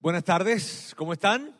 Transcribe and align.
Buenas 0.00 0.22
tardes, 0.22 0.94
¿cómo 0.96 1.12
están? 1.12 1.56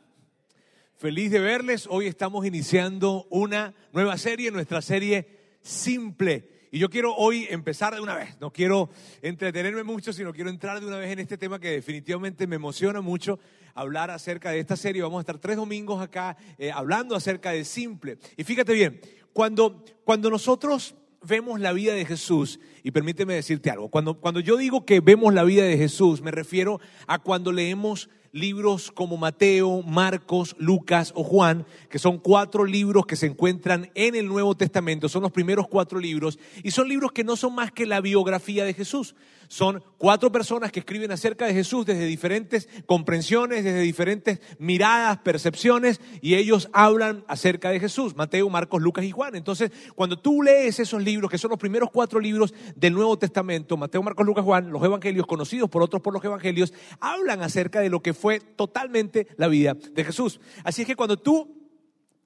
Feliz 0.96 1.32
de 1.32 1.40
verles. 1.40 1.88
Hoy 1.90 2.06
estamos 2.06 2.46
iniciando 2.46 3.26
una 3.30 3.74
nueva 3.92 4.16
serie, 4.16 4.52
nuestra 4.52 4.80
serie 4.80 5.58
Simple. 5.60 6.48
Y 6.70 6.78
yo 6.78 6.88
quiero 6.88 7.16
hoy 7.16 7.48
empezar 7.50 7.96
de 7.96 8.00
una 8.00 8.14
vez. 8.14 8.40
No 8.40 8.52
quiero 8.52 8.90
entretenerme 9.22 9.82
mucho, 9.82 10.12
sino 10.12 10.32
quiero 10.32 10.50
entrar 10.50 10.78
de 10.78 10.86
una 10.86 10.98
vez 10.98 11.10
en 11.10 11.18
este 11.18 11.36
tema 11.36 11.58
que 11.58 11.72
definitivamente 11.72 12.46
me 12.46 12.54
emociona 12.54 13.00
mucho 13.00 13.40
hablar 13.74 14.12
acerca 14.12 14.52
de 14.52 14.60
esta 14.60 14.76
serie. 14.76 15.02
Vamos 15.02 15.18
a 15.18 15.22
estar 15.22 15.38
tres 15.38 15.56
domingos 15.56 16.00
acá 16.00 16.36
eh, 16.58 16.70
hablando 16.70 17.16
acerca 17.16 17.50
de 17.50 17.64
Simple. 17.64 18.18
Y 18.36 18.44
fíjate 18.44 18.72
bien, 18.72 19.00
cuando, 19.32 19.84
cuando 20.04 20.30
nosotros 20.30 20.94
vemos 21.22 21.58
la 21.58 21.72
vida 21.72 21.92
de 21.92 22.04
Jesús, 22.04 22.60
y 22.84 22.92
permíteme 22.92 23.34
decirte 23.34 23.68
algo, 23.68 23.88
cuando, 23.88 24.20
cuando 24.20 24.38
yo 24.38 24.56
digo 24.56 24.86
que 24.86 25.00
vemos 25.00 25.34
la 25.34 25.42
vida 25.42 25.64
de 25.64 25.76
Jesús, 25.76 26.22
me 26.22 26.30
refiero 26.30 26.80
a 27.08 27.18
cuando 27.18 27.50
leemos 27.50 28.08
libros 28.32 28.90
como 28.90 29.16
Mateo, 29.16 29.82
Marcos, 29.82 30.54
Lucas 30.58 31.12
o 31.14 31.24
Juan, 31.24 31.66
que 31.88 31.98
son 31.98 32.18
cuatro 32.18 32.64
libros 32.64 33.06
que 33.06 33.16
se 33.16 33.26
encuentran 33.26 33.90
en 33.94 34.14
el 34.14 34.26
Nuevo 34.26 34.56
Testamento, 34.56 35.08
son 35.08 35.22
los 35.22 35.32
primeros 35.32 35.68
cuatro 35.68 35.98
libros, 35.98 36.38
y 36.62 36.70
son 36.70 36.88
libros 36.88 37.12
que 37.12 37.24
no 37.24 37.36
son 37.36 37.54
más 37.54 37.72
que 37.72 37.86
la 37.86 38.00
biografía 38.00 38.64
de 38.64 38.74
Jesús. 38.74 39.14
Son 39.48 39.82
cuatro 39.96 40.30
personas 40.30 40.70
que 40.70 40.80
escriben 40.80 41.10
acerca 41.10 41.46
de 41.46 41.54
Jesús 41.54 41.86
desde 41.86 42.04
diferentes 42.04 42.68
comprensiones, 42.86 43.64
desde 43.64 43.80
diferentes 43.80 44.40
miradas, 44.58 45.18
percepciones, 45.18 46.00
y 46.20 46.34
ellos 46.34 46.68
hablan 46.72 47.24
acerca 47.28 47.70
de 47.70 47.80
Jesús, 47.80 48.14
Mateo, 48.14 48.48
Marcos, 48.50 48.82
Lucas 48.82 49.04
y 49.04 49.10
Juan. 49.10 49.34
Entonces, 49.34 49.72
cuando 49.94 50.18
tú 50.18 50.42
lees 50.42 50.78
esos 50.80 51.02
libros, 51.02 51.30
que 51.30 51.38
son 51.38 51.50
los 51.50 51.58
primeros 51.58 51.90
cuatro 51.90 52.20
libros 52.20 52.54
del 52.76 52.92
Nuevo 52.92 53.18
Testamento, 53.18 53.76
Mateo, 53.76 54.02
Marcos, 54.02 54.26
Lucas, 54.26 54.44
Juan, 54.44 54.70
los 54.70 54.84
evangelios 54.84 55.26
conocidos 55.26 55.70
por 55.70 55.82
otros 55.82 56.02
por 56.02 56.12
los 56.12 56.24
evangelios, 56.24 56.74
hablan 57.00 57.42
acerca 57.42 57.80
de 57.80 57.88
lo 57.88 58.00
que 58.02 58.14
fue 58.14 58.40
totalmente 58.40 59.28
la 59.36 59.48
vida 59.48 59.74
de 59.74 60.04
Jesús. 60.04 60.40
Así 60.62 60.82
es 60.82 60.86
que 60.86 60.96
cuando 60.96 61.16
tú 61.16 61.57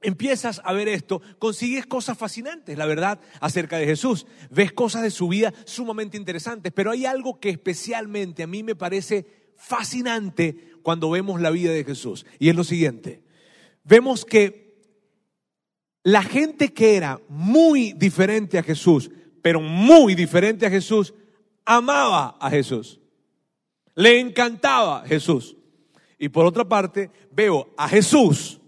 empiezas 0.03 0.61
a 0.64 0.72
ver 0.72 0.89
esto, 0.89 1.22
consigues 1.39 1.86
cosas 1.86 2.19
fascinantes, 2.19 2.77
la 2.77 2.86
verdad, 2.86 3.20
acerca 3.41 3.78
de 3.78 3.86
Jesús. 3.86 4.27
Ves 4.50 4.72
cosas 4.72 5.03
de 5.03 5.11
su 5.11 5.28
vida 5.28 5.53
sumamente 5.64 6.17
interesantes, 6.17 6.72
pero 6.75 6.91
hay 6.91 7.06
algo 7.06 7.41
que 7.41 7.50
especialmente 7.50 8.42
a 8.42 8.47
mí 8.47 8.62
me 8.62 8.75
parece 8.75 9.27
fascinante 9.56 10.73
cuando 10.83 11.11
vemos 11.11 11.41
la 11.41 11.50
vida 11.50 11.73
de 11.73 11.84
Jesús. 11.84 12.27
Y 12.39 12.48
es 12.48 12.56
lo 12.56 12.64
siguiente. 12.64 13.23
Vemos 13.84 14.25
que 14.25 14.62
la 16.03 16.23
gente 16.23 16.73
que 16.73 16.97
era 16.97 17.20
muy 17.28 17.92
diferente 17.92 18.58
a 18.58 18.62
Jesús, 18.62 19.11
pero 19.41 19.61
muy 19.61 20.14
diferente 20.14 20.67
a 20.67 20.70
Jesús, 20.70 21.14
amaba 21.64 22.36
a 22.41 22.50
Jesús. 22.50 23.00
Le 23.95 24.19
encantaba 24.19 25.05
Jesús. 25.06 25.56
Y 26.19 26.28
por 26.28 26.47
otra 26.47 26.64
parte, 26.64 27.11
veo 27.30 27.73
a 27.77 27.89
Jesús 27.89 28.61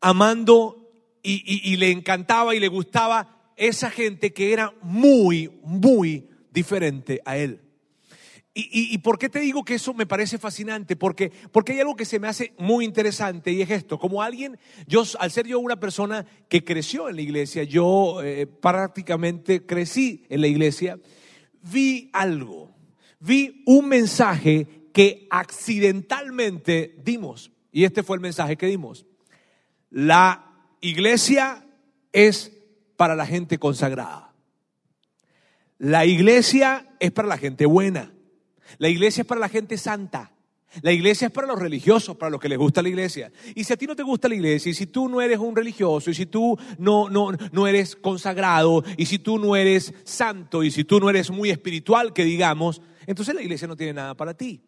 amando 0.00 0.90
y, 1.22 1.76
le 1.76 1.90
encantaba 1.90 2.54
y 2.54 2.60
le 2.60 2.68
gustaba 2.68 3.52
esa 3.56 3.90
gente 3.90 4.32
que 4.32 4.52
era 4.52 4.72
muy, 4.82 5.60
muy 5.62 6.28
diferente 6.52 7.20
a 7.24 7.36
él. 7.36 7.60
Y, 8.54 8.92
y, 8.94 8.98
por 8.98 9.18
qué 9.18 9.28
te 9.28 9.38
digo 9.38 9.64
que 9.64 9.74
eso 9.74 9.94
me 9.94 10.06
parece 10.06 10.36
fascinante? 10.38 10.96
Porque, 10.96 11.30
porque 11.52 11.72
hay 11.72 11.80
algo 11.80 11.94
que 11.94 12.04
se 12.04 12.18
me 12.18 12.26
hace 12.26 12.54
muy 12.58 12.84
interesante 12.84 13.52
y 13.52 13.62
es 13.62 13.70
esto. 13.70 13.98
Como 13.98 14.20
alguien, 14.20 14.58
yo, 14.86 15.04
al 15.20 15.30
ser 15.30 15.46
yo 15.46 15.60
una 15.60 15.78
persona 15.78 16.26
que 16.48 16.64
creció 16.64 17.08
en 17.08 17.16
la 17.16 17.22
iglesia, 17.22 17.62
yo 17.62 18.20
eh, 18.22 18.46
prácticamente 18.46 19.64
crecí 19.64 20.24
en 20.28 20.40
la 20.40 20.48
iglesia, 20.48 20.98
vi 21.62 22.10
algo. 22.12 22.74
Vi 23.20 23.62
un 23.66 23.88
mensaje 23.88 24.66
que 24.92 25.28
accidentalmente 25.30 26.96
dimos. 27.04 27.52
Y 27.70 27.84
este 27.84 28.02
fue 28.02 28.16
el 28.16 28.22
mensaje 28.22 28.56
que 28.56 28.66
dimos. 28.66 29.06
La 29.90 30.44
iglesia 30.80 31.64
es 32.12 32.52
para 32.96 33.14
la 33.14 33.26
gente 33.26 33.58
consagrada. 33.58 34.32
La 35.78 36.04
iglesia 36.04 36.96
es 36.98 37.12
para 37.12 37.28
la 37.28 37.38
gente 37.38 37.66
buena. 37.66 38.12
La 38.78 38.88
iglesia 38.88 39.22
es 39.22 39.26
para 39.26 39.40
la 39.40 39.48
gente 39.48 39.78
santa. 39.78 40.32
La 40.82 40.92
iglesia 40.92 41.28
es 41.28 41.32
para 41.32 41.46
los 41.46 41.58
religiosos, 41.58 42.16
para 42.16 42.30
los 42.30 42.40
que 42.40 42.48
les 42.48 42.58
gusta 42.58 42.82
la 42.82 42.90
iglesia. 42.90 43.32
Y 43.54 43.64
si 43.64 43.72
a 43.72 43.76
ti 43.76 43.86
no 43.86 43.96
te 43.96 44.02
gusta 44.02 44.28
la 44.28 44.34
iglesia, 44.34 44.70
y 44.70 44.74
si 44.74 44.86
tú 44.86 45.08
no 45.08 45.20
eres 45.20 45.38
un 45.38 45.56
religioso, 45.56 46.10
y 46.10 46.14
si 46.14 46.26
tú 46.26 46.58
no, 46.78 47.08
no, 47.08 47.32
no 47.52 47.66
eres 47.66 47.96
consagrado, 47.96 48.84
y 48.96 49.06
si 49.06 49.18
tú 49.18 49.38
no 49.38 49.56
eres 49.56 49.94
santo, 50.04 50.62
y 50.62 50.70
si 50.70 50.84
tú 50.84 51.00
no 51.00 51.08
eres 51.08 51.30
muy 51.30 51.50
espiritual, 51.50 52.12
que 52.12 52.24
digamos, 52.24 52.82
entonces 53.06 53.34
la 53.34 53.42
iglesia 53.42 53.66
no 53.66 53.76
tiene 53.76 53.94
nada 53.94 54.14
para 54.14 54.34
ti. 54.34 54.60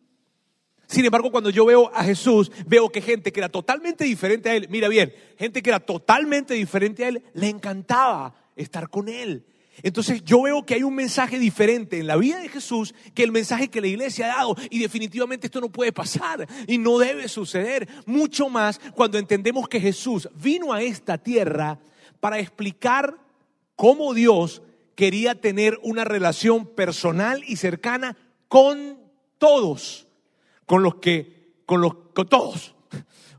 Sin 0.91 1.05
embargo, 1.05 1.31
cuando 1.31 1.51
yo 1.51 1.65
veo 1.65 1.89
a 1.95 2.03
Jesús, 2.03 2.51
veo 2.67 2.89
que 2.89 3.01
gente 3.01 3.31
que 3.31 3.39
era 3.39 3.49
totalmente 3.49 4.03
diferente 4.03 4.51
a 4.51 4.57
Él, 4.57 4.67
mira 4.71 4.89
bien, 4.89 5.15
gente 5.39 5.63
que 5.63 5.71
era 5.71 5.79
totalmente 5.79 6.55
diferente 6.55 7.05
a 7.05 7.09
Él, 7.11 7.23
le 7.33 7.49
encantaba 7.49 8.35
estar 8.57 8.91
con 8.91 9.09
Él. 9.09 9.47
Entonces 9.85 10.25
yo 10.25 10.43
veo 10.43 10.67
que 10.67 10.75
hay 10.75 10.83
un 10.83 10.97
mensaje 10.97 11.39
diferente 11.39 12.01
en 12.01 12.09
la 12.09 12.17
vida 12.17 12.41
de 12.41 12.49
Jesús 12.49 12.93
que 13.15 13.23
el 13.23 13.31
mensaje 13.31 13.69
que 13.69 13.81
la 13.81 13.87
iglesia 13.87 14.25
ha 14.25 14.39
dado 14.39 14.57
y 14.69 14.81
definitivamente 14.81 15.47
esto 15.47 15.61
no 15.61 15.71
puede 15.71 15.93
pasar 15.93 16.49
y 16.67 16.77
no 16.77 16.99
debe 16.99 17.29
suceder. 17.29 17.89
Mucho 18.05 18.49
más 18.49 18.81
cuando 18.97 19.17
entendemos 19.17 19.69
que 19.69 19.81
Jesús 19.81 20.29
vino 20.35 20.73
a 20.73 20.83
esta 20.83 21.19
tierra 21.19 21.79
para 22.19 22.41
explicar 22.41 23.17
cómo 23.77 24.13
Dios 24.13 24.61
quería 24.97 25.41
tener 25.41 25.79
una 25.85 26.03
relación 26.03 26.67
personal 26.67 27.45
y 27.47 27.55
cercana 27.55 28.17
con 28.49 28.99
todos 29.39 30.09
con 30.71 30.85
los 30.85 30.95
que, 30.95 31.57
con 31.67 31.81
los, 31.81 31.95
con 32.15 32.29
todos. 32.29 32.77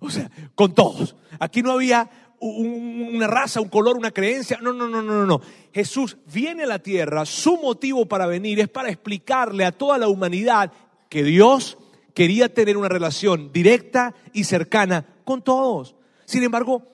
O 0.01 0.09
sea, 0.09 0.29
con 0.53 0.75
todos. 0.75 1.15
Aquí 1.39 1.61
no 1.61 1.71
había 1.71 2.09
una 2.41 3.25
raza, 3.25 3.61
un 3.61 3.69
color, 3.69 3.95
una 3.95 4.11
creencia. 4.11 4.59
No, 4.61 4.73
no, 4.73 4.89
no, 4.89 5.01
no, 5.01 5.25
no. 5.25 5.39
Jesús 5.71 6.17
viene 6.33 6.63
a 6.63 6.67
la 6.67 6.79
tierra, 6.79 7.25
su 7.25 7.55
motivo 7.55 8.05
para 8.05 8.27
venir 8.27 8.59
es 8.59 8.67
para 8.67 8.89
explicarle 8.89 9.63
a 9.63 9.71
toda 9.71 9.97
la 9.97 10.09
humanidad 10.09 10.73
que 11.07 11.23
Dios 11.23 11.77
quería 12.13 12.53
tener 12.53 12.75
una 12.75 12.89
relación 12.89 13.53
directa 13.53 14.13
y 14.33 14.43
cercana 14.43 15.05
con 15.23 15.41
todos. 15.41 15.95
Sin 16.25 16.43
embargo, 16.43 16.85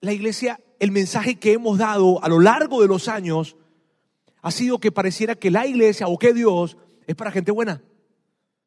la 0.00 0.12
iglesia, 0.12 0.58
el 0.80 0.90
mensaje 0.90 1.38
que 1.38 1.52
hemos 1.52 1.78
dado 1.78 2.20
a 2.24 2.28
lo 2.28 2.40
largo 2.40 2.82
de 2.82 2.88
los 2.88 3.06
años 3.06 3.54
ha 4.42 4.50
sido 4.50 4.80
que 4.80 4.90
pareciera 4.90 5.36
que 5.36 5.52
la 5.52 5.64
iglesia 5.64 6.08
o 6.08 6.18
que 6.18 6.32
Dios 6.32 6.76
es 7.06 7.14
para 7.14 7.30
gente 7.30 7.52
buena, 7.52 7.80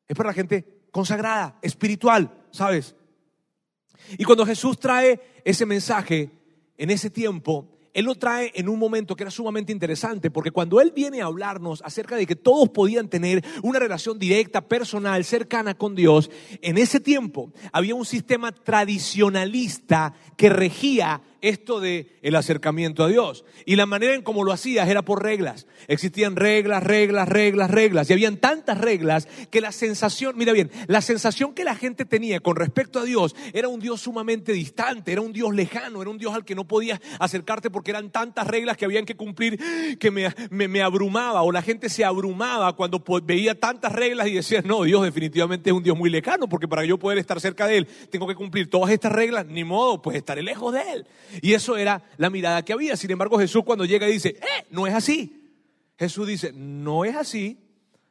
es 0.08 0.16
para 0.16 0.30
la 0.30 0.34
gente 0.34 0.83
consagrada, 0.94 1.58
espiritual, 1.64 2.32
¿sabes? 2.52 2.96
Y 4.16 4.24
cuando 4.24 4.46
Jesús 4.46 4.80
trae 4.80 5.20
ese 5.44 5.66
mensaje 5.66 6.30
en 6.78 6.92
ese 6.92 7.10
tiempo, 7.10 7.68
Él 7.96 8.06
lo 8.06 8.14
trae 8.14 8.52
en 8.54 8.70
un 8.70 8.78
momento 8.78 9.16
que 9.16 9.24
era 9.24 9.32
sumamente 9.32 9.72
interesante, 9.72 10.30
porque 10.30 10.52
cuando 10.52 10.80
Él 10.80 10.94
viene 10.96 11.24
a 11.24 11.26
hablarnos 11.26 11.82
acerca 11.84 12.16
de 12.16 12.28
que 12.28 12.36
todos 12.36 12.70
podían 12.70 13.10
tener 13.10 13.44
una 13.64 13.80
relación 13.80 14.20
directa, 14.20 14.62
personal, 14.62 15.26
cercana 15.26 15.74
con 15.74 15.96
Dios, 15.96 16.30
en 16.62 16.78
ese 16.78 17.00
tiempo 17.00 17.52
había 17.72 17.96
un 17.96 18.06
sistema 18.06 18.52
tradicionalista 18.52 20.14
que 20.38 20.50
regía 20.50 21.24
esto 21.44 21.82
de 21.82 22.08
el 22.22 22.36
acercamiento 22.36 23.04
a 23.04 23.10
Dios. 23.10 23.46
Y 23.66 23.76
la 23.76 23.86
manera 23.86 24.16
en 24.16 24.24
cómo 24.24 24.44
lo 24.44 24.54
hacías 24.54 24.88
era 24.88 25.04
por 25.04 25.22
reglas. 25.22 25.68
Existían 25.88 26.38
reglas, 26.38 26.82
reglas, 26.82 27.28
reglas, 27.28 27.70
reglas. 27.70 28.10
Y 28.10 28.14
habían 28.14 28.38
tantas 28.38 28.80
reglas 28.80 29.28
que 29.52 29.60
la 29.62 29.74
sensación, 29.74 30.38
mira 30.38 30.54
bien, 30.54 30.72
la 30.88 31.02
sensación 31.02 31.54
que 31.54 31.66
la 31.66 31.76
gente 31.76 32.06
tenía 32.06 32.40
con 32.40 32.56
respecto 32.56 33.00
a 33.00 33.04
Dios 33.04 33.36
era 33.52 33.68
un 33.68 33.82
Dios 33.82 34.02
sumamente 34.02 34.54
distante, 34.54 35.12
era 35.12 35.22
un 35.22 35.34
Dios 35.34 35.54
lejano, 35.54 36.02
era 36.02 36.10
un 36.10 36.18
Dios 36.18 36.34
al 36.34 36.46
que 36.46 36.56
no 36.56 36.66
podías 36.66 37.02
acercarte 37.20 37.70
porque 37.70 37.92
eran 37.92 38.10
tantas 38.10 38.48
reglas 38.48 38.78
que 38.78 38.86
habían 38.86 39.06
que 39.06 39.16
cumplir 39.16 39.60
que 40.00 40.12
me, 40.12 40.34
me, 40.50 40.82
abrumaba 40.82 41.42
o 41.44 41.52
la 41.52 41.62
gente 41.62 41.90
se 41.90 42.06
abrumaba 42.06 42.74
cuando 42.76 43.04
veía 43.24 43.60
tantas 43.60 43.92
reglas 43.92 44.28
y 44.28 44.36
decía, 44.36 44.62
no, 44.64 44.84
Dios 44.84 45.04
definitivamente 45.04 45.70
es 45.70 45.76
un 45.76 45.84
Dios 45.84 45.98
muy 45.98 46.10
lejano 46.10 46.48
porque 46.48 46.70
para 46.70 46.86
yo 46.86 46.98
poder 46.98 47.18
estar 47.18 47.42
cerca 47.42 47.68
de 47.68 47.80
Él 47.80 47.88
tengo 48.10 48.28
que 48.28 48.36
cumplir 48.36 48.70
todas 48.70 48.92
estas 48.92 49.12
reglas, 49.12 49.46
ni 49.46 49.66
modo, 49.66 50.02
pues 50.02 50.16
estaré 50.16 50.42
lejos 50.42 50.74
de 50.74 50.82
Él. 50.94 51.08
Y 51.42 51.54
eso 51.54 51.78
era 51.78 52.04
la 52.18 52.30
mirada 52.30 52.64
que 52.64 52.74
había. 52.74 52.98
Sin 52.98 53.12
embargo, 53.12 53.40
Jesús 53.40 53.64
cuando 53.64 53.86
llega 53.86 54.08
dice, 54.08 54.30
eh, 54.30 54.66
no 54.70 54.88
es 54.88 54.94
así. 54.94 55.52
Jesús 55.98 56.28
dice, 56.28 56.52
no 56.54 57.06
es 57.06 57.16
así. 57.16 57.60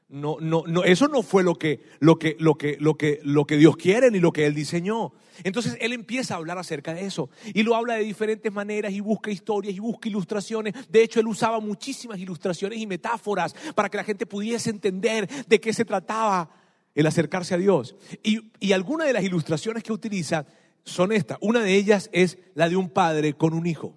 No, 0.09 0.37
no, 0.41 0.65
no, 0.67 0.85
eso 0.85 1.09
no 1.09 1.23
fue 1.23 1.43
lo 1.43 1.55
que, 1.55 1.81
lo 1.99 2.19
que, 2.19 2.37
lo 2.39 2.57
que, 2.57 2.77
lo 2.79 2.99
que, 2.99 3.21
lo 3.23 3.47
que 3.47 3.57
Dios 3.57 3.79
quiere 3.79 4.11
ni 4.11 4.19
lo 4.21 4.31
que 4.31 4.45
Él 4.45 4.55
diseñó. 4.55 5.15
Entonces 5.43 5.79
Él 5.81 5.95
empieza 5.95 6.35
a 6.35 6.37
hablar 6.37 6.59
acerca 6.59 6.93
de 6.93 7.07
eso 7.07 7.31
y 7.55 7.63
lo 7.63 7.75
habla 7.75 7.95
de 7.95 8.05
diferentes 8.05 8.53
maneras 8.53 8.93
y 8.93 9.01
busca 9.01 9.31
historias 9.31 9.75
y 9.75 9.79
busca 9.79 10.11
ilustraciones. 10.11 10.75
De 10.91 11.03
hecho, 11.03 11.19
Él 11.19 11.29
usaba 11.29 11.61
muchísimas 11.61 12.19
ilustraciones 12.19 12.79
y 12.79 12.87
metáforas 12.87 13.55
para 13.75 13.89
que 13.89 13.97
la 13.97 14.05
gente 14.05 14.27
pudiese 14.27 14.69
entender 14.69 15.27
de 15.47 15.61
qué 15.61 15.73
se 15.73 15.87
trataba 15.87 16.51
el 16.95 17.07
acercarse 17.07 17.55
a 17.55 17.59
Dios. 17.59 17.97
Y, 18.23 18.51
y 18.61 18.73
algunas 18.73 19.07
de 19.07 19.15
las 19.15 19.25
ilustraciones 19.25 19.83
que 19.83 19.95
utiliza 19.95 20.47
son 20.85 21.13
estas. 21.13 21.39
Una 21.41 21.61
de 21.61 21.75
ellas 21.75 22.11
es 22.13 22.39
la 22.55 22.69
de 22.69 22.77
un 22.77 22.91
padre 22.91 23.35
con 23.35 23.55
un 23.55 23.67
hijo. 23.67 23.95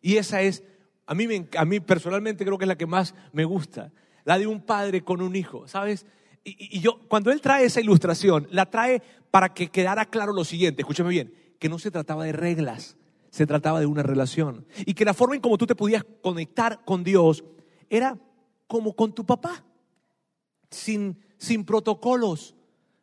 Y 0.00 0.16
esa 0.16 0.42
es, 0.42 0.62
a 1.06 1.14
mí, 1.14 1.26
a 1.56 1.64
mí 1.64 1.80
personalmente 1.80 2.44
creo 2.44 2.58
que 2.58 2.64
es 2.64 2.68
la 2.68 2.78
que 2.78 2.86
más 2.86 3.14
me 3.32 3.44
gusta. 3.44 3.92
La 4.24 4.38
de 4.38 4.46
un 4.46 4.60
padre 4.60 5.02
con 5.02 5.22
un 5.22 5.36
hijo. 5.36 5.68
¿Sabes? 5.68 6.06
y, 6.44 6.78
y 6.78 6.80
yo, 6.80 6.98
cuando 7.08 7.30
él 7.30 7.40
trae 7.40 7.64
esa 7.64 7.80
ilustración, 7.80 8.48
la 8.50 8.66
trae 8.66 9.02
para 9.32 9.54
que 9.54 9.68
quedara 9.68 10.04
claro 10.04 10.32
lo 10.32 10.44
siguiente, 10.44 10.82
escúchame 10.82 11.08
bien, 11.08 11.34
que 11.58 11.70
no 11.70 11.78
se 11.78 11.90
trataba 11.90 12.24
de 12.24 12.32
reglas, 12.32 12.96
se 13.30 13.46
trataba 13.46 13.80
de 13.80 13.86
una 13.86 14.02
relación. 14.02 14.66
Y 14.84 14.92
que 14.92 15.06
la 15.06 15.14
forma 15.14 15.34
en 15.34 15.40
cómo 15.40 15.56
tú 15.56 15.66
te 15.66 15.74
podías 15.74 16.04
conectar 16.20 16.84
con 16.84 17.02
Dios 17.02 17.42
era 17.88 18.18
como 18.66 18.94
con 18.94 19.14
tu 19.14 19.24
papá, 19.24 19.64
sin, 20.70 21.18
sin 21.38 21.64
protocolos, 21.64 22.54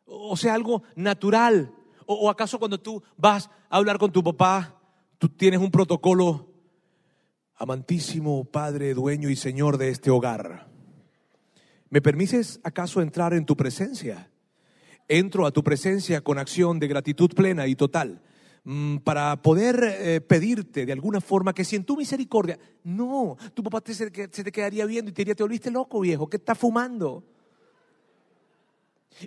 o 0.04 0.36
sea, 0.36 0.54
algo 0.54 0.84
natural. 0.94 1.74
O, 2.12 2.28
acaso 2.28 2.58
cuando 2.58 2.80
tú 2.80 3.00
vas 3.16 3.48
a 3.68 3.76
hablar 3.76 3.96
con 3.96 4.10
tu 4.10 4.20
papá, 4.20 4.76
tú 5.16 5.28
tienes 5.28 5.60
un 5.60 5.70
protocolo, 5.70 6.48
amantísimo 7.54 8.42
Padre, 8.46 8.94
dueño 8.94 9.30
y 9.30 9.36
Señor 9.36 9.78
de 9.78 9.90
este 9.90 10.10
hogar. 10.10 10.66
¿Me 11.88 12.02
permites 12.02 12.58
acaso 12.64 13.00
entrar 13.00 13.32
en 13.32 13.46
tu 13.46 13.56
presencia? 13.56 14.28
Entro 15.06 15.46
a 15.46 15.52
tu 15.52 15.62
presencia 15.62 16.20
con 16.20 16.38
acción 16.38 16.80
de 16.80 16.88
gratitud 16.88 17.30
plena 17.30 17.68
y 17.68 17.76
total 17.76 18.20
mm, 18.64 18.96
para 18.98 19.40
poder 19.40 19.80
eh, 19.84 20.20
pedirte 20.20 20.86
de 20.86 20.92
alguna 20.92 21.20
forma 21.20 21.54
que 21.54 21.64
si 21.64 21.76
en 21.76 21.84
tu 21.84 21.96
misericordia, 21.96 22.58
no, 22.82 23.36
tu 23.54 23.62
papá 23.62 23.82
te, 23.82 23.94
se, 23.94 24.10
se 24.12 24.42
te 24.42 24.50
quedaría 24.50 24.84
viendo 24.84 25.12
y 25.12 25.14
te 25.14 25.20
diría, 25.20 25.36
te 25.36 25.44
volviste 25.44 25.70
loco 25.70 26.00
viejo, 26.00 26.28
¿qué 26.28 26.38
estás 26.38 26.58
fumando? 26.58 27.24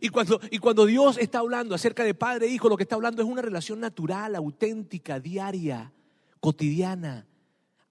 Y 0.02 0.10
cuando, 0.10 0.40
y 0.50 0.58
cuando 0.58 0.86
Dios 0.86 1.18
está 1.18 1.40
hablando 1.40 1.76
acerca 1.76 2.04
de 2.04 2.14
padre 2.14 2.48
e 2.48 2.50
hijo, 2.50 2.70
lo 2.70 2.78
que 2.78 2.84
está 2.84 2.96
hablando 2.96 3.22
es 3.22 3.28
una 3.28 3.42
relación 3.42 3.80
natural, 3.80 4.36
auténtica, 4.36 5.20
diaria, 5.20 5.92
cotidiana. 6.40 7.28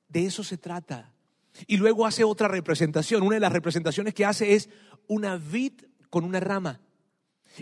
De 0.08 0.26
eso 0.26 0.44
se 0.44 0.58
trata. 0.58 1.12
Y 1.66 1.76
luego 1.76 2.06
hace 2.06 2.24
otra 2.24 2.48
representación. 2.48 3.22
Una 3.22 3.36
de 3.36 3.40
las 3.40 3.52
representaciones 3.52 4.14
que 4.14 4.24
hace 4.24 4.54
es 4.54 4.68
una 5.06 5.36
vid 5.36 5.72
con 6.10 6.24
una 6.24 6.40
rama. 6.40 6.80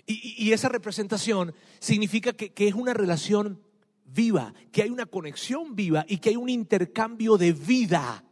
Y, 0.06 0.34
y 0.38 0.52
esa 0.52 0.68
representación 0.68 1.54
significa 1.78 2.32
que, 2.32 2.52
que 2.52 2.68
es 2.68 2.74
una 2.74 2.94
relación 2.94 3.60
viva, 4.04 4.54
que 4.72 4.82
hay 4.82 4.90
una 4.90 5.06
conexión 5.06 5.74
viva 5.74 6.04
y 6.08 6.18
que 6.18 6.30
hay 6.30 6.36
un 6.36 6.48
intercambio 6.48 7.36
de 7.36 7.52
vida 7.52 8.24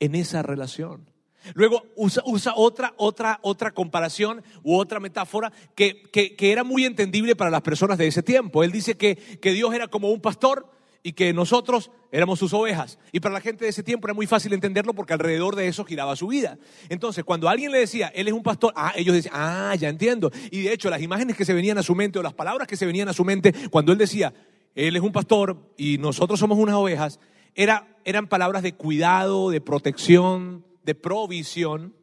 en 0.00 0.14
esa 0.14 0.42
relación. 0.42 1.11
Luego 1.54 1.84
usa, 1.96 2.52
otra, 2.56 2.94
otra, 2.96 3.38
otra 3.42 3.70
comparación 3.72 4.42
u 4.62 4.76
otra 4.76 5.00
metáfora 5.00 5.52
que, 5.74 6.02
que, 6.12 6.36
que, 6.36 6.52
era 6.52 6.64
muy 6.64 6.84
entendible 6.84 7.36
para 7.36 7.50
las 7.50 7.62
personas 7.62 7.98
de 7.98 8.06
ese 8.06 8.22
tiempo. 8.22 8.62
Él 8.64 8.72
dice 8.72 8.96
que, 8.96 9.16
que 9.16 9.52
Dios 9.52 9.74
era 9.74 9.88
como 9.88 10.10
un 10.10 10.20
pastor 10.20 10.66
y 11.02 11.12
que 11.12 11.32
nosotros 11.32 11.90
éramos 12.10 12.38
sus 12.38 12.52
ovejas. 12.52 12.98
Y 13.10 13.20
para 13.20 13.34
la 13.34 13.40
gente 13.40 13.64
de 13.64 13.70
ese 13.70 13.82
tiempo 13.82 14.06
era 14.06 14.14
muy 14.14 14.26
fácil 14.26 14.52
entenderlo 14.52 14.94
porque 14.94 15.12
alrededor 15.12 15.56
de 15.56 15.66
eso 15.66 15.84
giraba 15.84 16.14
su 16.16 16.28
vida. 16.28 16.58
Entonces, 16.88 17.24
cuando 17.24 17.48
alguien 17.48 17.72
le 17.72 17.78
decía, 17.78 18.08
Él 18.14 18.28
es 18.28 18.34
un 18.34 18.42
pastor, 18.42 18.72
ah, 18.76 18.92
ellos 18.96 19.14
decían, 19.14 19.34
ah, 19.36 19.74
ya 19.74 19.88
entiendo. 19.88 20.30
Y 20.50 20.62
de 20.62 20.72
hecho, 20.72 20.90
las 20.90 21.02
imágenes 21.02 21.36
que 21.36 21.44
se 21.44 21.54
venían 21.54 21.78
a 21.78 21.82
su 21.82 21.94
mente 21.94 22.18
o 22.18 22.22
las 22.22 22.34
palabras 22.34 22.68
que 22.68 22.76
se 22.76 22.86
venían 22.86 23.08
a 23.08 23.12
su 23.12 23.24
mente 23.24 23.52
cuando 23.70 23.92
Él 23.92 23.98
decía, 23.98 24.32
Él 24.74 24.94
es 24.94 25.02
un 25.02 25.12
pastor 25.12 25.56
y 25.76 25.98
nosotros 25.98 26.38
somos 26.38 26.58
unas 26.58 26.76
ovejas, 26.76 27.18
era, 27.54 27.88
eran 28.04 28.28
palabras 28.28 28.62
de 28.62 28.74
cuidado, 28.74 29.50
de 29.50 29.60
protección, 29.60 30.64
de 30.84 30.94
provisión. 30.94 31.94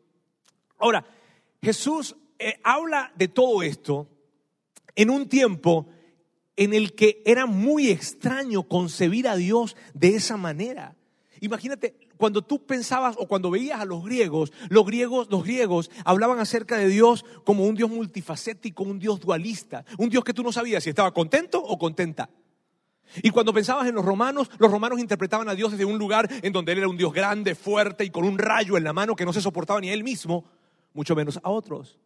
Ahora, 0.78 1.06
Jesús 1.62 2.16
eh, 2.38 2.60
habla 2.64 3.12
de 3.16 3.28
todo 3.28 3.64
esto 3.64 4.08
en 4.96 5.10
un 5.10 5.28
tiempo 5.28 5.88
en 6.56 6.74
el 6.74 6.94
que 6.94 7.22
era 7.26 7.46
muy 7.46 7.90
extraño 7.90 8.64
concebir 8.64 9.28
a 9.28 9.36
Dios 9.36 9.76
de 9.94 10.16
esa 10.16 10.36
manera. 10.36 10.96
Imagínate, 11.42 11.96
cuando 12.18 12.42
tú 12.42 12.66
pensabas 12.66 13.16
o 13.18 13.28
cuando 13.28 13.50
veías 13.50 13.80
a 13.80 13.86
los 13.86 14.04
griegos, 14.04 14.52
los 14.68 14.86
griegos, 14.86 15.30
los 15.30 15.44
griegos 15.44 15.90
hablaban 16.04 16.40
acerca 16.40 16.78
de 16.78 16.90
Dios 16.90 17.24
como 17.46 17.66
un 17.66 17.76
Dios 17.76 17.90
multifacético, 17.90 18.84
un 18.84 19.00
Dios 19.00 19.22
dualista, 19.22 19.86
un 19.98 20.10
Dios 20.10 20.26
que 20.26 20.34
tú 20.34 20.44
no 20.44 20.52
sabías 20.52 20.84
si 20.84 20.90
estaba 20.90 21.14
contento 21.14 21.64
o 21.64 21.78
contenta. 21.78 22.30
Y 23.24 23.32
cuando 23.32 23.54
pensabas 23.54 23.88
en 23.88 23.96
los 23.96 24.06
romanos, 24.06 24.50
los 24.60 24.72
romanos 24.72 25.00
interpretaban 25.00 25.50
a 25.50 25.56
Dios 25.56 25.72
desde 25.72 25.86
un 25.86 25.98
lugar 25.98 26.30
en 26.42 26.54
donde 26.54 26.72
Él 26.74 26.80
era 26.80 26.88
un 26.88 26.98
Dios 26.98 27.14
grande, 27.14 27.56
fuerte 27.56 28.04
y 28.04 28.10
con 28.10 28.24
un 28.24 28.38
rayo 28.38 28.78
en 28.78 28.84
la 28.84 28.94
mano 28.94 29.16
que 29.16 29.26
no 29.26 29.34
se 29.34 29.42
soportaba 29.42 29.82
ni 29.82 29.90
a 29.90 29.94
Él 29.94 30.04
mismo, 30.04 30.46
mucho 30.94 31.16
menos 31.16 31.40
a 31.44 31.50
otros. 31.50 31.98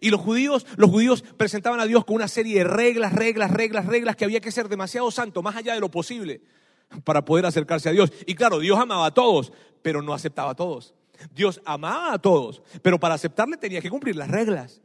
Y 0.00 0.10
los 0.10 0.20
judíos, 0.20 0.66
los 0.76 0.90
judíos 0.90 1.22
presentaban 1.36 1.80
a 1.80 1.86
Dios 1.86 2.04
con 2.04 2.16
una 2.16 2.28
serie 2.28 2.58
de 2.58 2.64
reglas, 2.64 3.12
reglas, 3.12 3.50
reglas, 3.50 3.86
reglas 3.86 4.16
que 4.16 4.24
había 4.24 4.40
que 4.40 4.52
ser 4.52 4.68
demasiado 4.68 5.10
santo, 5.10 5.42
más 5.42 5.56
allá 5.56 5.74
de 5.74 5.80
lo 5.80 5.90
posible, 5.90 6.42
para 7.04 7.24
poder 7.24 7.44
acercarse 7.46 7.88
a 7.88 7.92
Dios. 7.92 8.12
Y 8.26 8.34
claro, 8.34 8.60
Dios 8.60 8.78
amaba 8.78 9.06
a 9.06 9.14
todos, 9.14 9.52
pero 9.82 10.00
no 10.00 10.14
aceptaba 10.14 10.52
a 10.52 10.54
todos. 10.54 10.94
Dios 11.34 11.60
amaba 11.64 12.14
a 12.14 12.18
todos, 12.18 12.62
pero 12.82 12.98
para 12.98 13.14
aceptarle 13.14 13.56
tenía 13.56 13.80
que 13.80 13.90
cumplir 13.90 14.16
las 14.16 14.30
reglas. 14.30 14.80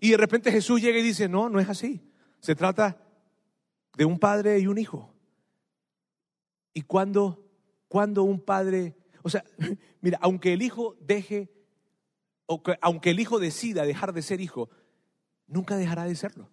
Y 0.00 0.10
de 0.10 0.16
repente 0.16 0.52
Jesús 0.52 0.82
llega 0.82 0.98
y 0.98 1.02
dice, 1.02 1.28
no, 1.28 1.48
no 1.48 1.60
es 1.60 1.68
así. 1.68 2.02
Se 2.40 2.54
trata 2.54 2.98
de 3.96 4.04
un 4.04 4.18
padre 4.18 4.58
y 4.58 4.66
un 4.66 4.78
hijo. 4.78 5.14
Y 6.72 6.82
cuando, 6.82 7.44
cuando 7.88 8.24
un 8.24 8.40
padre, 8.40 8.96
o 9.22 9.30
sea, 9.30 9.44
mira, 10.00 10.18
aunque 10.20 10.52
el 10.52 10.62
hijo 10.62 10.96
deje, 11.00 11.50
o 12.46 12.62
que, 12.62 12.76
aunque 12.82 13.10
el 13.10 13.20
hijo 13.20 13.38
decida 13.38 13.84
dejar 13.84 14.12
de 14.12 14.22
ser 14.22 14.40
hijo, 14.40 14.68
nunca 15.46 15.76
dejará 15.76 16.04
de 16.04 16.16
serlo. 16.16 16.50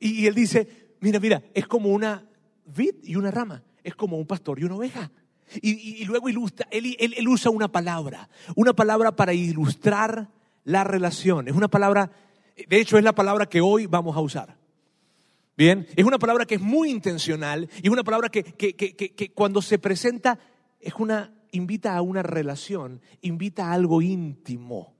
Y, 0.00 0.26
él 0.26 0.34
dice, 0.34 0.96
mira, 1.00 1.20
mira, 1.20 1.42
es 1.54 1.66
como 1.66 1.90
una 1.90 2.28
vid 2.66 2.96
y 3.02 3.16
una 3.16 3.30
rama, 3.30 3.62
es 3.84 3.94
como 3.94 4.18
un 4.18 4.26
pastor 4.26 4.58
y 4.58 4.64
una 4.64 4.76
oveja. 4.76 5.12
Y, 5.62 5.70
y, 5.70 6.02
y 6.02 6.04
luego 6.04 6.28
ilustra, 6.28 6.66
él, 6.72 6.96
él, 6.98 7.14
él 7.16 7.28
usa 7.28 7.52
una 7.52 7.70
palabra, 7.70 8.28
una 8.56 8.72
palabra 8.72 9.14
para 9.14 9.32
ilustrar 9.32 10.28
la 10.64 10.82
relación. 10.82 11.46
Es 11.46 11.54
una 11.54 11.68
palabra, 11.68 12.10
de 12.68 12.80
hecho 12.80 12.98
es 12.98 13.04
la 13.04 13.14
palabra 13.14 13.46
que 13.46 13.60
hoy 13.60 13.86
vamos 13.86 14.16
a 14.16 14.20
usar. 14.20 14.58
Bien, 15.56 15.86
es 15.96 16.04
una 16.04 16.18
palabra 16.18 16.44
que 16.44 16.56
es 16.56 16.60
muy 16.60 16.90
intencional 16.90 17.68
y 17.82 17.86
es 17.86 17.92
una 17.92 18.04
palabra 18.04 18.28
que, 18.28 18.44
que, 18.44 18.76
que, 18.76 18.94
que, 18.94 19.32
cuando 19.32 19.62
se 19.62 19.78
presenta 19.78 20.38
es 20.80 20.94
una, 20.96 21.34
invita 21.50 21.96
a 21.96 22.02
una 22.02 22.22
relación, 22.22 23.00
invita 23.22 23.68
a 23.68 23.72
algo 23.72 24.02
íntimo. 24.02 24.94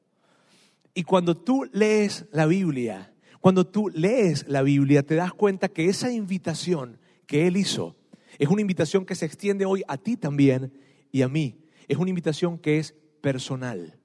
Y 0.94 1.03
cuando 1.03 1.37
tú 1.37 1.69
lees 1.73 2.25
la 2.32 2.47
Biblia, 2.47 3.12
cuando 3.41 3.67
tú 3.67 3.91
lees 3.93 4.49
la 4.49 4.62
Biblia, 4.62 5.03
te 5.03 5.14
das 5.14 5.35
cuenta 5.35 5.69
que 5.69 5.91
esa 5.91 6.11
invitación 6.11 6.99
que 7.26 7.47
Él 7.47 7.58
hizo 7.58 7.97
es 8.38 8.49
una 8.49 8.62
invitación 8.62 9.05
que 9.05 9.14
se 9.14 9.26
extiende 9.26 9.67
hoy 9.67 9.82
a 9.88 9.99
ti 9.99 10.17
también 10.17 10.73
y 11.12 11.20
a 11.20 11.29
mí. 11.29 11.61
Es 11.87 11.99
una 11.99 12.08
invitación 12.08 12.58
que 12.58 12.79
es 12.79 12.94
personal 13.20 13.99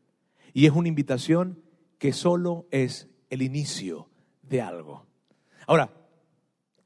y 0.53 0.65
es 0.65 0.73
una 0.73 0.89
invitación 0.89 1.61
que 1.97 2.11
solo 2.11 2.67
es 2.71 3.07
el 3.29 3.41
inicio 3.41 4.09
de 4.41 4.61
algo. 4.61 5.05
Ahora, 5.65 6.00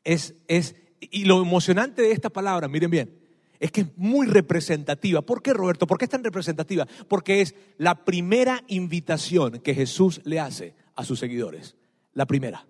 es, 0.05 0.35
es, 0.47 0.75
y 1.01 1.25
lo 1.25 1.41
emocionante 1.41 2.03
de 2.03 2.11
esta 2.11 2.29
palabra, 2.29 2.69
miren 2.69 2.89
bien, 2.89 3.19
es 3.59 3.71
que 3.71 3.81
es 3.81 3.87
muy 3.97 4.27
representativa. 4.27 5.21
¿Por 5.21 5.41
qué, 5.41 5.53
Roberto? 5.53 5.87
¿Por 5.87 5.97
qué 5.97 6.05
es 6.05 6.11
tan 6.11 6.23
representativa? 6.23 6.87
Porque 7.07 7.41
es 7.41 7.55
la 7.77 8.05
primera 8.05 8.63
invitación 8.67 9.59
que 9.59 9.73
Jesús 9.73 10.21
le 10.23 10.39
hace 10.39 10.73
a 10.95 11.03
sus 11.03 11.19
seguidores. 11.19 11.75
La 12.13 12.25
primera. 12.25 12.65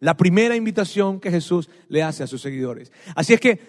La 0.00 0.16
primera 0.16 0.56
invitación 0.56 1.20
que 1.20 1.30
Jesús 1.30 1.68
le 1.88 2.02
hace 2.02 2.22
a 2.22 2.26
sus 2.26 2.40
seguidores. 2.42 2.92
Así 3.14 3.34
es 3.34 3.40
que 3.40 3.60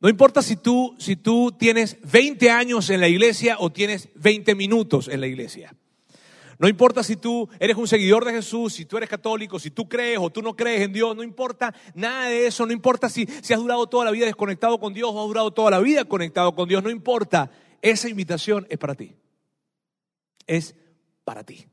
no 0.00 0.08
importa 0.08 0.42
si 0.42 0.56
tú, 0.56 0.94
si 0.98 1.16
tú 1.16 1.52
tienes 1.58 1.98
20 2.10 2.50
años 2.50 2.88
en 2.90 3.00
la 3.00 3.08
iglesia 3.08 3.56
o 3.58 3.70
tienes 3.70 4.08
20 4.14 4.54
minutos 4.54 5.08
en 5.08 5.20
la 5.20 5.26
iglesia. 5.26 5.74
No 6.60 6.68
importa 6.68 7.02
si 7.02 7.16
tú 7.16 7.48
eres 7.58 7.74
un 7.78 7.88
seguidor 7.88 8.22
de 8.22 8.32
Jesús, 8.32 8.74
si 8.74 8.84
tú 8.84 8.98
eres 8.98 9.08
católico, 9.08 9.58
si 9.58 9.70
tú 9.70 9.88
crees 9.88 10.18
o 10.20 10.28
tú 10.28 10.42
no 10.42 10.54
crees 10.54 10.82
en 10.82 10.92
Dios, 10.92 11.16
no 11.16 11.22
importa 11.22 11.74
nada 11.94 12.26
de 12.26 12.46
eso, 12.46 12.66
no 12.66 12.72
importa 12.74 13.08
si, 13.08 13.26
si 13.40 13.54
has 13.54 13.60
durado 13.60 13.86
toda 13.86 14.04
la 14.04 14.10
vida 14.10 14.26
desconectado 14.26 14.78
con 14.78 14.92
Dios 14.92 15.10
o 15.10 15.22
has 15.22 15.26
durado 15.26 15.52
toda 15.52 15.70
la 15.70 15.78
vida 15.78 16.04
conectado 16.04 16.54
con 16.54 16.68
Dios, 16.68 16.82
no 16.82 16.90
importa. 16.90 17.50
Esa 17.80 18.10
invitación 18.10 18.66
es 18.68 18.76
para 18.76 18.94
ti. 18.94 19.16
Es 20.46 20.74
para 21.24 21.44
ti. 21.44 21.64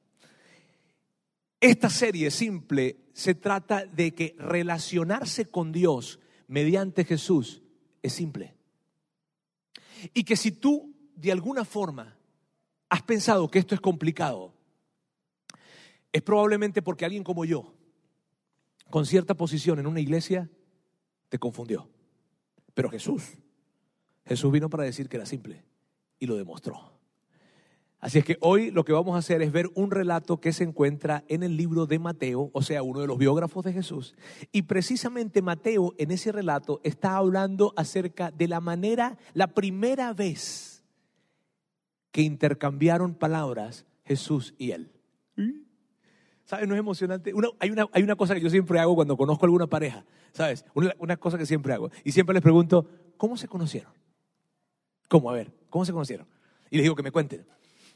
Esta 1.60 1.90
serie 1.90 2.32
simple 2.32 2.96
se 3.12 3.36
trata 3.36 3.86
de 3.86 4.16
que 4.16 4.38
relacionarse 4.40 5.48
con 5.48 5.74
Dios 5.74 6.18
mediante 6.48 7.04
Jesús 7.04 7.62
es 8.02 8.14
simple. 8.14 8.56
Y 10.14 10.24
que 10.24 10.38
si 10.38 10.54
tú 10.54 10.96
de 11.14 11.34
alguna 11.34 11.66
forma 11.66 12.16
has 12.88 13.02
pensado 13.02 13.52
que 13.52 13.60
esto 13.60 13.76
es 13.76 13.82
complicado, 13.82 14.54
es 16.18 16.24
probablemente 16.24 16.82
porque 16.82 17.06
alguien 17.06 17.24
como 17.24 17.46
yo, 17.46 17.74
con 18.90 19.06
cierta 19.06 19.36
posición 19.36 19.80
en 19.80 19.88
una 19.88 20.00
iglesia, 20.00 20.50
te 21.30 21.40
confundió. 21.40 21.90
Pero 22.74 22.90
Jesús, 22.90 23.38
Jesús 24.26 24.52
vino 24.52 24.70
para 24.70 24.84
decir 24.84 25.10
que 25.10 25.18
era 25.18 25.26
simple 25.26 25.64
y 26.20 26.26
lo 26.26 26.36
demostró. 26.36 26.98
Así 28.00 28.20
es 28.20 28.26
que 28.26 28.38
hoy 28.42 28.70
lo 28.70 28.86
que 28.86 28.94
vamos 28.94 29.16
a 29.16 29.20
hacer 29.20 29.42
es 29.42 29.52
ver 29.52 29.70
un 29.74 29.90
relato 29.90 30.40
que 30.40 30.54
se 30.54 30.64
encuentra 30.64 31.24
en 31.28 31.42
el 31.42 31.58
libro 31.58 31.88
de 31.88 31.98
Mateo, 31.98 32.52
o 32.54 32.62
sea, 32.62 32.84
uno 32.84 33.00
de 33.00 33.08
los 33.08 33.18
biógrafos 33.18 33.66
de 33.66 33.74
Jesús. 33.74 34.16
Y 34.52 34.64
precisamente 34.64 35.42
Mateo 35.42 35.96
en 35.98 36.12
ese 36.12 36.32
relato 36.32 36.80
está 36.84 37.16
hablando 37.16 37.74
acerca 37.76 38.30
de 38.30 38.48
la 38.48 38.60
manera, 38.60 39.18
la 39.34 39.48
primera 39.48 40.14
vez 40.14 40.84
que 42.12 42.22
intercambiaron 42.22 43.16
palabras 43.16 43.86
Jesús 44.06 44.54
y 44.58 44.72
él. 44.72 44.97
¿Sabes? 46.48 46.66
No 46.66 46.76
es 46.76 46.80
emocionante. 46.80 47.34
hay, 47.60 47.70
una, 47.70 47.88
hay 47.92 48.04
una 48.04 48.16
cosa 48.16 48.34
que 48.34 48.40
yo 48.40 48.50
siempre 48.50 48.80
hago 48.80 48.96
cuando 48.96 49.18
conozco 49.18 49.46
a 49.46 49.48
alguna 49.48 49.68
pareja, 49.68 50.06
¿sabes? 50.32 50.64
Una, 50.74 51.18
cosa 51.18 51.38
que 51.38 51.46
siempre 51.46 51.74
hago. 51.74 51.92
Y 52.06 52.14
siempre 52.14 52.34
les 52.34 52.42
pregunto, 52.42 52.90
¿cómo 53.18 53.36
se 53.36 53.50
conocieron? 53.50 53.92
¿Cómo? 55.10 55.30
A 55.30 55.34
ver, 55.34 55.52
¿cómo 55.70 55.84
se 55.84 55.92
conocieron? 55.92 56.26
Y 56.72 56.78
les 56.78 56.86
digo 56.86 56.96
que 56.96 57.04
me 57.04 57.12
cuenten. 57.12 57.46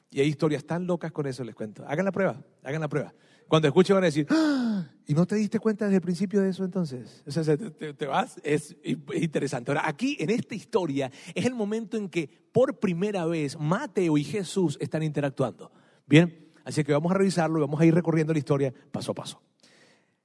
Y 0.10 0.20
hay 0.20 0.28
historias 0.28 0.66
tan 0.66 0.86
locas 0.86 1.14
con 1.14 1.28
eso, 1.28 1.46
les 1.46 1.56
cuento. 1.56 1.86
Hagan 1.88 2.04
la 2.04 2.12
prueba, 2.12 2.44
hagan 2.62 2.82
la 2.82 2.90
prueba. 2.90 3.14
Cuando 3.48 3.70
escuchen 3.70 3.94
van 3.94 4.04
a 4.04 4.08
decir, 4.08 4.28
¡Ah! 4.30 4.86
¿y 5.08 5.14
no 5.14 5.26
te 5.26 5.36
diste 5.36 5.58
cuenta 5.58 5.86
desde 5.86 5.96
el 5.96 6.02
principio 6.02 6.42
de 6.42 6.50
eso 6.50 6.66
entonces? 6.66 7.24
O 7.26 7.32
sea, 7.32 7.56
te, 7.56 8.06
vas, 8.06 8.38
es 8.44 8.76
interesante. 8.84 9.72
Ahora, 9.72 9.88
aquí 9.88 10.18
en 10.20 10.30
esta 10.30 10.56
historia 10.56 11.10
es 11.34 11.46
el 11.46 11.54
momento 11.54 11.96
en 11.96 12.10
que 12.10 12.30
por 12.52 12.80
primera 12.80 13.26
vez 13.26 13.58
Mateo 13.58 14.18
y 14.18 14.26
Jesús 14.26 14.78
están 14.82 15.04
interactuando. 15.04 15.72
Bien, 16.06 16.51
así 16.64 16.84
que 16.84 16.94
vamos 16.94 17.12
a 17.12 17.16
revisarlo 17.16 17.60
y 17.60 17.62
vamos 17.62 17.80
a 17.80 17.86
ir 17.86 17.94
recorriendo 17.94 18.34
la 18.34 18.40
historia 18.40 18.74
paso 18.92 19.12
a 19.12 19.16
paso. 19.16 19.42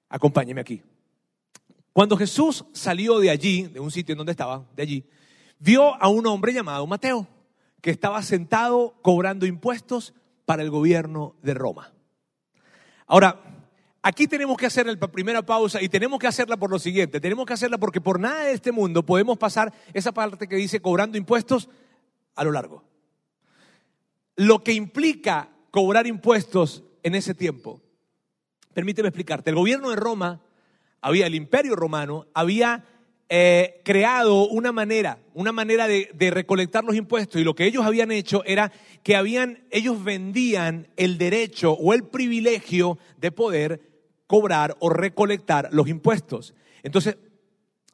Acompáñeme 0.09 0.61
aquí. 0.61 0.83
Cuando 1.93 2.17
Jesús 2.17 2.65
salió 2.73 3.19
de 3.19 3.31
allí, 3.31 3.63
de 3.69 3.81
un 3.81 3.91
sitio 3.91 4.13
en 4.13 4.19
donde 4.19 4.33
estaba, 4.33 4.67
de 4.77 4.83
allí, 4.83 5.05
vio 5.59 5.95
a 5.95 6.09
un 6.09 6.27
hombre 6.27 6.53
llamado 6.53 6.87
Mateo 6.87 7.27
que 7.81 7.91
estaba 7.91 8.23
sentado 8.23 8.95
cobrando 9.03 9.47
impuestos 9.47 10.13
para 10.45 10.63
el 10.63 10.71
gobierno 10.71 11.37
de 11.43 11.55
Roma. 11.55 11.93
Ahora, 13.07 13.41
aquí 14.03 14.27
tenemos 14.27 14.57
que 14.57 14.67
hacer 14.67 14.87
la 14.87 15.11
primera 15.11 15.43
pausa 15.43 15.81
y 15.81 15.89
tenemos 15.89 16.19
que 16.19 16.27
hacerla 16.27 16.57
por 16.57 16.71
lo 16.71 16.79
siguiente. 16.79 17.21
Tenemos 17.21 17.47
que 17.47 17.55
hacerla 17.55 17.79
porque 17.79 18.01
por 18.01 18.21
nada 18.21 18.45
de 18.45 18.53
este 18.53 18.73
mundo 18.73 19.05
podemos 19.05 19.39
pasar 19.39 19.73
esa 19.95 20.13
parte 20.13 20.49
que 20.49 20.57
dice 20.57 20.81
cobrando 20.81 21.17
impuestos 21.17 21.69
a 22.35 22.45
lo 22.45 22.53
largo. 22.53 22.85
Lo 24.37 24.63
que 24.63 24.73
implica 24.73 25.49
cobrar 25.77 26.07
impuestos 26.07 26.85
en 27.03 27.15
ese 27.15 27.35
tiempo. 27.35 27.83
Permíteme 28.73 29.09
explicarte. 29.09 29.51
El 29.51 29.57
gobierno 29.57 29.91
de 29.91 29.97
Roma, 29.97 30.41
había 31.03 31.27
el 31.27 31.35
imperio 31.35 31.77
romano, 31.77 32.29
había 32.33 32.87
eh, 33.29 33.83
creado 33.85 34.49
una 34.49 34.73
manera, 34.73 35.19
una 35.35 35.53
manera 35.53 35.87
de, 35.87 36.09
de, 36.15 36.31
recolectar 36.31 36.83
los 36.83 36.97
impuestos 36.97 37.39
y 37.39 37.45
lo 37.45 37.55
que 37.55 37.67
ellos 37.67 37.85
habían 37.85 38.11
hecho 38.11 38.43
era 38.47 38.73
que 39.03 39.17
habían, 39.17 39.67
ellos 39.71 40.03
vendían 40.03 40.89
el 40.97 41.19
derecho 41.19 41.73
o 41.73 41.93
el 41.93 42.05
privilegio 42.05 42.97
de 43.19 43.31
poder 43.31 43.83
cobrar 44.27 44.79
o 44.81 44.89
recolectar 44.89 45.69
los 45.73 45.89
impuestos. 45.89 46.55
Entonces, 46.85 47.19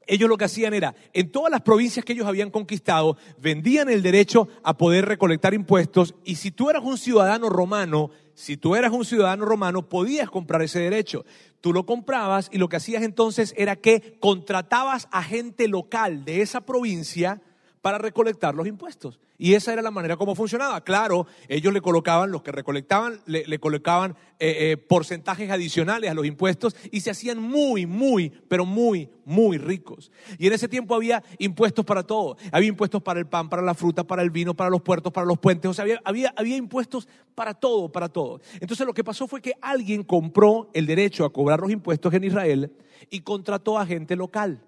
ellos 0.06 0.28
lo 0.28 0.36
que 0.36 0.44
hacían 0.44 0.74
era, 0.74 0.94
en 1.12 1.30
todas 1.30 1.50
las 1.50 1.62
provincias 1.62 2.04
que 2.04 2.12
ellos 2.12 2.26
habían 2.26 2.50
conquistado, 2.50 3.16
vendían 3.38 3.88
el 3.88 4.02
derecho 4.02 4.48
a 4.62 4.76
poder 4.76 5.06
recolectar 5.06 5.54
impuestos 5.54 6.14
y 6.24 6.36
si 6.36 6.50
tú 6.50 6.70
eras 6.70 6.82
un 6.84 6.98
ciudadano 6.98 7.48
romano, 7.48 8.10
si 8.34 8.56
tú 8.56 8.74
eras 8.74 8.92
un 8.92 9.04
ciudadano 9.04 9.44
romano, 9.44 9.88
podías 9.88 10.30
comprar 10.30 10.62
ese 10.62 10.80
derecho. 10.80 11.24
Tú 11.60 11.72
lo 11.72 11.86
comprabas 11.86 12.48
y 12.52 12.58
lo 12.58 12.68
que 12.68 12.76
hacías 12.76 13.02
entonces 13.02 13.54
era 13.56 13.76
que 13.76 14.16
contratabas 14.20 15.08
a 15.12 15.22
gente 15.22 15.68
local 15.68 16.24
de 16.24 16.42
esa 16.42 16.62
provincia 16.62 17.40
para 17.82 17.98
recolectar 17.98 18.54
los 18.54 18.68
impuestos. 18.68 19.18
Y 19.36 19.54
esa 19.54 19.72
era 19.72 19.82
la 19.82 19.90
manera 19.90 20.16
como 20.16 20.36
funcionaba. 20.36 20.82
Claro, 20.82 21.26
ellos 21.48 21.72
le 21.74 21.80
colocaban, 21.80 22.30
los 22.30 22.42
que 22.42 22.52
recolectaban, 22.52 23.20
le, 23.26 23.58
colocaban 23.58 24.12
eh, 24.38 24.70
eh, 24.70 24.76
porcentajes 24.76 25.50
adicionales 25.50 26.08
a 26.08 26.14
los 26.14 26.24
impuestos 26.24 26.76
y 26.92 27.00
se 27.00 27.10
hacían 27.10 27.42
muy, 27.42 27.84
muy, 27.84 28.30
pero 28.30 28.64
muy, 28.64 29.10
muy 29.24 29.58
ricos. 29.58 30.12
Y 30.38 30.46
en 30.46 30.52
ese 30.52 30.68
tiempo 30.68 30.94
había 30.94 31.24
impuestos 31.38 31.84
para 31.84 32.04
todo. 32.04 32.36
Había 32.52 32.68
impuestos 32.68 33.02
para 33.02 33.18
el 33.18 33.26
pan, 33.26 33.48
para 33.48 33.62
la 33.62 33.74
fruta, 33.74 34.04
para 34.04 34.22
el 34.22 34.30
vino, 34.30 34.54
para 34.54 34.70
los 34.70 34.80
puertos, 34.80 35.12
para 35.12 35.26
los 35.26 35.40
puentes. 35.40 35.68
O 35.68 35.74
sea, 35.74 35.82
había, 35.82 36.00
había, 36.04 36.32
había 36.36 36.56
impuestos 36.56 37.08
para 37.34 37.52
todo, 37.52 37.90
para 37.90 38.08
todo. 38.08 38.40
Entonces 38.60 38.86
lo 38.86 38.94
que 38.94 39.02
pasó 39.02 39.26
fue 39.26 39.42
que 39.42 39.54
alguien 39.60 40.04
compró 40.04 40.70
el 40.72 40.86
derecho 40.86 41.24
a 41.24 41.32
cobrar 41.32 41.58
los 41.58 41.72
impuestos 41.72 42.14
en 42.14 42.22
Israel 42.22 42.72
y 43.10 43.22
contrató 43.22 43.76
a 43.76 43.86
gente 43.86 44.14
local. 44.14 44.64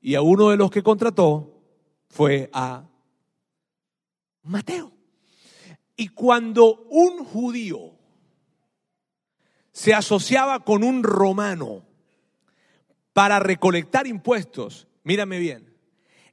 Y 0.00 0.14
a 0.14 0.22
uno 0.22 0.48
de 0.48 0.56
los 0.56 0.70
que 0.70 0.82
contrató 0.82 1.55
fue 2.08 2.50
a 2.52 2.88
Mateo. 4.42 4.92
Y 5.96 6.08
cuando 6.08 6.82
un 6.90 7.24
judío 7.24 7.96
se 9.72 9.94
asociaba 9.94 10.64
con 10.64 10.84
un 10.84 11.02
romano 11.02 11.84
para 13.12 13.38
recolectar 13.38 14.06
impuestos, 14.06 14.86
mírame 15.04 15.38
bien, 15.38 15.74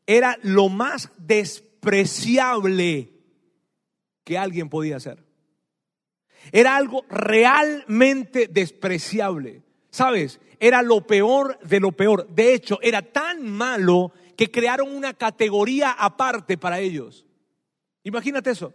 era 0.05 0.37
lo 0.43 0.69
más 0.69 1.11
despreciable 1.17 3.13
que 4.23 4.37
alguien 4.37 4.69
podía 4.69 4.97
hacer. 4.97 5.23
Era 6.51 6.75
algo 6.75 7.05
realmente 7.09 8.47
despreciable. 8.47 9.63
¿Sabes? 9.89 10.39
Era 10.59 10.81
lo 10.81 11.05
peor 11.05 11.59
de 11.59 11.79
lo 11.79 11.91
peor. 11.91 12.27
De 12.29 12.53
hecho, 12.53 12.79
era 12.81 13.01
tan 13.01 13.47
malo 13.47 14.11
que 14.35 14.51
crearon 14.51 14.95
una 14.95 15.13
categoría 15.13 15.91
aparte 15.91 16.57
para 16.57 16.79
ellos. 16.79 17.25
Imagínate 18.03 18.51
eso. 18.51 18.73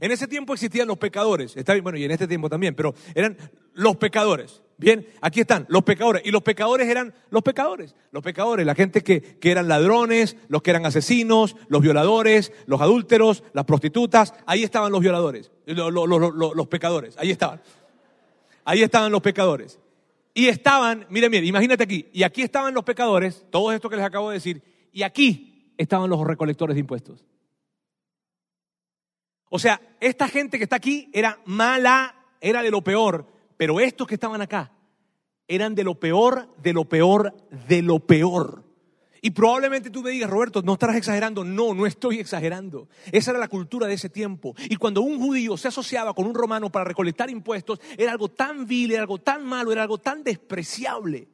En 0.00 0.10
ese 0.10 0.26
tiempo 0.26 0.52
existían 0.52 0.88
los 0.88 0.98
pecadores, 0.98 1.56
está 1.56 1.72
bien, 1.72 1.84
bueno, 1.84 1.98
y 1.98 2.04
en 2.04 2.10
este 2.10 2.26
tiempo 2.26 2.48
también, 2.48 2.74
pero 2.74 2.94
eran 3.14 3.36
los 3.74 3.96
pecadores. 3.96 4.60
Bien, 4.76 5.06
aquí 5.20 5.40
están 5.40 5.66
los 5.68 5.84
pecadores. 5.84 6.22
Y 6.24 6.32
los 6.32 6.42
pecadores 6.42 6.88
eran 6.88 7.14
los 7.30 7.42
pecadores. 7.42 7.94
Los 8.10 8.24
pecadores, 8.24 8.66
la 8.66 8.74
gente 8.74 9.02
que, 9.02 9.20
que 9.20 9.50
eran 9.52 9.68
ladrones, 9.68 10.36
los 10.48 10.62
que 10.62 10.70
eran 10.70 10.84
asesinos, 10.84 11.54
los 11.68 11.80
violadores, 11.80 12.52
los 12.66 12.80
adúlteros, 12.80 13.44
las 13.52 13.64
prostitutas. 13.66 14.34
Ahí 14.46 14.64
estaban 14.64 14.90
los 14.90 15.00
violadores, 15.00 15.52
los, 15.66 15.94
los 15.96 16.66
pecadores. 16.66 17.16
Ahí 17.18 17.30
estaban. 17.30 17.62
Ahí 18.64 18.82
estaban 18.82 19.12
los 19.12 19.22
pecadores. 19.22 19.78
Y 20.32 20.48
estaban, 20.48 21.06
miren, 21.08 21.30
miren, 21.30 21.46
imagínate 21.46 21.84
aquí. 21.84 22.08
Y 22.12 22.24
aquí 22.24 22.42
estaban 22.42 22.74
los 22.74 22.82
pecadores, 22.82 23.44
todo 23.50 23.70
esto 23.70 23.88
que 23.88 23.96
les 23.96 24.04
acabo 24.04 24.30
de 24.30 24.34
decir. 24.34 24.62
Y 24.94 25.02
aquí 25.02 25.74
estaban 25.76 26.08
los 26.08 26.24
recolectores 26.24 26.76
de 26.76 26.80
impuestos. 26.80 27.26
O 29.50 29.58
sea, 29.58 29.80
esta 30.00 30.28
gente 30.28 30.56
que 30.56 30.64
está 30.64 30.76
aquí 30.76 31.10
era 31.12 31.40
mala, 31.46 32.14
era 32.40 32.62
de 32.62 32.70
lo 32.70 32.80
peor, 32.82 33.26
pero 33.56 33.80
estos 33.80 34.06
que 34.06 34.14
estaban 34.14 34.40
acá 34.40 34.72
eran 35.48 35.74
de 35.74 35.82
lo 35.82 35.98
peor, 35.98 36.48
de 36.62 36.72
lo 36.72 36.84
peor, 36.84 37.34
de 37.68 37.82
lo 37.82 37.98
peor. 37.98 38.62
Y 39.20 39.32
probablemente 39.32 39.90
tú 39.90 40.00
me 40.00 40.10
digas, 40.10 40.30
Roberto, 40.30 40.62
no 40.62 40.74
estarás 40.74 40.96
exagerando. 40.96 41.42
No, 41.42 41.74
no 41.74 41.86
estoy 41.86 42.20
exagerando. 42.20 42.88
Esa 43.10 43.32
era 43.32 43.40
la 43.40 43.48
cultura 43.48 43.88
de 43.88 43.94
ese 43.94 44.10
tiempo. 44.10 44.54
Y 44.70 44.76
cuando 44.76 45.00
un 45.02 45.18
judío 45.18 45.56
se 45.56 45.68
asociaba 45.68 46.14
con 46.14 46.26
un 46.26 46.34
romano 46.34 46.70
para 46.70 46.84
recolectar 46.84 47.30
impuestos, 47.30 47.80
era 47.98 48.12
algo 48.12 48.28
tan 48.28 48.64
vil, 48.64 48.92
era 48.92 49.00
algo 49.00 49.18
tan 49.18 49.44
malo, 49.44 49.72
era 49.72 49.82
algo 49.82 49.98
tan 49.98 50.22
despreciable. 50.22 51.26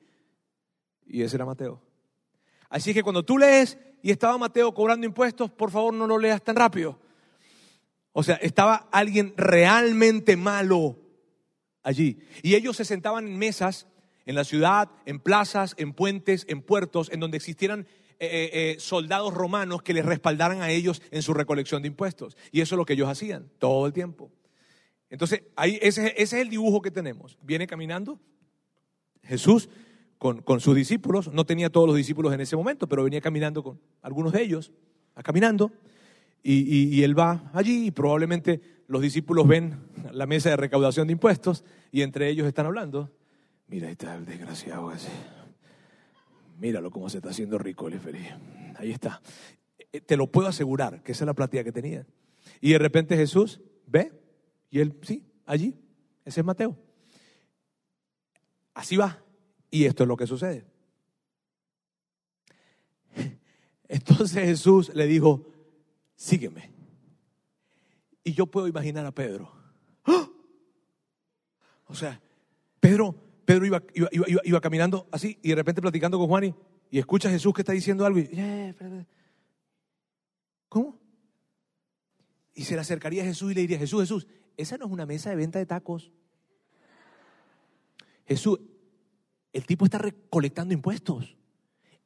Y 1.07 1.21
ese 1.21 1.37
era 1.37 1.45
Mateo. 1.45 1.90
Así 2.71 2.95
que 2.95 3.03
cuando 3.03 3.25
tú 3.25 3.37
lees 3.37 3.79
y 4.01 4.11
estaba 4.11 4.39
Mateo 4.39 4.73
cobrando 4.73 5.07
impuestos, 5.07 5.51
por 5.51 5.71
favor 5.71 5.93
no 5.93 6.07
lo 6.07 6.19
leas 6.19 6.43
tan 6.43 6.57
rápido. 6.57 6.99
O 8.13 8.23
sea, 8.23 8.37
estaba 8.37 8.89
alguien 8.91 9.35
realmente 9.37 10.37
malo 10.37 10.97
allí. 11.83 12.19
Y 12.43 12.55
ellos 12.55 12.77
se 12.77 12.85
sentaban 12.85 13.27
en 13.27 13.39
mesas 13.39 13.87
en 14.27 14.37
la 14.37 14.45
ciudad, 14.45 14.89
en 15.07 15.19
plazas, 15.19 15.75
en 15.77 15.93
puentes, 15.93 16.47
en 16.49 16.63
puertos, 16.63 17.11
en 17.11 17.21
donde 17.21 17.37
existieran 17.37 17.87
eh, 18.21 18.27
eh, 18.27 18.51
eh, 18.53 18.77
soldados 18.79 19.35
romanos 19.35 19.83
que 19.83 19.95
les 19.95 20.05
respaldaran 20.05 20.63
a 20.63 20.71
ellos 20.71 21.03
en 21.11 21.23
su 21.23 21.35
recolección 21.35 21.83
de 21.83 21.89
impuestos. 21.89 22.37
Y 22.53 22.61
eso 22.61 22.75
es 22.75 22.79
lo 22.79 22.85
que 22.85 22.93
ellos 22.93 23.09
hacían 23.09 23.51
todo 23.59 23.87
el 23.87 23.93
tiempo. 23.93 24.31
Entonces, 25.09 25.43
ahí, 25.57 25.79
ese, 25.83 26.09
ese 26.09 26.23
es 26.23 26.33
el 26.35 26.51
dibujo 26.51 26.83
que 26.83 26.93
tenemos. 26.93 27.39
Viene 27.43 27.67
caminando 27.67 28.21
Jesús 29.25 29.69
con, 30.21 30.61
sus 30.61 30.77
discípulos, 30.77 31.33
no 31.33 31.47
tenía 31.47 31.71
todos 31.71 31.87
los 31.87 31.97
discípulos 31.97 32.35
en 32.35 32.43
ese 32.43 32.55
momento, 32.55 32.87
pero 32.87 33.03
venía 33.03 33.23
caminando 33.23 33.63
con 33.63 33.81
algunos 34.03 34.35
de 34.35 34.43
ellos, 34.43 34.71
caminando, 35.25 35.73
y, 36.43 37.03
él 37.03 37.19
va 37.19 37.51
allí 37.55 37.87
y 37.87 37.91
probablemente 37.91 38.61
los 38.87 39.01
discípulos 39.01 39.49
ven 39.49 39.79
la 40.13 40.27
mesa 40.27 40.51
de 40.51 40.57
recaudación 40.57 41.07
de 41.07 41.15
impuestos 41.15 41.65
y 41.91 42.03
entre 42.03 42.29
ellos 42.29 42.47
están 42.47 42.67
hablando. 42.67 43.11
Mira, 43.67 43.87
ahí 43.87 43.93
está 43.93 44.15
el 44.15 44.27
desgraciado 44.27 44.93
ese. 44.93 45.09
Míralo 46.59 46.91
cómo 46.91 47.09
se 47.09 47.17
está 47.19 47.31
haciendo 47.31 47.57
rico 47.57 47.89
el 47.89 47.99
feliz. 47.99 48.29
Ahí 48.77 48.91
está. 48.91 49.23
Eh, 49.91 50.03
te 50.03 50.19
lo 50.19 50.27
puedo 50.27 50.49
asegurar 50.49 51.03
que 51.03 51.13
esa 51.13 51.25
es 51.25 51.27
la 51.27 51.35
platea 51.35 51.65
que 51.65 51.73
tenía. 51.73 52.07
Y 52.61 52.73
de 52.73 52.79
repente 52.79 53.17
Jesús 53.17 53.63
ve 53.87 54.13
y 54.71 54.81
él, 54.81 54.99
sí, 55.01 55.25
allí. 55.47 55.79
Ese 56.27 56.41
es 56.41 56.47
Mateo. 56.47 56.77
Así 58.75 58.99
va. 58.99 59.23
Y 59.71 59.85
esto 59.85 60.03
es 60.05 60.09
lo 60.09 60.17
que 60.17 60.27
sucede. 60.27 60.65
Entonces 63.89 64.45
Jesús 64.45 64.91
le 64.95 65.07
dijo, 65.07 65.47
sígueme. 66.17 66.71
Y 68.25 68.33
yo 68.33 68.47
puedo 68.47 68.69
imaginar 68.69 69.07
a 69.07 69.13
Pedro. 69.13 69.53
¡Ah! 70.05 70.29
O 71.87 71.95
sea, 71.95 72.21
Pedro, 72.79 73.15
Pedro 73.45 73.67
iba, 73.67 73.83
iba, 74.45 74.61
caminando 74.61 75.09
así 75.11 75.39
y 75.43 75.51
de 75.51 75.55
repente 75.55 75.81
platicando 75.81 76.19
con 76.19 76.29
Juan 76.29 76.45
y, 76.91 76.99
escucha 76.99 77.29
a 77.29 77.33
Jesús 77.33 77.55
que 77.55 77.63
está 77.63 77.73
diciendo 77.73 78.05
algo. 78.05 78.21
¿Cómo? 80.69 80.99
Y 82.55 82.65
se 82.65 82.75
le 82.75 82.81
acercaría 82.81 83.23
a 83.23 83.27
Jesús 83.27 83.53
y 83.53 83.55
le 83.55 83.61
diría, 83.63 83.79
Jesús, 83.79 84.01
Jesús, 84.03 84.27
esa 84.57 84.77
no 84.77 84.87
es 84.87 84.93
una 84.93 85.07
mesa 85.07 85.31
de 85.31 85.37
venta 85.37 85.59
de 85.59 85.67
tacos. 85.67 86.13
Jesús, 88.27 88.61
el 89.53 89.67
tipo 89.67 89.85
está 89.85 89.99
recolectando 89.99 90.75
impuestos. 90.75 91.37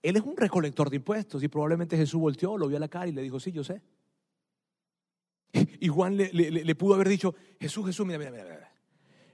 Él 0.02 0.16
es 0.16 0.22
un 0.22 0.36
recolector 0.36 0.90
de 0.90 0.96
impuestos 0.96 1.42
y 1.42 1.48
probablemente 1.48 1.96
Jesús 1.96 2.20
volteó, 2.20 2.58
lo 2.58 2.68
vio 2.68 2.76
a 2.76 2.80
la 2.80 2.88
cara 2.88 3.08
y 3.08 3.12
le 3.12 3.22
dijo, 3.22 3.40
sí, 3.40 3.52
yo 3.52 3.64
sé. 3.64 3.82
Y 5.80 5.88
Juan 5.88 6.16
le, 6.16 6.74
pudo 6.74 6.94
haber 6.94 7.08
dicho, 7.08 7.34
Jesús, 7.60 7.86
Jesús, 7.86 8.06
mira, 8.06 8.18
mira, 8.18 8.30
mira, 8.32 8.74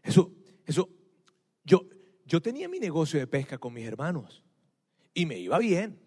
Jesús, 0.03 0.29
Jesús, 0.65 0.87
yo, 1.65 1.89
yo 2.25 2.43
tenía 2.43 2.69
mi 2.69 2.79
negocio 2.79 3.19
de 3.19 3.27
pesca 3.27 3.59
con 3.59 3.73
mis 3.73 3.87
hermanos 3.87 4.45
y 5.15 5.27
me 5.27 5.39
iba 5.39 5.59
bien, 5.59 5.99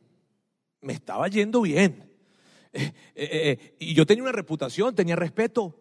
me 0.81 0.93
estaba 0.93 1.27
yendo 1.27 1.61
bien. 1.61 2.09
Eh, 2.71 2.91
eh, 3.15 3.29
eh, 3.59 3.75
y 3.79 3.93
yo 3.93 4.05
tenía 4.05 4.23
una 4.23 4.31
reputación, 4.31 4.95
tenía 4.95 5.15
respeto. 5.15 5.79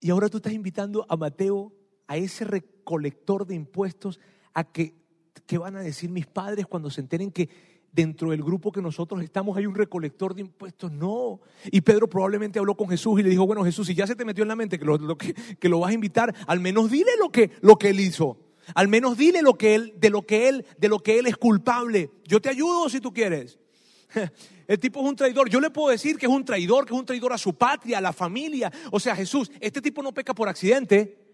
Y 0.00 0.10
ahora 0.10 0.28
tú 0.28 0.38
estás 0.38 0.52
invitando 0.52 1.06
a 1.08 1.16
Mateo, 1.16 1.72
a 2.06 2.16
ese 2.16 2.44
recolector 2.44 3.46
de 3.46 3.54
impuestos, 3.54 4.18
a 4.52 4.64
que, 4.72 4.99
¿qué 5.50 5.58
van 5.58 5.74
a 5.74 5.82
decir 5.82 6.10
mis 6.10 6.28
padres 6.28 6.64
cuando 6.64 6.90
se 6.90 7.00
enteren 7.00 7.32
que 7.32 7.48
dentro 7.90 8.30
del 8.30 8.40
grupo 8.40 8.70
que 8.70 8.80
nosotros 8.80 9.20
estamos 9.20 9.56
hay 9.56 9.66
un 9.66 9.74
recolector 9.74 10.32
de 10.32 10.42
impuestos? 10.42 10.92
No. 10.92 11.40
Y 11.72 11.80
Pedro 11.80 12.08
probablemente 12.08 12.60
habló 12.60 12.76
con 12.76 12.88
Jesús 12.88 13.18
y 13.18 13.24
le 13.24 13.30
dijo, 13.30 13.48
bueno 13.48 13.64
Jesús, 13.64 13.88
si 13.88 13.96
ya 13.96 14.06
se 14.06 14.14
te 14.14 14.24
metió 14.24 14.42
en 14.42 14.48
la 14.48 14.54
mente 14.54 14.78
que 14.78 14.84
lo, 14.84 15.18
que, 15.18 15.34
que, 15.34 15.68
lo 15.68 15.80
vas 15.80 15.90
a 15.90 15.94
invitar, 15.94 16.32
al 16.46 16.60
menos 16.60 16.88
dile 16.88 17.10
lo 17.18 17.30
que, 17.30 17.50
lo 17.62 17.76
que 17.80 17.88
él 17.88 17.98
hizo. 17.98 18.38
Al 18.76 18.86
menos 18.86 19.18
dile 19.18 19.42
lo 19.42 19.54
que 19.58 19.74
él, 19.74 19.92
de 19.98 20.10
lo 20.10 20.22
que 20.24 20.48
él, 20.48 20.64
de 20.78 20.88
lo 20.88 21.00
que 21.00 21.18
él 21.18 21.26
es 21.26 21.36
culpable. 21.36 22.12
Yo 22.28 22.40
te 22.40 22.48
ayudo 22.48 22.88
si 22.88 23.00
tú 23.00 23.12
quieres. 23.12 23.58
El 24.68 24.78
tipo 24.78 25.00
es 25.00 25.06
un 25.08 25.16
traidor. 25.16 25.50
Yo 25.50 25.58
le 25.58 25.70
puedo 25.70 25.88
decir 25.88 26.16
que 26.16 26.26
es 26.26 26.32
un 26.32 26.44
traidor, 26.44 26.86
que 26.86 26.94
es 26.94 27.00
un 27.00 27.06
traidor 27.06 27.32
a 27.32 27.38
su 27.38 27.54
patria, 27.54 27.98
a 27.98 28.00
la 28.00 28.12
familia. 28.12 28.72
O 28.92 29.00
sea, 29.00 29.16
Jesús, 29.16 29.50
este 29.58 29.82
tipo 29.82 30.00
no 30.00 30.14
peca 30.14 30.32
por 30.32 30.48
accidente. 30.48 31.29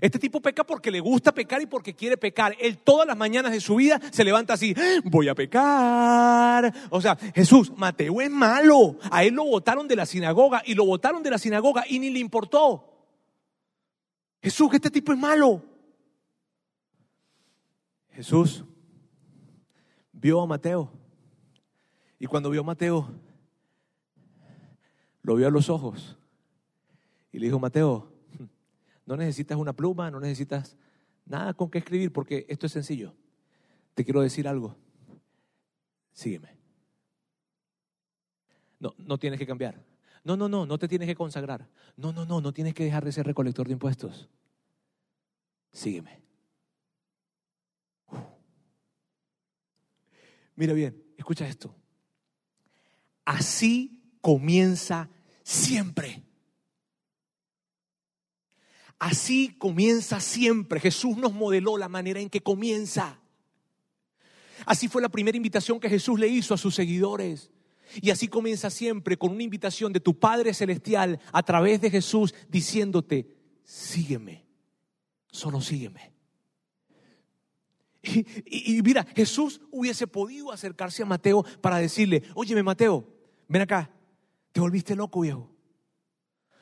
Este 0.00 0.18
tipo 0.18 0.40
peca 0.40 0.64
porque 0.64 0.90
le 0.90 1.00
gusta 1.00 1.32
pecar 1.32 1.60
y 1.62 1.66
porque 1.66 1.94
quiere 1.94 2.16
pecar. 2.16 2.54
Él 2.60 2.78
todas 2.78 3.06
las 3.06 3.16
mañanas 3.16 3.52
de 3.52 3.60
su 3.60 3.76
vida 3.76 4.00
se 4.12 4.24
levanta 4.24 4.54
así, 4.54 4.74
voy 5.04 5.28
a 5.28 5.34
pecar. 5.34 6.72
O 6.90 7.00
sea, 7.00 7.16
Jesús, 7.34 7.72
Mateo 7.76 8.20
es 8.20 8.30
malo. 8.30 8.98
A 9.10 9.24
él 9.24 9.34
lo 9.34 9.44
votaron 9.44 9.88
de 9.88 9.96
la 9.96 10.06
sinagoga 10.06 10.62
y 10.64 10.74
lo 10.74 10.84
votaron 10.84 11.22
de 11.22 11.30
la 11.30 11.38
sinagoga 11.38 11.84
y 11.88 11.98
ni 11.98 12.10
le 12.10 12.20
importó. 12.20 12.86
Jesús, 14.42 14.70
este 14.72 14.90
tipo 14.90 15.12
es 15.12 15.18
malo. 15.18 15.62
Jesús 18.10 18.64
vio 20.12 20.40
a 20.40 20.46
Mateo 20.46 20.92
y 22.18 22.26
cuando 22.26 22.50
vio 22.50 22.60
a 22.60 22.64
Mateo, 22.64 23.08
lo 25.22 25.36
vio 25.36 25.48
a 25.48 25.50
los 25.50 25.70
ojos 25.70 26.18
y 27.32 27.38
le 27.38 27.46
dijo, 27.46 27.58
Mateo, 27.58 28.12
no 29.10 29.16
necesitas 29.16 29.58
una 29.58 29.72
pluma, 29.72 30.08
no 30.08 30.20
necesitas 30.20 30.76
nada 31.26 31.52
con 31.54 31.68
qué 31.68 31.78
escribir 31.78 32.12
porque 32.12 32.46
esto 32.48 32.66
es 32.66 32.72
sencillo. 32.72 33.12
Te 33.94 34.04
quiero 34.04 34.20
decir 34.20 34.46
algo. 34.46 34.76
Sígueme. 36.12 36.56
No, 38.78 38.94
no 38.98 39.18
tienes 39.18 39.40
que 39.40 39.48
cambiar. 39.48 39.82
No, 40.22 40.36
no, 40.36 40.48
no, 40.48 40.64
no 40.64 40.78
te 40.78 40.86
tienes 40.86 41.08
que 41.08 41.16
consagrar. 41.16 41.68
No, 41.96 42.12
no, 42.12 42.24
no, 42.24 42.40
no 42.40 42.52
tienes 42.52 42.72
que 42.72 42.84
dejar 42.84 43.04
de 43.04 43.10
ser 43.10 43.26
recolector 43.26 43.66
de 43.66 43.72
impuestos. 43.72 44.28
Sígueme. 45.72 46.22
Mira 50.54 50.72
bien, 50.72 51.02
escucha 51.16 51.48
esto. 51.48 51.74
Así 53.24 54.04
comienza 54.20 55.10
siempre. 55.42 56.22
Así 59.00 59.56
comienza 59.56 60.20
siempre. 60.20 60.78
Jesús 60.78 61.16
nos 61.16 61.32
modeló 61.32 61.78
la 61.78 61.88
manera 61.88 62.20
en 62.20 62.28
que 62.28 62.42
comienza. 62.42 63.18
Así 64.66 64.88
fue 64.88 65.00
la 65.00 65.08
primera 65.08 65.38
invitación 65.38 65.80
que 65.80 65.88
Jesús 65.88 66.20
le 66.20 66.28
hizo 66.28 66.52
a 66.52 66.58
sus 66.58 66.74
seguidores. 66.74 67.50
Y 68.02 68.10
así 68.10 68.28
comienza 68.28 68.68
siempre 68.68 69.16
con 69.16 69.32
una 69.32 69.42
invitación 69.42 69.90
de 69.94 70.00
tu 70.00 70.18
Padre 70.18 70.52
Celestial 70.52 71.18
a 71.32 71.42
través 71.42 71.80
de 71.80 71.90
Jesús 71.90 72.34
diciéndote, 72.50 73.34
sígueme, 73.64 74.44
solo 75.30 75.62
sígueme. 75.62 76.12
Y, 78.02 78.82
mira, 78.82 79.06
Jesús 79.16 79.62
hubiese 79.70 80.06
podido 80.06 80.52
acercarse 80.52 81.02
a 81.02 81.06
Mateo 81.06 81.42
para 81.62 81.78
decirle, 81.78 82.22
óyeme 82.34 82.62
Mateo, 82.62 83.06
ven 83.48 83.62
acá, 83.62 83.90
te 84.52 84.60
volviste 84.60 84.94
loco 84.94 85.20
viejo. 85.20 85.50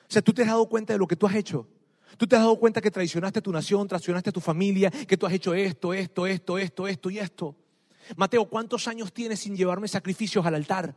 O 0.08 0.10
sea, 0.10 0.22
tú 0.22 0.32
te 0.32 0.42
has 0.42 0.48
dado 0.48 0.68
cuenta 0.68 0.92
de 0.92 1.00
lo 1.00 1.08
que 1.08 1.16
tú 1.16 1.26
has 1.26 1.34
hecho. 1.34 1.68
Tú 2.16 2.26
te 2.26 2.36
has 2.36 2.42
dado 2.42 2.58
cuenta 2.58 2.80
que 2.80 2.90
traicionaste 2.90 3.40
a 3.40 3.42
tu 3.42 3.52
nación, 3.52 3.86
traicionaste 3.86 4.30
a 4.30 4.32
tu 4.32 4.40
familia, 4.40 4.90
que 4.90 5.16
tú 5.16 5.26
has 5.26 5.32
hecho 5.32 5.54
esto, 5.54 5.92
esto, 5.92 6.26
esto, 6.26 6.58
esto, 6.58 6.88
esto 6.88 7.10
y 7.10 7.18
esto. 7.18 7.56
Mateo, 8.16 8.46
¿cuántos 8.46 8.88
años 8.88 9.12
tienes 9.12 9.40
sin 9.40 9.56
llevarme 9.56 9.88
sacrificios 9.88 10.44
al 10.46 10.54
altar? 10.54 10.94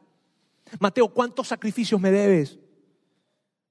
Mateo, 0.79 1.09
¿cuántos 1.09 1.47
sacrificios 1.47 1.99
me 1.99 2.11
debes? 2.11 2.57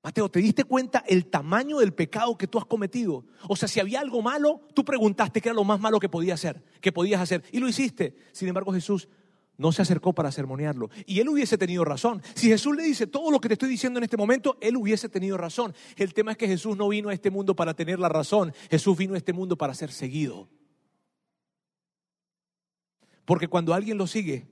Mateo, 0.02 0.30
¿te 0.30 0.40
diste 0.40 0.64
cuenta 0.64 1.04
el 1.06 1.26
tamaño 1.26 1.78
del 1.78 1.92
pecado 1.92 2.36
que 2.36 2.46
tú 2.46 2.58
has 2.58 2.64
cometido? 2.64 3.24
O 3.48 3.56
sea, 3.56 3.68
si 3.68 3.80
había 3.80 4.00
algo 4.00 4.22
malo, 4.22 4.62
tú 4.74 4.82
preguntaste 4.84 5.40
qué 5.40 5.50
era 5.50 5.56
lo 5.56 5.64
más 5.64 5.78
malo 5.78 6.00
que 6.00 6.08
podía 6.08 6.34
hacer, 6.34 6.62
que 6.80 6.90
podías 6.90 7.20
hacer, 7.20 7.42
y 7.52 7.58
lo 7.58 7.68
hiciste. 7.68 8.16
Sin 8.32 8.48
embargo, 8.48 8.72
Jesús 8.72 9.08
no 9.60 9.72
se 9.72 9.82
acercó 9.82 10.14
para 10.14 10.32
sermonearlo. 10.32 10.88
Y 11.04 11.20
él 11.20 11.28
hubiese 11.28 11.58
tenido 11.58 11.84
razón. 11.84 12.22
Si 12.34 12.48
Jesús 12.48 12.74
le 12.74 12.82
dice 12.82 13.06
todo 13.06 13.30
lo 13.30 13.42
que 13.42 13.48
te 13.48 13.54
estoy 13.54 13.68
diciendo 13.68 13.98
en 13.98 14.04
este 14.04 14.16
momento, 14.16 14.56
él 14.62 14.74
hubiese 14.74 15.10
tenido 15.10 15.36
razón. 15.36 15.74
El 15.96 16.14
tema 16.14 16.32
es 16.32 16.38
que 16.38 16.46
Jesús 16.46 16.78
no 16.78 16.88
vino 16.88 17.10
a 17.10 17.12
este 17.12 17.30
mundo 17.30 17.54
para 17.54 17.74
tener 17.74 17.98
la 17.98 18.08
razón. 18.08 18.54
Jesús 18.70 18.96
vino 18.96 19.12
a 19.12 19.18
este 19.18 19.34
mundo 19.34 19.58
para 19.58 19.74
ser 19.74 19.92
seguido. 19.92 20.48
Porque 23.26 23.48
cuando 23.48 23.74
alguien 23.74 23.98
lo 23.98 24.06
sigue, 24.06 24.46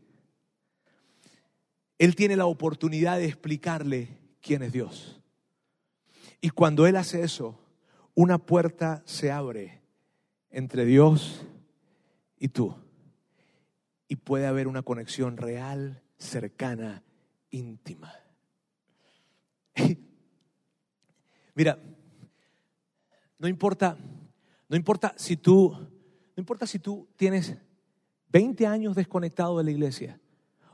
él 1.96 2.14
tiene 2.14 2.36
la 2.36 2.44
oportunidad 2.44 3.16
de 3.16 3.24
explicarle 3.24 4.18
quién 4.42 4.62
es 4.62 4.72
Dios. 4.72 5.22
Y 6.42 6.50
cuando 6.50 6.86
Él 6.86 6.96
hace 6.96 7.22
eso, 7.22 7.58
una 8.14 8.36
puerta 8.36 9.02
se 9.06 9.32
abre 9.32 9.80
entre 10.50 10.84
Dios 10.84 11.46
y 12.38 12.48
tú. 12.48 12.76
Y 14.08 14.16
puede 14.16 14.46
haber 14.46 14.66
una 14.66 14.82
conexión 14.82 15.36
real, 15.36 16.02
cercana, 16.16 17.02
íntima. 17.50 18.12
Mira, 21.54 21.78
no 23.38 23.48
importa, 23.48 23.96
no 24.68 24.76
importa 24.76 25.14
si 25.16 25.36
tú, 25.36 25.70
no 25.70 26.40
importa 26.40 26.66
si 26.66 26.78
tú 26.78 27.08
tienes 27.16 27.56
20 28.30 28.66
años 28.66 28.96
desconectado 28.96 29.58
de 29.58 29.64
la 29.64 29.70
iglesia 29.70 30.20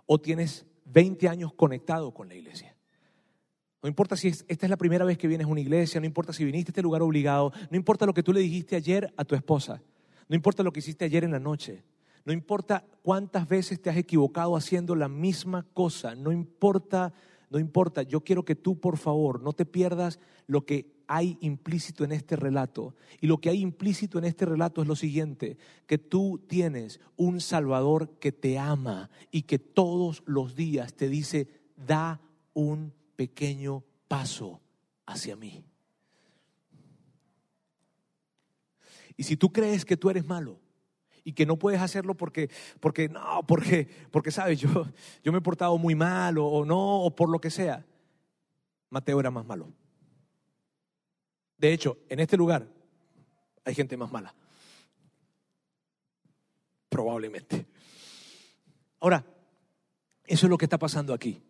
o 0.07 0.21
tienes 0.21 0.67
20 0.87 1.29
años 1.29 1.53
conectado 1.55 2.13
con 2.13 2.29
la 2.29 2.35
iglesia. 2.35 2.77
No 3.83 3.89
importa 3.89 4.17
si 4.17 4.29
esta 4.29 4.67
es 4.67 4.71
la 4.71 4.79
primera 4.79 5.05
vez 5.05 5.19
que 5.19 5.29
vienes 5.29 5.47
a 5.47 5.51
una 5.51 5.61
iglesia, 5.61 6.01
no 6.01 6.07
importa 6.07 6.33
si 6.33 6.45
viniste 6.45 6.71
a 6.71 6.73
este 6.73 6.83
lugar 6.83 7.03
obligado, 7.03 7.53
no 7.71 7.77
importa 7.77 8.07
lo 8.07 8.15
que 8.15 8.23
tú 8.23 8.33
le 8.33 8.41
dijiste 8.41 8.77
ayer 8.77 9.13
a 9.17 9.25
tu 9.25 9.35
esposa, 9.35 9.83
no 10.27 10.35
importa 10.35 10.63
lo 10.63 10.73
que 10.73 10.79
hiciste 10.81 11.05
ayer 11.05 11.23
en 11.23 11.33
la 11.33 11.39
noche, 11.39 11.85
no 12.25 12.33
importa 12.33 12.85
cuántas 13.03 13.47
veces 13.47 13.81
te 13.81 13.91
has 13.91 13.97
equivocado 13.97 14.57
haciendo 14.57 14.97
la 14.97 15.09
misma 15.09 15.67
cosa, 15.75 16.15
no 16.15 16.33
importa, 16.33 17.13
no 17.51 17.59
importa. 17.59 18.03
Yo 18.03 18.23
quiero 18.23 18.45
que 18.45 18.55
tú, 18.55 18.81
por 18.81 18.97
favor, 18.97 19.43
no 19.43 19.53
te 19.53 19.67
pierdas 19.67 20.19
lo 20.47 20.65
que 20.65 20.95
hay 21.07 21.37
implícito 21.43 22.03
en 22.03 22.13
este 22.13 22.37
relato. 22.37 22.95
Y 23.21 23.27
lo 23.27 23.39
que 23.39 23.51
hay 23.51 23.61
implícito 23.61 24.19
en 24.19 24.25
este 24.25 24.47
relato 24.47 24.81
es 24.81 24.89
lo 24.89 24.97
siguiente, 24.97 25.59
que 25.87 25.99
tú 25.99 26.43
tienes 26.49 26.99
un 27.17 27.41
Salvador 27.43 28.19
que 28.19 28.33
te 28.33 28.59
ama 28.59 29.11
y 29.31 29.43
que 29.43 29.59
todos 29.59 30.23
los 30.25 30.57
días 30.57 30.95
te 30.95 31.11
dice, 31.11 31.47
da 31.77 32.23
un 32.55 32.95
pequeño 33.17 33.85
paso 34.09 34.63
hacia 35.05 35.37
mí. 35.37 35.63
Y 39.17 39.25
si 39.25 39.37
tú 39.37 39.53
crees 39.53 39.85
que 39.85 39.99
tú 39.99 40.09
eres 40.09 40.25
malo 40.25 40.64
y 41.25 41.33
que 41.33 41.47
no 41.47 41.59
puedes 41.59 41.81
hacerlo 41.81 42.15
porque, 42.15 42.51
porque 42.81 43.09
no, 43.09 43.43
porque, 43.49 43.89
porque 44.11 44.31
sabes, 44.31 44.61
yo, 44.61 44.69
yo 45.23 45.33
me 45.33 45.39
he 45.39 45.43
portado 45.43 45.77
muy 45.79 45.95
mal 45.95 46.39
o, 46.39 46.47
o 46.47 46.65
no, 46.65 47.01
o 47.03 47.15
por 47.15 47.31
lo 47.31 47.41
que 47.41 47.51
sea, 47.51 47.85
Mateo 48.91 49.19
era 49.19 49.31
más 49.31 49.47
malo. 49.47 49.73
De 51.57 51.73
hecho, 51.73 51.99
en 52.09 52.21
este 52.21 52.37
lugar 52.37 52.69
hay 53.65 53.75
gente 53.75 53.97
más 53.97 54.13
mala. 54.13 54.35
Probablemente. 56.89 57.67
Ahora, 59.01 59.25
eso 60.27 60.47
es 60.47 60.51
lo 60.51 60.59
que 60.59 60.67
está 60.67 60.79
pasando 60.79 61.13
aquí. 61.13 61.43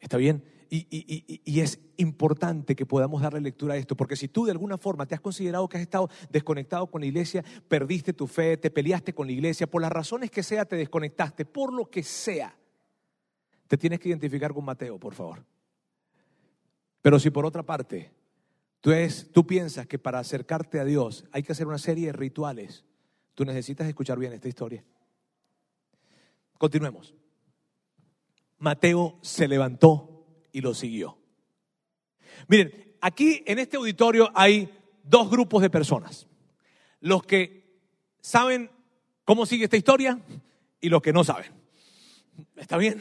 ¿Está 0.00 0.16
bien? 0.16 0.44
Y, 0.70 1.60
es 1.60 1.80
importante 1.96 2.76
que 2.76 2.86
podamos 2.86 3.22
darle 3.22 3.40
lectura 3.40 3.74
a 3.74 3.76
esto, 3.76 3.96
porque 3.96 4.16
si 4.16 4.28
tú 4.28 4.44
de 4.44 4.52
alguna 4.52 4.78
forma 4.78 5.06
te 5.06 5.14
has 5.14 5.20
considerado 5.20 5.68
que 5.68 5.78
has 5.78 5.82
estado 5.82 6.08
desconectado 6.30 6.86
con 6.86 7.00
la 7.00 7.06
iglesia, 7.06 7.44
perdiste 7.68 8.12
tu 8.12 8.26
fe, 8.26 8.56
te 8.56 8.70
peleaste 8.70 9.14
con 9.14 9.26
la 9.26 9.32
iglesia, 9.32 9.66
por 9.66 9.82
las 9.82 9.90
razones 9.90 10.30
que 10.30 10.42
sea 10.42 10.64
te 10.64 10.76
desconectaste, 10.76 11.44
por 11.44 11.72
lo 11.72 11.90
que 11.90 12.02
sea, 12.02 12.56
te 13.66 13.76
tienes 13.76 13.98
que 13.98 14.08
identificar 14.08 14.52
con 14.52 14.64
Mateo, 14.64 14.98
por 14.98 15.14
favor. 15.14 15.44
Pero 17.02 17.18
si 17.18 17.30
por 17.30 17.46
otra 17.46 17.62
parte 17.62 18.12
tú, 18.80 18.92
tú 19.32 19.46
piensas 19.46 19.86
que 19.86 19.98
para 19.98 20.18
acercarte 20.18 20.80
a 20.80 20.84
Dios 20.84 21.24
hay 21.32 21.42
que 21.42 21.52
hacer 21.52 21.66
una 21.66 21.78
serie 21.78 22.06
de 22.06 22.12
rituales, 22.12 22.84
Tú 23.38 23.44
necesitas 23.44 23.86
escuchar 23.86 24.18
bien 24.18 24.32
esta 24.32 24.48
historia. 24.48 24.84
Continuemos. 26.58 27.14
Mateo 28.58 29.16
se 29.22 29.46
levantó 29.46 30.07
y 30.52 30.60
lo 30.60 30.74
siguió. 30.74 31.18
Miren, 32.46 32.96
aquí 33.00 33.42
en 33.46 33.58
este 33.58 33.76
auditorio 33.76 34.30
hay 34.34 34.72
dos 35.02 35.30
grupos 35.30 35.62
de 35.62 35.70
personas. 35.70 36.26
Los 37.00 37.22
que 37.22 37.80
saben 38.20 38.70
cómo 39.24 39.46
sigue 39.46 39.64
esta 39.64 39.76
historia 39.76 40.18
y 40.80 40.88
los 40.88 41.02
que 41.02 41.12
no 41.12 41.24
saben. 41.24 41.52
¿Está 42.56 42.76
bien? 42.76 43.00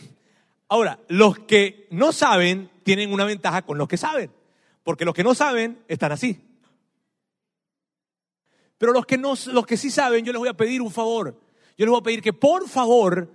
Ahora, 0.69 0.99
los 1.07 1.39
que 1.39 1.87
no 1.91 2.11
saben 2.11 2.69
tienen 2.83 3.13
una 3.13 3.25
ventaja 3.25 3.61
con 3.61 3.77
los 3.77 3.87
que 3.87 3.97
saben, 3.97 4.31
porque 4.83 5.05
los 5.05 5.13
que 5.13 5.23
no 5.23 5.33
saben 5.33 5.83
están 5.87 6.11
así. 6.11 6.41
Pero 8.77 8.91
los 8.91 9.05
que, 9.05 9.17
no, 9.17 9.33
los 9.47 9.65
que 9.65 9.77
sí 9.77 9.89
saben, 9.89 10.23
yo 10.23 10.31
les 10.31 10.39
voy 10.39 10.49
a 10.49 10.57
pedir 10.57 10.81
un 10.81 10.91
favor. 10.91 11.39
Yo 11.77 11.85
les 11.85 11.89
voy 11.89 11.99
a 11.99 12.03
pedir 12.03 12.21
que 12.21 12.33
por 12.33 12.67
favor 12.67 13.31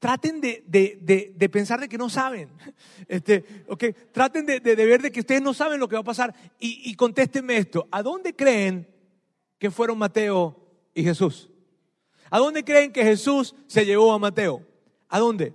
traten 0.00 0.40
de, 0.40 0.64
de, 0.66 1.48
pensar 1.48 1.78
de 1.78 1.88
que 1.88 1.98
no 1.98 2.10
saben. 2.10 2.50
Este, 3.06 3.64
okay, 3.68 3.92
traten 4.12 4.46
de, 4.46 4.60
ver 4.60 5.02
de 5.02 5.10
que 5.10 5.20
ustedes 5.20 5.42
no 5.42 5.52
saben 5.52 5.80
lo 5.80 5.88
que 5.88 5.96
va 5.96 6.00
a 6.00 6.04
pasar. 6.04 6.34
Y, 6.58 6.90
y 6.90 6.94
contéstenme 6.94 7.56
esto. 7.56 7.86
¿A 7.90 8.02
dónde 8.02 8.34
creen 8.34 8.88
que 9.58 9.70
fueron 9.70 9.98
Mateo 9.98 10.56
y 10.94 11.02
Jesús? 11.02 11.50
¿A 12.30 12.38
dónde 12.38 12.64
creen 12.64 12.92
que 12.92 13.04
Jesús 13.04 13.54
se 13.66 13.84
llevó 13.84 14.12
a 14.12 14.18
Mateo? 14.18 14.66
¿A 15.08 15.18
dónde? 15.18 15.54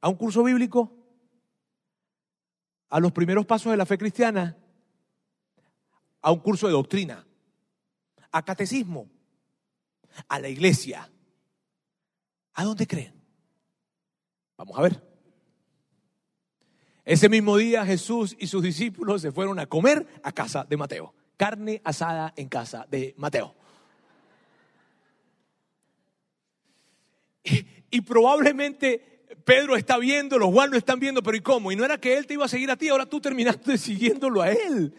¿A 0.00 0.08
un 0.08 0.14
curso 0.14 0.42
bíblico? 0.44 0.92
¿A 2.88 3.00
los 3.00 3.12
primeros 3.12 3.44
pasos 3.46 3.72
de 3.72 3.76
la 3.76 3.86
fe 3.86 3.98
cristiana? 3.98 4.56
¿A 6.22 6.30
un 6.30 6.38
curso 6.38 6.66
de 6.66 6.72
doctrina? 6.72 7.26
¿A 8.30 8.44
catecismo? 8.44 9.10
¿A 10.28 10.38
la 10.38 10.48
iglesia? 10.48 11.10
¿A 12.54 12.64
dónde 12.64 12.86
creen? 12.86 13.15
Vamos 14.56 14.78
a 14.78 14.82
ver. 14.82 15.02
Ese 17.04 17.28
mismo 17.28 17.56
día 17.56 17.86
Jesús 17.86 18.36
y 18.38 18.48
sus 18.48 18.62
discípulos 18.62 19.22
se 19.22 19.30
fueron 19.30 19.60
a 19.60 19.66
comer 19.66 20.06
a 20.22 20.32
casa 20.32 20.64
de 20.64 20.76
Mateo. 20.76 21.14
Carne 21.36 21.80
asada 21.84 22.32
en 22.36 22.48
casa 22.48 22.86
de 22.90 23.14
Mateo. 23.16 23.54
Y, 27.88 28.00
probablemente 28.00 29.24
Pedro 29.44 29.76
está 29.76 29.96
viendo, 29.96 30.38
los 30.38 30.52
Juan 30.52 30.70
lo 30.70 30.76
están 30.76 30.98
viendo, 30.98 31.22
pero 31.22 31.36
¿y 31.36 31.40
cómo? 31.40 31.70
Y 31.70 31.76
no 31.76 31.84
era 31.84 31.98
que 31.98 32.18
él 32.18 32.26
te 32.26 32.34
iba 32.34 32.44
a 32.44 32.48
seguir 32.48 32.70
a 32.70 32.76
ti, 32.76 32.88
ahora 32.88 33.06
tú 33.06 33.20
terminaste 33.20 33.78
siguiéndolo 33.78 34.42
a 34.42 34.50
él. 34.50 34.92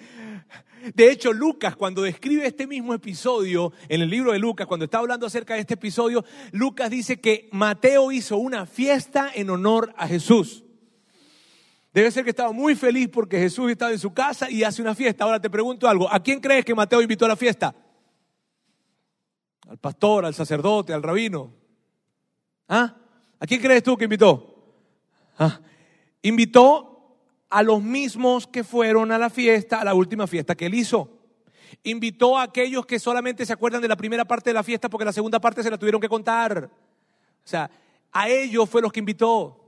De 0.93 1.11
hecho, 1.11 1.33
Lucas, 1.33 1.75
cuando 1.75 2.01
describe 2.01 2.45
este 2.45 2.67
mismo 2.67 2.93
episodio, 2.93 3.73
en 3.89 4.01
el 4.01 4.09
libro 4.09 4.31
de 4.31 4.39
Lucas, 4.39 4.67
cuando 4.67 4.85
está 4.85 4.99
hablando 4.99 5.25
acerca 5.25 5.55
de 5.55 5.61
este 5.61 5.73
episodio, 5.73 6.23
Lucas 6.51 6.89
dice 6.89 7.19
que 7.19 7.49
Mateo 7.51 8.11
hizo 8.11 8.37
una 8.37 8.65
fiesta 8.65 9.31
en 9.33 9.49
honor 9.49 9.93
a 9.97 10.07
Jesús. 10.07 10.63
Debe 11.93 12.11
ser 12.11 12.23
que 12.23 12.29
estaba 12.29 12.51
muy 12.51 12.75
feliz 12.75 13.09
porque 13.11 13.39
Jesús 13.39 13.71
estaba 13.71 13.91
en 13.91 13.99
su 13.99 14.13
casa 14.13 14.51
y 14.51 14.63
hace 14.63 14.81
una 14.81 14.93
fiesta. 14.93 15.23
Ahora 15.23 15.41
te 15.41 15.49
pregunto 15.49 15.87
algo, 15.87 16.11
¿a 16.11 16.21
quién 16.21 16.39
crees 16.39 16.63
que 16.63 16.75
Mateo 16.75 17.01
invitó 17.01 17.25
a 17.25 17.29
la 17.29 17.35
fiesta? 17.35 17.73
Al 19.67 19.77
pastor, 19.79 20.25
al 20.25 20.33
sacerdote, 20.33 20.93
al 20.93 21.03
rabino. 21.03 21.53
¿Ah? 22.67 22.95
¿A 23.39 23.45
quién 23.47 23.61
crees 23.61 23.83
tú 23.83 23.97
que 23.97 24.03
invitó? 24.03 24.75
¿Ah? 25.39 25.59
Invitó 26.21 26.96
a 27.49 27.63
los 27.63 27.81
mismos 27.81 28.47
que 28.47 28.63
fueron 28.63 29.11
a 29.11 29.17
la 29.17 29.29
fiesta, 29.29 29.81
a 29.81 29.85
la 29.85 29.93
última 29.93 30.27
fiesta 30.27 30.55
que 30.55 30.65
él 30.65 30.73
hizo. 30.73 31.09
Invitó 31.83 32.37
a 32.37 32.43
aquellos 32.43 32.85
que 32.85 32.99
solamente 32.99 33.45
se 33.45 33.53
acuerdan 33.53 33.81
de 33.81 33.87
la 33.87 33.95
primera 33.95 34.25
parte 34.25 34.49
de 34.49 34.53
la 34.53 34.63
fiesta 34.63 34.89
porque 34.89 35.05
la 35.05 35.13
segunda 35.13 35.39
parte 35.39 35.63
se 35.63 35.71
la 35.71 35.77
tuvieron 35.77 36.01
que 36.01 36.09
contar. 36.09 36.69
O 36.69 37.47
sea, 37.47 37.69
a 38.11 38.29
ellos 38.29 38.69
fue 38.69 38.81
los 38.81 38.91
que 38.91 38.99
invitó 38.99 39.66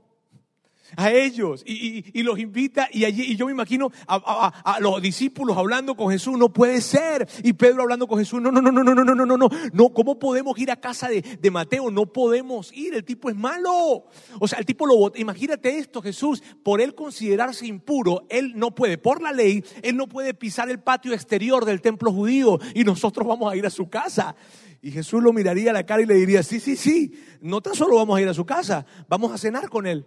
a 0.96 1.10
ellos 1.10 1.62
y, 1.66 2.22
los 2.22 2.38
invita 2.38 2.88
y, 2.92 3.04
allí, 3.04 3.22
y 3.32 3.36
yo 3.36 3.46
me 3.46 3.52
imagino 3.52 3.90
a, 4.06 4.78
los 4.80 5.00
discípulos 5.02 5.56
hablando 5.56 5.96
con 5.96 6.10
Jesús, 6.10 6.38
no 6.38 6.52
puede 6.52 6.80
ser, 6.80 7.28
y 7.42 7.52
Pedro 7.52 7.82
hablando 7.82 8.06
con 8.06 8.18
Jesús, 8.18 8.40
no, 8.40 8.50
no, 8.50 8.60
no, 8.60 8.70
no, 8.70 8.82
no, 8.84 8.94
no, 8.94 9.04
no, 9.04 9.14
no, 9.14 9.36
no, 9.36 9.48
no, 9.72 9.88
¿cómo 9.90 10.18
podemos 10.18 10.58
ir 10.58 10.70
a 10.70 10.76
casa 10.76 11.08
de, 11.08 11.22
de 11.22 11.50
Mateo? 11.50 11.90
No 11.90 12.06
podemos 12.06 12.72
ir, 12.72 12.94
el 12.94 13.04
tipo 13.04 13.30
es 13.30 13.36
malo. 13.36 14.04
O 14.38 14.48
sea, 14.48 14.58
el 14.58 14.66
tipo 14.66 14.86
lo 14.86 15.12
imagínate 15.16 15.78
esto, 15.78 16.02
Jesús, 16.02 16.42
por 16.62 16.80
él 16.80 16.94
considerarse 16.94 17.66
impuro, 17.66 18.26
él 18.28 18.52
no 18.56 18.74
puede, 18.74 18.98
por 18.98 19.22
la 19.22 19.32
ley, 19.32 19.64
él 19.82 19.96
no 19.96 20.08
puede 20.08 20.34
pisar 20.34 20.70
el 20.70 20.80
patio 20.80 21.12
exterior 21.12 21.64
del 21.64 21.80
templo 21.80 22.12
judío 22.12 22.58
y 22.74 22.84
nosotros 22.84 23.26
vamos 23.26 23.52
a 23.52 23.56
ir 23.56 23.66
a 23.66 23.70
su 23.70 23.88
casa. 23.88 24.34
Y 24.82 24.90
Jesús 24.90 25.22
lo 25.22 25.32
miraría 25.32 25.70
a 25.70 25.74
la 25.74 25.84
cara 25.84 26.02
y 26.02 26.06
le 26.06 26.14
diría, 26.14 26.42
sí, 26.42 26.58
sí, 26.58 26.76
sí, 26.76 27.12
no 27.40 27.60
tan 27.60 27.74
solo 27.74 27.96
vamos 27.96 28.18
a 28.18 28.22
ir 28.22 28.28
a 28.28 28.34
su 28.34 28.46
casa, 28.46 28.86
vamos 29.08 29.32
a 29.32 29.38
cenar 29.38 29.68
con 29.68 29.86
él. 29.86 30.06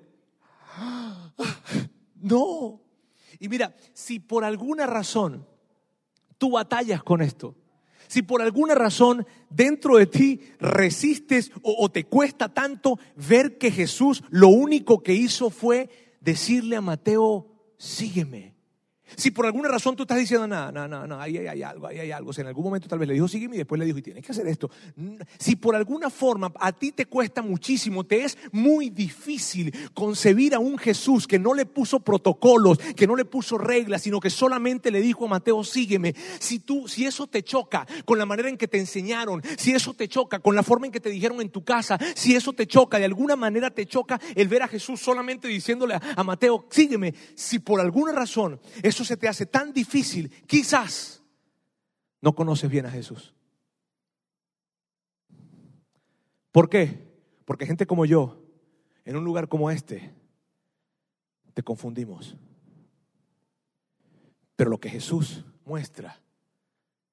No. 2.23 2.81
Y 3.37 3.49
mira, 3.49 3.75
si 3.93 4.19
por 4.19 4.45
alguna 4.45 4.85
razón 4.85 5.45
tú 6.37 6.51
batallas 6.51 7.03
con 7.03 7.21
esto, 7.21 7.53
si 8.07 8.21
por 8.21 8.41
alguna 8.41 8.75
razón 8.75 9.27
dentro 9.49 9.97
de 9.97 10.05
ti 10.05 10.39
resistes 10.59 11.51
o, 11.61 11.89
te 11.89 12.05
cuesta 12.05 12.53
tanto 12.53 12.97
ver 13.15 13.57
que 13.57 13.71
Jesús 13.71 14.23
lo 14.29 14.47
único 14.47 15.03
que 15.03 15.13
hizo 15.13 15.49
fue 15.49 15.89
decirle 16.21 16.77
a 16.77 16.81
Mateo, 16.81 17.47
sígueme. 17.77 18.52
Si 19.15 19.31
por 19.31 19.45
alguna 19.45 19.69
razón 19.69 19.95
tú 19.95 20.03
estás 20.03 20.17
diciendo, 20.17 20.47
no, 20.47 20.71
no, 20.71 20.87
no, 20.87 21.05
no, 21.05 21.19
ahí 21.19 21.37
hay 21.37 21.61
algo, 21.61 21.87
ahí 21.87 21.99
hay 21.99 22.11
algo. 22.11 22.31
O 22.31 22.33
en 22.41 22.47
algún 22.47 22.63
momento 22.63 22.87
tal 22.87 22.99
vez 22.99 23.07
le 23.07 23.13
dijo, 23.13 23.27
sígueme 23.27 23.55
y 23.55 23.59
después 23.59 23.77
le 23.77 23.85
dijo, 23.85 23.97
y 23.97 24.01
tienes 24.01 24.25
que 24.25 24.31
hacer 24.31 24.47
esto. 24.47 24.71
Si 25.37 25.55
por 25.55 25.75
alguna 25.75 26.09
forma 26.09 26.51
a 26.59 26.71
ti 26.71 26.91
te 26.91 27.05
cuesta 27.05 27.41
muchísimo, 27.41 28.03
te 28.05 28.23
es 28.23 28.37
muy 28.51 28.89
difícil 28.89 29.73
concebir 29.93 30.55
a 30.55 30.59
un 30.59 30.77
Jesús 30.77 31.27
que 31.27 31.39
no 31.39 31.53
le 31.53 31.65
puso 31.65 31.99
protocolos, 31.99 32.77
que 32.77 33.07
no 33.07 33.15
le 33.15 33.25
puso 33.25 33.57
reglas, 33.57 34.01
sino 34.01 34.19
que 34.19 34.29
solamente 34.29 34.89
le 34.89 35.01
dijo 35.01 35.25
a 35.25 35.29
Mateo, 35.29 35.63
sígueme. 35.63 36.15
Si 36.39 36.59
tú, 36.59 36.87
si 36.87 37.05
eso 37.05 37.27
te 37.27 37.43
choca 37.43 37.85
con 38.05 38.17
la 38.17 38.25
manera 38.25 38.49
en 38.49 38.57
que 38.57 38.67
te 38.67 38.79
enseñaron, 38.79 39.41
si 39.57 39.71
eso 39.71 39.93
te 39.93 40.07
choca 40.07 40.39
con 40.39 40.55
la 40.55 40.63
forma 40.63 40.87
en 40.87 40.91
que 40.91 40.99
te 40.99 41.09
dijeron 41.09 41.41
en 41.41 41.49
tu 41.49 41.63
casa, 41.63 41.99
si 42.15 42.35
eso 42.35 42.53
te 42.53 42.67
choca, 42.67 42.99
de 42.99 43.05
alguna 43.05 43.35
manera 43.35 43.69
te 43.69 43.85
choca 43.85 44.19
el 44.35 44.47
ver 44.47 44.63
a 44.63 44.67
Jesús 44.67 45.01
solamente 45.01 45.47
diciéndole 45.47 45.95
a 46.15 46.23
Mateo, 46.23 46.65
sígueme. 46.69 47.13
Si 47.35 47.59
por 47.59 47.79
alguna 47.79 48.11
razón 48.11 48.59
eso 48.93 49.03
se 49.03 49.17
te 49.17 49.27
hace 49.27 49.47
tan 49.47 49.73
difícil, 49.73 50.29
quizás 50.45 51.23
no 52.21 52.35
conoces 52.35 52.69
bien 52.69 52.85
a 52.85 52.91
Jesús. 52.91 53.33
¿Por 56.51 56.69
qué? 56.69 57.11
Porque 57.43 57.65
gente 57.65 57.87
como 57.87 58.05
yo, 58.05 58.39
en 59.03 59.15
un 59.15 59.25
lugar 59.25 59.49
como 59.49 59.71
este, 59.71 60.13
te 61.55 61.63
confundimos. 61.63 62.37
Pero 64.55 64.69
lo 64.69 64.79
que 64.79 64.89
Jesús 64.89 65.43
muestra 65.65 66.21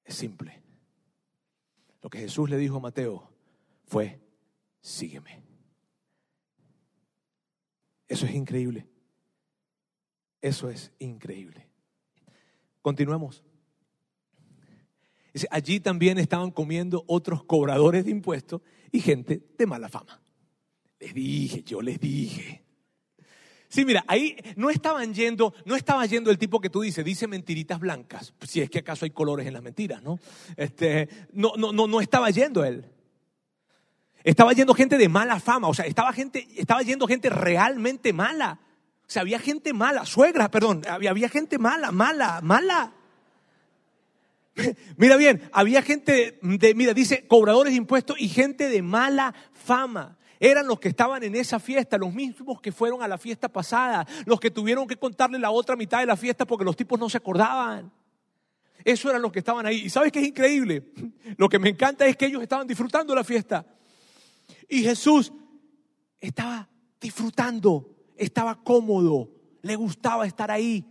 es 0.05 0.13
simple. 0.13 0.61
Lo 2.03 2.11
que 2.11 2.19
Jesús 2.19 2.47
le 2.47 2.57
dijo 2.57 2.77
a 2.77 2.81
Mateo 2.81 3.27
fue, 3.85 4.21
sígueme. 4.81 5.43
Eso 8.07 8.27
es 8.27 8.35
increíble. 8.35 8.87
Eso 10.41 10.69
es 10.69 10.91
increíble. 10.99 11.70
Continuemos. 12.81 13.43
allí 15.49 15.79
también 15.79 16.17
estaban 16.17 16.51
comiendo 16.51 17.03
otros 17.07 17.43
cobradores 17.43 18.05
de 18.05 18.11
impuestos 18.11 18.61
y 18.91 18.99
gente 18.99 19.41
de 19.57 19.65
mala 19.65 19.89
fama. 19.89 20.19
Les 20.99 21.13
dije, 21.13 21.63
yo 21.63 21.81
les 21.81 21.99
dije. 21.99 22.63
Sí, 23.71 23.85
mira, 23.85 24.03
ahí 24.07 24.35
no 24.57 24.69
estaban 24.69 25.13
yendo, 25.13 25.53
no 25.63 25.77
estaba 25.77 26.05
yendo 26.05 26.29
el 26.29 26.37
tipo 26.37 26.59
que 26.59 26.69
tú 26.69 26.81
dices, 26.81 27.05
dice 27.05 27.25
mentiritas 27.25 27.79
blancas, 27.79 28.33
si 28.41 28.59
es 28.59 28.69
que 28.69 28.79
acaso 28.79 29.05
hay 29.05 29.11
colores 29.11 29.47
en 29.47 29.53
las 29.53 29.63
mentiras, 29.63 30.03
¿no? 30.03 30.19
Este, 30.57 31.07
no, 31.31 31.53
no, 31.55 31.71
no, 31.71 31.87
no 31.87 32.01
estaba 32.01 32.29
yendo 32.31 32.65
él. 32.65 32.83
Estaba 34.25 34.51
yendo 34.51 34.73
gente 34.73 34.97
de 34.97 35.07
mala 35.07 35.39
fama, 35.39 35.69
o 35.69 35.73
sea, 35.73 35.85
estaba 35.85 36.11
gente, 36.11 36.45
estaba 36.57 36.81
yendo 36.81 37.07
gente 37.07 37.29
realmente 37.29 38.11
mala. 38.11 38.59
Sea, 39.11 39.23
había 39.23 39.39
gente 39.39 39.73
mala, 39.73 40.05
suegra, 40.05 40.49
perdón, 40.49 40.83
había, 40.87 41.27
gente 41.27 41.57
mala, 41.57 41.91
mala, 41.91 42.39
mala. 42.41 42.93
Mira 44.95 45.17
bien, 45.17 45.49
había 45.51 45.81
gente 45.81 46.39
de, 46.41 46.73
mira, 46.75 46.93
dice 46.93 47.27
cobradores 47.27 47.73
de 47.73 47.77
impuestos 47.77 48.15
y 48.21 48.29
gente 48.29 48.69
de 48.69 48.81
mala 48.81 49.35
fama. 49.51 50.17
Eran 50.39 50.65
los 50.65 50.79
que 50.79 50.87
estaban 50.87 51.23
en 51.23 51.35
esa 51.35 51.59
fiesta, 51.59 51.97
los 51.97 52.13
mismos 52.13 52.61
que 52.61 52.71
fueron 52.71 53.03
a 53.03 53.07
la 53.09 53.17
fiesta 53.17 53.49
pasada, 53.49 54.07
los 54.25 54.39
que 54.39 54.49
tuvieron 54.49 54.87
que 54.87 54.95
contarle 54.95 55.39
la 55.39 55.51
otra 55.51 55.75
mitad 55.75 55.99
de 55.99 56.05
la 56.05 56.15
fiesta 56.15 56.45
porque 56.45 56.63
los 56.63 56.77
tipos 56.77 56.97
no 56.97 57.09
se 57.09 57.17
acordaban. 57.17 57.91
Eso 58.81 59.09
eran 59.09 59.21
los 59.21 59.33
que 59.33 59.39
estaban 59.39 59.65
ahí. 59.65 59.81
¿Y 59.87 59.89
sabes 59.89 60.13
qué 60.13 60.21
es 60.21 60.27
increíble? 60.27 60.93
Lo 61.35 61.49
que 61.49 61.59
me 61.59 61.67
encanta 61.67 62.05
es 62.05 62.15
que 62.15 62.27
ellos 62.27 62.41
estaban 62.41 62.65
disfrutando 62.65 63.13
la 63.13 63.25
fiesta. 63.25 63.65
Y 64.69 64.83
Jesús 64.83 65.33
estaba 66.21 66.69
disfrutando 67.01 67.90
estaba 68.25 68.63
cómodo, 68.63 69.29
le 69.61 69.75
gustaba 69.75 70.25
estar 70.25 70.51
ahí. 70.51 70.85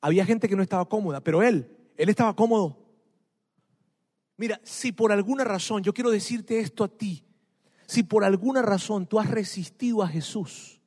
Había 0.00 0.24
gente 0.24 0.48
que 0.48 0.56
no 0.56 0.62
estaba 0.62 0.88
cómoda, 0.88 1.20
pero 1.20 1.42
él, 1.42 1.68
él 1.96 2.08
estaba 2.08 2.34
cómodo. 2.34 2.78
Mira, 4.36 4.60
si 4.62 4.92
por 4.92 5.12
alguna 5.12 5.44
razón, 5.44 5.82
yo 5.82 5.92
quiero 5.92 6.10
decirte 6.10 6.60
esto 6.60 6.84
a 6.84 6.88
ti, 6.88 7.24
si 7.86 8.02
por 8.02 8.24
alguna 8.24 8.62
razón 8.62 9.06
tú 9.06 9.18
has 9.18 9.28
resistido 9.28 10.02
a 10.02 10.08
Jesús, 10.08 10.80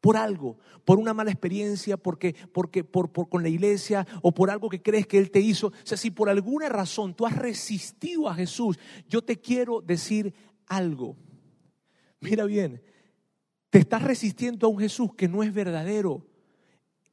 por 0.00 0.16
algo, 0.16 0.58
por 0.84 0.98
una 0.98 1.14
mala 1.14 1.30
experiencia, 1.30 1.96
porque, 1.96 2.36
porque, 2.52 2.84
por, 2.84 3.10
con 3.10 3.42
la 3.42 3.48
iglesia 3.48 4.06
o 4.20 4.32
por 4.32 4.50
algo 4.50 4.68
que 4.68 4.82
crees 4.82 5.06
que 5.06 5.18
Él 5.18 5.30
te 5.30 5.40
hizo, 5.40 5.68
o 5.68 5.72
sea, 5.82 5.96
si 5.96 6.10
por 6.10 6.28
alguna 6.28 6.68
razón 6.68 7.14
tú 7.14 7.24
has 7.26 7.36
resistido 7.36 8.28
a 8.28 8.34
Jesús, 8.34 8.78
yo 9.08 9.22
te 9.22 9.40
quiero 9.40 9.80
decir 9.80 10.34
algo. 10.66 11.16
Mira 12.20 12.44
bien, 12.44 12.82
te 13.74 13.80
estás 13.80 14.02
resistiendo 14.02 14.68
a 14.68 14.70
un 14.70 14.78
Jesús 14.78 15.16
que 15.16 15.26
no 15.26 15.42
es 15.42 15.52
verdadero, 15.52 16.24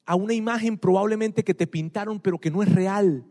a 0.06 0.13
una 0.13 0.36
imagen 0.36 0.78
probablemente 0.78 1.43
que 1.43 1.56
te 1.56 1.65
pintaron 1.65 2.19
pero 2.19 2.38
que 2.38 2.52
no 2.52 2.62
es 2.62 2.71
real. 2.71 3.26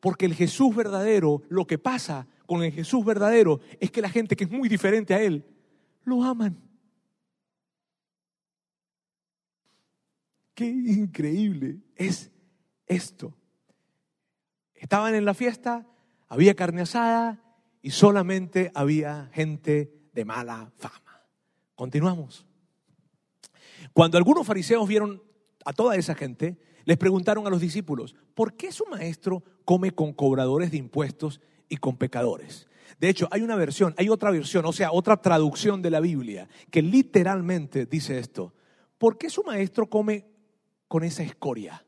Porque 0.00 0.26
el 0.26 0.34
Jesús 0.34 0.76
verdadero, 0.76 1.40
lo 1.48 1.66
que 1.66 1.78
pasa 1.78 2.26
con 2.44 2.62
el 2.62 2.72
Jesús 2.72 3.02
verdadero 3.02 3.60
es 3.80 3.90
que 3.90 4.02
la 4.02 4.10
gente 4.10 4.36
que 4.36 4.44
es 4.44 4.50
muy 4.50 4.68
diferente 4.68 5.14
a 5.14 5.22
Él, 5.22 5.46
lo 6.04 6.22
aman. 6.22 6.58
Qué 10.52 10.66
increíble 10.66 11.78
es 11.96 12.30
esto. 12.84 13.34
Estaban 14.74 15.14
en 15.14 15.24
la 15.24 15.32
fiesta, 15.32 15.86
había 16.28 16.54
carne 16.54 16.82
asada 16.82 17.42
y 17.80 17.92
solamente 17.92 18.70
había 18.74 19.30
gente 19.32 19.90
de 20.12 20.24
mala 20.26 20.70
fama. 20.76 21.22
Continuamos. 21.74 22.46
Cuando 23.94 24.18
algunos 24.18 24.46
fariseos 24.46 24.86
vieron 24.86 25.22
a 25.64 25.72
toda 25.72 25.96
esa 25.96 26.14
gente, 26.14 26.58
les 26.84 26.98
preguntaron 26.98 27.46
a 27.46 27.50
los 27.50 27.60
discípulos, 27.60 28.14
¿por 28.34 28.54
qué 28.54 28.72
su 28.72 28.84
maestro 28.86 29.42
come 29.64 29.92
con 29.92 30.12
cobradores 30.12 30.72
de 30.72 30.76
impuestos 30.78 31.40
y 31.68 31.76
con 31.76 31.96
pecadores? 31.96 32.68
De 32.98 33.08
hecho, 33.08 33.28
hay 33.30 33.42
una 33.42 33.54
versión, 33.54 33.94
hay 33.96 34.08
otra 34.08 34.32
versión, 34.32 34.66
o 34.66 34.72
sea, 34.72 34.90
otra 34.92 35.22
traducción 35.22 35.80
de 35.80 35.90
la 35.90 36.00
Biblia 36.00 36.48
que 36.70 36.82
literalmente 36.82 37.86
dice 37.86 38.18
esto. 38.18 38.52
¿Por 38.98 39.16
qué 39.16 39.30
su 39.30 39.44
maestro 39.44 39.88
come 39.88 40.26
con 40.88 41.04
esa 41.04 41.22
escoria? 41.22 41.84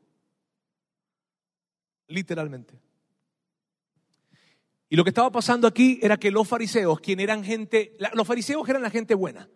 Literalmente. 2.07 2.79
Y 4.89 4.95
lo 4.95 5.03
que 5.03 5.09
estaba 5.09 5.29
pasando 5.29 5.67
aquí 5.67 5.99
era 6.01 6.15
que 6.15 6.31
los 6.31 6.47
fariseos, 6.47 7.01
quien 7.01 7.19
eran 7.19 7.43
gente, 7.43 7.97
los 8.13 8.25
fariseos 8.25 8.67
eran 8.69 8.81
la 8.81 8.89
gente 8.89 9.13
buena. 9.13 9.49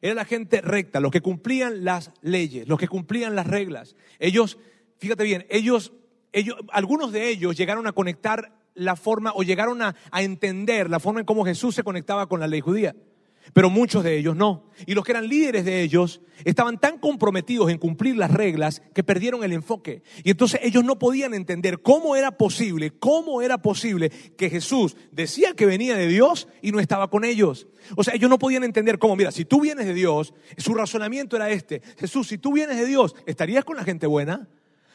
Era 0.00 0.14
la 0.14 0.24
gente 0.24 0.60
recta, 0.60 1.00
los 1.00 1.10
que 1.10 1.20
cumplían 1.20 1.84
las 1.84 2.12
leyes, 2.22 2.68
los 2.68 2.78
que 2.78 2.88
cumplían 2.88 3.34
las 3.34 3.46
reglas. 3.46 3.96
Ellos, 4.18 4.58
fíjate 4.98 5.24
bien, 5.24 5.46
ellos, 5.50 5.92
ellos 6.32 6.56
algunos 6.72 7.12
de 7.12 7.28
ellos 7.28 7.56
llegaron 7.56 7.86
a 7.86 7.92
conectar 7.92 8.52
la 8.74 8.96
forma 8.96 9.32
o 9.34 9.42
llegaron 9.42 9.82
a, 9.82 9.94
a 10.10 10.22
entender 10.22 10.90
la 10.90 11.00
forma 11.00 11.20
en 11.20 11.26
cómo 11.26 11.44
Jesús 11.44 11.74
se 11.74 11.82
conectaba 11.82 12.28
con 12.28 12.40
la 12.40 12.46
ley 12.46 12.60
judía 12.60 12.94
pero 13.52 13.70
muchos 13.70 14.04
de 14.04 14.18
ellos 14.18 14.36
no. 14.36 14.70
Y 14.86 14.94
los 14.94 15.04
que 15.04 15.12
eran 15.12 15.28
líderes 15.28 15.64
de 15.64 15.82
ellos 15.82 16.20
estaban 16.44 16.78
tan 16.78 16.98
comprometidos 16.98 17.70
en 17.70 17.78
cumplir 17.78 18.16
las 18.16 18.30
reglas 18.30 18.82
que 18.94 19.02
perdieron 19.02 19.44
el 19.44 19.52
enfoque. 19.52 20.02
Y 20.24 20.30
entonces 20.30 20.60
ellos 20.62 20.84
no 20.84 20.98
podían 20.98 21.34
entender 21.34 21.80
cómo 21.80 22.16
era 22.16 22.36
posible, 22.36 22.90
cómo 22.90 23.42
era 23.42 23.58
posible 23.58 24.10
que 24.36 24.50
Jesús 24.50 24.96
decía 25.12 25.54
que 25.54 25.66
venía 25.66 25.96
de 25.96 26.06
Dios 26.06 26.48
y 26.62 26.72
no 26.72 26.80
estaba 26.80 27.08
con 27.08 27.24
ellos. 27.24 27.66
O 27.96 28.04
sea, 28.04 28.14
ellos 28.14 28.30
no 28.30 28.38
podían 28.38 28.64
entender 28.64 28.98
cómo, 28.98 29.16
mira, 29.16 29.30
si 29.30 29.44
tú 29.44 29.60
vienes 29.60 29.86
de 29.86 29.94
Dios, 29.94 30.34
su 30.58 30.74
razonamiento 30.74 31.36
era 31.36 31.50
este, 31.50 31.82
Jesús, 31.98 32.28
si 32.28 32.38
tú 32.38 32.52
vienes 32.52 32.76
de 32.76 32.86
Dios, 32.86 33.14
¿estarías 33.26 33.64
con 33.64 33.76
la 33.76 33.84
gente 33.84 34.06
buena? 34.06 34.48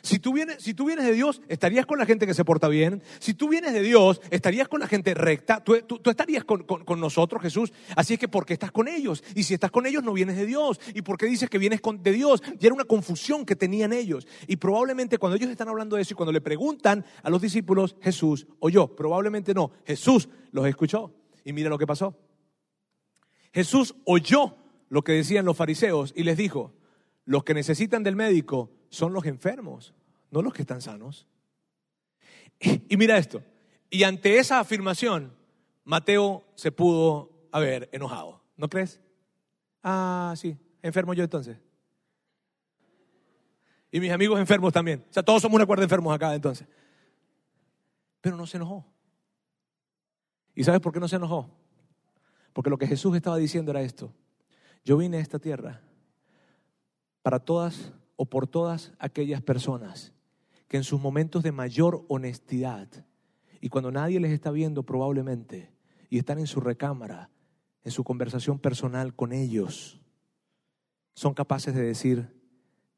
Si 0.03 0.19
tú, 0.19 0.33
vienes, 0.33 0.61
si 0.61 0.73
tú 0.73 0.85
vienes 0.85 1.05
de 1.05 1.13
Dios, 1.13 1.41
estarías 1.47 1.85
con 1.85 1.99
la 1.99 2.05
gente 2.05 2.25
que 2.25 2.33
se 2.33 2.43
porta 2.43 2.67
bien. 2.67 3.03
Si 3.19 3.33
tú 3.33 3.49
vienes 3.49 3.73
de 3.73 3.81
Dios, 3.81 4.21
estarías 4.31 4.67
con 4.67 4.79
la 4.79 4.87
gente 4.87 5.13
recta. 5.13 5.63
Tú, 5.63 5.75
estarías 5.75 6.43
con, 6.43 6.65
nosotros, 6.99 7.41
Jesús. 7.41 7.71
Así 7.95 8.13
es 8.13 8.19
que, 8.19 8.27
¿por 8.27 8.45
qué 8.45 8.53
estás 8.53 8.71
con 8.71 8.87
ellos? 8.87 9.23
Y 9.35 9.43
si 9.43 9.53
estás 9.53 9.71
con 9.71 9.85
ellos, 9.85 10.03
no 10.03 10.13
vienes 10.13 10.37
de 10.37 10.45
Dios. 10.45 10.79
¿Y 10.93 11.01
por 11.01 11.17
qué 11.17 11.27
dices 11.27 11.49
que 11.49 11.57
vienes 11.57 11.81
de 11.99 12.11
Dios? 12.11 12.41
Y 12.59 12.65
era 12.65 12.73
una 12.73 12.85
confusión 12.85 13.45
que 13.45 13.55
tenían 13.55 13.93
ellos. 13.93 14.27
Y 14.47 14.55
probablemente 14.55 15.17
cuando 15.17 15.35
ellos 15.35 15.49
están 15.49 15.69
hablando 15.69 15.95
de 15.95 16.01
eso 16.01 16.13
y 16.13 16.15
cuando 16.15 16.31
le 16.31 16.41
preguntan 16.41 17.05
a 17.21 17.29
los 17.29 17.41
discípulos, 17.41 17.95
Jesús 18.01 18.47
oyó. 18.59 18.87
Probablemente 18.95 19.53
no. 19.53 19.71
Jesús 19.85 20.29
los 20.51 20.65
escuchó. 20.67 21.13
Y 21.45 21.53
mira 21.53 21.69
lo 21.69 21.77
que 21.77 21.87
pasó. 21.87 22.15
Jesús 23.53 23.95
oyó 24.05 24.55
lo 24.89 25.03
que 25.03 25.13
decían 25.13 25.45
los 25.45 25.57
fariseos 25.57 26.13
y 26.15 26.23
les 26.23 26.37
dijo, 26.37 26.73
los 27.25 27.43
que 27.43 27.53
necesitan 27.53 28.03
del 28.03 28.15
médico 28.15 28.71
son 28.91 29.13
los 29.13 29.25
enfermos, 29.25 29.95
no 30.29 30.43
los 30.43 30.53
que 30.53 30.61
están 30.61 30.81
sanos. 30.81 31.25
Y 32.59 32.95
mira 32.97 33.17
esto, 33.17 33.41
y 33.89 34.03
ante 34.03 34.37
esa 34.37 34.59
afirmación, 34.59 35.33
Mateo 35.83 36.43
se 36.53 36.71
pudo 36.71 37.47
haber 37.51 37.89
enojado, 37.91 38.43
¿no 38.55 38.69
crees? 38.69 39.01
Ah, 39.81 40.35
sí, 40.37 40.55
enfermo 40.83 41.15
yo 41.15 41.23
entonces. 41.23 41.57
Y 43.91 43.99
mis 43.99 44.11
amigos 44.11 44.39
enfermos 44.39 44.71
también. 44.71 45.03
O 45.09 45.13
sea, 45.13 45.23
todos 45.23 45.41
somos 45.41 45.55
una 45.55 45.65
cuerda 45.65 45.83
enfermos 45.83 46.13
acá 46.13 46.33
entonces. 46.33 46.67
Pero 48.21 48.37
no 48.37 48.45
se 48.45 48.57
enojó. 48.57 48.85
¿Y 50.55 50.63
sabes 50.63 50.79
por 50.79 50.93
qué 50.93 50.99
no 50.99 51.07
se 51.07 51.15
enojó? 51.15 51.49
Porque 52.53 52.69
lo 52.69 52.77
que 52.77 52.87
Jesús 52.87 53.15
estaba 53.15 53.37
diciendo 53.37 53.71
era 53.71 53.81
esto. 53.81 54.13
Yo 54.85 54.97
vine 54.97 55.17
a 55.17 55.21
esta 55.21 55.39
tierra 55.39 55.81
para 57.21 57.39
todas 57.39 57.91
o 58.21 58.25
por 58.25 58.45
todas 58.45 58.93
aquellas 58.99 59.41
personas 59.41 60.13
que 60.67 60.77
en 60.77 60.83
sus 60.83 61.01
momentos 61.01 61.41
de 61.41 61.51
mayor 61.51 62.05
honestidad 62.07 62.87
y 63.59 63.69
cuando 63.69 63.91
nadie 63.91 64.19
les 64.19 64.31
está 64.31 64.51
viendo 64.51 64.83
probablemente 64.83 65.71
y 66.07 66.19
están 66.19 66.37
en 66.37 66.45
su 66.45 66.59
recámara, 66.59 67.31
en 67.83 67.91
su 67.91 68.03
conversación 68.03 68.59
personal 68.59 69.15
con 69.15 69.33
ellos, 69.33 70.03
son 71.15 71.33
capaces 71.33 71.73
de 71.73 71.81
decir, 71.81 72.31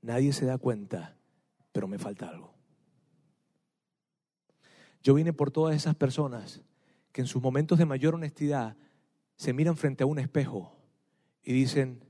nadie 0.01 0.33
se 0.33 0.45
da 0.45 0.57
cuenta, 0.57 1.15
pero 1.71 1.87
me 1.87 1.99
falta 1.99 2.27
algo. 2.27 2.53
Yo 5.03 5.13
vine 5.13 5.31
por 5.31 5.51
todas 5.51 5.73
esas 5.73 5.95
personas 5.95 6.61
que 7.13 7.21
en 7.21 7.27
sus 7.27 7.41
momentos 7.41 7.79
de 7.79 7.85
mayor 7.85 8.13
honestidad 8.13 8.75
se 9.37 9.53
miran 9.53 9.77
frente 9.77 10.03
a 10.03 10.05
un 10.05 10.19
espejo 10.19 10.75
y 11.45 11.53
dicen, 11.53 12.03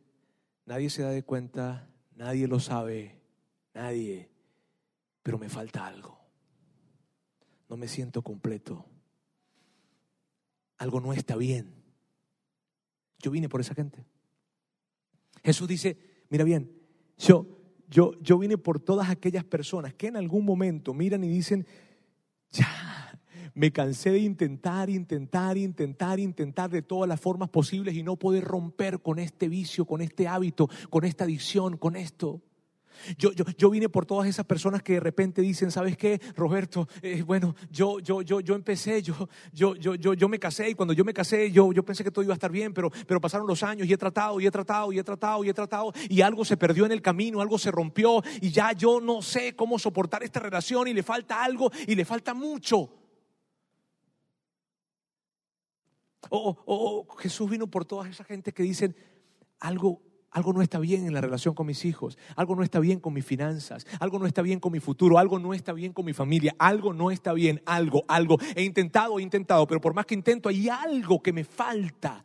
nadie 0.66 0.90
se 0.90 1.04
da 1.04 1.12
de 1.12 1.22
cuenta, 1.22 1.93
Nadie 2.24 2.48
lo 2.48 2.58
sabe, 2.58 3.20
nadie, 3.74 4.30
pero 5.22 5.38
me 5.38 5.50
falta 5.50 5.86
algo. 5.86 6.18
No 7.68 7.76
me 7.76 7.90
siento 7.90 8.22
completo. 8.22 8.86
Algo 10.78 11.02
no 11.02 11.12
está 11.12 11.36
bien. 11.36 11.74
Yo 13.20 13.30
vine 13.30 13.50
por 13.50 13.60
esa 13.60 13.76
gente. 13.76 14.06
Jesús 15.44 15.68
dice, 15.68 15.98
mira 16.30 16.46
bien, 16.46 16.72
yo, 17.18 17.60
yo, 17.90 18.14
yo 18.22 18.38
vine 18.38 18.58
por 18.58 18.80
todas 18.80 19.10
aquellas 19.10 19.44
personas 19.44 19.94
que 19.94 20.08
en 20.08 20.16
algún 20.16 20.46
momento 20.46 20.94
miran 20.94 21.26
y 21.26 21.28
dicen, 21.28 21.68
ya, 22.52 22.66
me 23.56 23.72
cansé 23.72 24.12
de 24.12 24.20
intentar, 24.20 24.90
intentar, 24.90 25.58
intentar, 25.58 26.20
intentar 26.20 26.70
de 26.70 26.82
todas 26.82 27.08
las 27.08 27.20
formas 27.20 27.50
posibles 27.50 27.96
y 27.96 28.04
no 28.04 28.16
poder 28.16 28.44
romper 28.44 29.00
con 29.02 29.20
este 29.20 29.48
vicio, 29.48 29.86
con 29.86 30.02
este 30.02 30.28
hábito, 30.28 30.70
con 30.90 31.06
esta 31.06 31.24
adicción, 31.24 31.78
con 31.78 31.96
esto. 31.96 32.42
Yo, 33.18 33.32
yo, 33.32 33.44
yo, 33.58 33.70
vine 33.70 33.90
por 33.90 34.06
todas 34.06 34.28
esas 34.28 34.46
personas 34.46 34.82
que 34.82 34.94
de 34.94 35.00
repente 35.00 35.42
dicen, 35.42 35.72
¿sabes 35.72 35.98
qué, 35.98 36.22
Roberto? 36.36 36.88
Eh, 37.02 37.24
bueno, 37.24 37.56
yo, 37.72 38.00
yo, 38.00 38.22
yo, 38.22 38.40
yo 38.40 38.56
empecé, 38.56 39.02
yo, 39.02 39.30
yo, 39.52 39.76
yo, 39.76 39.96
yo, 39.96 40.14
yo 40.14 40.30
me 40.30 40.40
casé 40.40 40.70
y 40.70 40.76
cuando 40.76 40.94
yo 40.94 41.04
me 41.04 41.14
casé 41.14 41.52
yo, 41.52 41.74
yo 41.74 41.84
pensé 41.84 42.04
que 42.04 42.12
todo 42.12 42.24
iba 42.24 42.34
a 42.34 42.36
estar 42.36 42.52
bien, 42.52 42.74
pero, 42.74 42.92
pero 43.08 43.20
pasaron 43.20 43.48
los 43.48 43.64
años 43.64 43.88
y 43.88 43.94
he 43.94 43.98
tratado 43.98 44.40
y 44.40 44.46
he 44.46 44.52
tratado 44.52 44.94
y 44.94 45.00
he 45.00 45.04
tratado 45.04 45.44
y 45.44 45.50
he 45.50 45.54
tratado 45.54 45.94
y 46.10 46.22
algo 46.22 46.46
se 46.46 46.56
perdió 46.56 46.86
en 46.86 46.92
el 46.92 47.02
camino, 47.02 47.42
algo 47.42 47.58
se 47.58 47.72
rompió 47.72 48.24
y 48.42 48.52
ya 48.52 48.72
yo 48.74 49.02
no 49.02 49.22
sé 49.22 49.56
cómo 49.56 49.80
soportar 49.80 50.24
esta 50.24 50.40
relación 50.40 50.88
y 50.88 50.94
le 50.94 51.04
falta 51.04 51.44
algo 51.44 51.72
y 51.88 51.96
le 51.96 52.06
falta 52.06 52.34
mucho. 52.34 53.03
O, 56.30 57.08
Jesús 57.20 57.50
vino 57.50 57.68
por 57.68 57.86
toda 57.86 58.08
esa 58.08 58.24
gente 58.24 58.54
que 58.54 58.64
dicen, 58.64 58.96
algo, 59.60 60.02
algo 60.32 60.54
no 60.54 60.62
está 60.62 60.80
bien 60.80 61.06
en 61.06 61.14
la 61.14 61.22
relación 61.22 61.54
con 61.54 61.68
mis 61.68 61.86
hijos, 61.86 62.18
algo 62.36 62.56
no 62.56 62.64
está 62.64 62.80
bien 62.80 63.00
con 63.00 63.14
mis 63.14 63.26
finanzas, 63.26 63.86
algo 64.00 64.20
no 64.20 64.26
está 64.26 64.42
bien 64.42 64.60
con 64.60 64.72
mi 64.72 64.80
futuro, 64.80 65.18
algo 65.18 65.40
no 65.40 65.54
está 65.54 65.74
bien 65.74 65.94
con 65.94 66.06
mi 66.06 66.14
familia, 66.14 66.56
algo 66.58 66.94
no 66.94 67.12
está 67.12 67.34
bien, 67.34 67.62
algo, 67.66 68.04
algo. 68.08 68.38
He 68.56 68.64
intentado, 68.64 69.20
he 69.20 69.24
intentado, 69.24 69.68
pero 69.68 69.82
por 69.82 69.94
más 69.94 70.06
que 70.06 70.16
intento, 70.16 70.50
hay 70.50 70.70
algo 70.70 71.22
que 71.22 71.34
me 71.34 71.44
falta, 71.44 72.24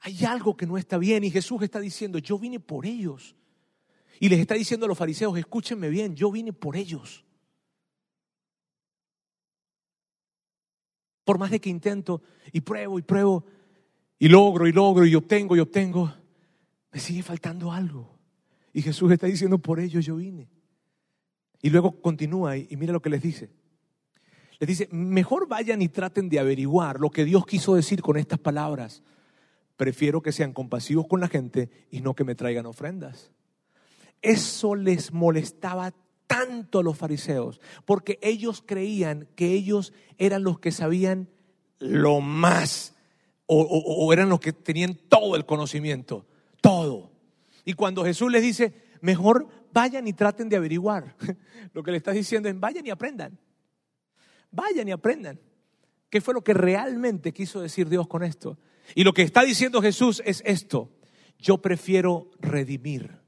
hay 0.00 0.24
algo 0.24 0.56
que 0.56 0.66
no 0.66 0.78
está 0.78 0.98
bien. 0.98 1.24
Y 1.24 1.30
Jesús 1.30 1.62
está 1.62 1.80
diciendo, 1.80 2.18
yo 2.18 2.38
vine 2.38 2.60
por 2.60 2.86
ellos. 2.86 3.36
Y 4.20 4.28
les 4.28 4.38
está 4.38 4.54
diciendo 4.54 4.86
a 4.86 4.88
los 4.88 4.98
fariseos, 4.98 5.36
escúchenme 5.36 5.88
bien, 5.88 6.14
yo 6.14 6.30
vine 6.30 6.52
por 6.52 6.76
ellos. 6.76 7.24
Por 11.24 11.38
más 11.38 11.50
de 11.50 11.60
que 11.60 11.70
intento 11.70 12.22
y 12.52 12.60
pruebo 12.60 12.98
y 12.98 13.02
pruebo 13.02 13.44
y 14.18 14.28
logro 14.28 14.66
y 14.66 14.72
logro 14.72 15.06
y 15.06 15.14
obtengo 15.14 15.56
y 15.56 15.60
obtengo, 15.60 16.12
me 16.92 17.00
sigue 17.00 17.22
faltando 17.22 17.72
algo. 17.72 18.18
Y 18.72 18.82
Jesús 18.82 19.10
está 19.12 19.26
diciendo, 19.26 19.58
por 19.58 19.80
ello 19.80 20.00
yo 20.00 20.16
vine. 20.16 20.48
Y 21.60 21.70
luego 21.70 22.00
continúa 22.00 22.56
y, 22.56 22.68
mira 22.76 22.92
lo 22.92 23.02
que 23.02 23.10
les 23.10 23.22
dice. 23.22 23.50
Les 24.58 24.68
dice, 24.68 24.88
mejor 24.90 25.48
vayan 25.48 25.82
y 25.82 25.88
traten 25.88 26.28
de 26.28 26.38
averiguar 26.38 27.00
lo 27.00 27.10
que 27.10 27.24
Dios 27.24 27.46
quiso 27.46 27.74
decir 27.74 28.02
con 28.02 28.16
estas 28.16 28.38
palabras. 28.38 29.02
Prefiero 29.76 30.22
que 30.22 30.32
sean 30.32 30.52
compasivos 30.52 31.06
con 31.06 31.20
la 31.20 31.28
gente 31.28 31.70
y 31.90 32.00
no 32.00 32.14
que 32.14 32.24
me 32.24 32.34
traigan 32.34 32.66
ofrendas. 32.66 33.30
Eso 34.20 34.74
les 34.74 35.12
molestaba 35.12 35.92
tanto 36.32 36.78
a 36.78 36.82
los 36.82 36.96
fariseos, 36.96 37.60
porque 37.84 38.18
ellos 38.22 38.62
creían 38.64 39.28
que 39.36 39.52
ellos 39.52 39.92
eran 40.18 40.42
los 40.42 40.58
que 40.58 40.72
sabían 40.72 41.28
lo 41.78 42.20
más, 42.20 42.94
o, 43.46 44.12
eran 44.12 44.28
los 44.28 44.40
que 44.40 44.52
tenían 44.52 44.98
todo 45.08 45.36
el 45.36 45.44
conocimiento, 45.44 46.26
todo. 46.60 47.10
Y 47.64 47.74
cuando 47.74 48.04
Jesús 48.04 48.32
les 48.32 48.42
dice, 48.42 48.72
mejor 49.00 49.48
vayan 49.72 50.06
y 50.08 50.12
traten 50.12 50.48
de 50.48 50.56
averiguar, 50.56 51.16
lo 51.74 51.82
que 51.82 51.90
le 51.90 51.98
está 51.98 52.12
diciendo 52.12 52.48
es, 52.48 52.58
vayan 52.58 52.86
y 52.86 52.90
aprendan. 52.90 53.38
Vayan 54.50 54.88
y 54.88 54.92
aprendan. 54.92 55.40
¿Qué 56.08 56.20
fue 56.20 56.34
lo 56.34 56.42
que 56.42 56.54
realmente 56.54 57.32
quiso 57.32 57.60
decir 57.60 57.88
Dios 57.88 58.06
con 58.06 58.22
esto? 58.22 58.58
Y 58.94 59.04
lo 59.04 59.12
que 59.12 59.22
está 59.22 59.42
diciendo 59.42 59.82
Jesús 59.82 60.22
es 60.24 60.42
esto. 60.44 60.90
Yo 61.38 61.58
prefiero 61.58 62.30
redimir. 62.38 63.18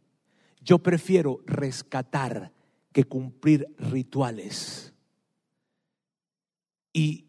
Yo 0.61 0.79
prefiero 0.79 1.41
rescatar 1.45 2.54
que 2.95 3.05
cumplir 3.05 3.67
rituales. 3.77 4.95
Y, 6.93 7.27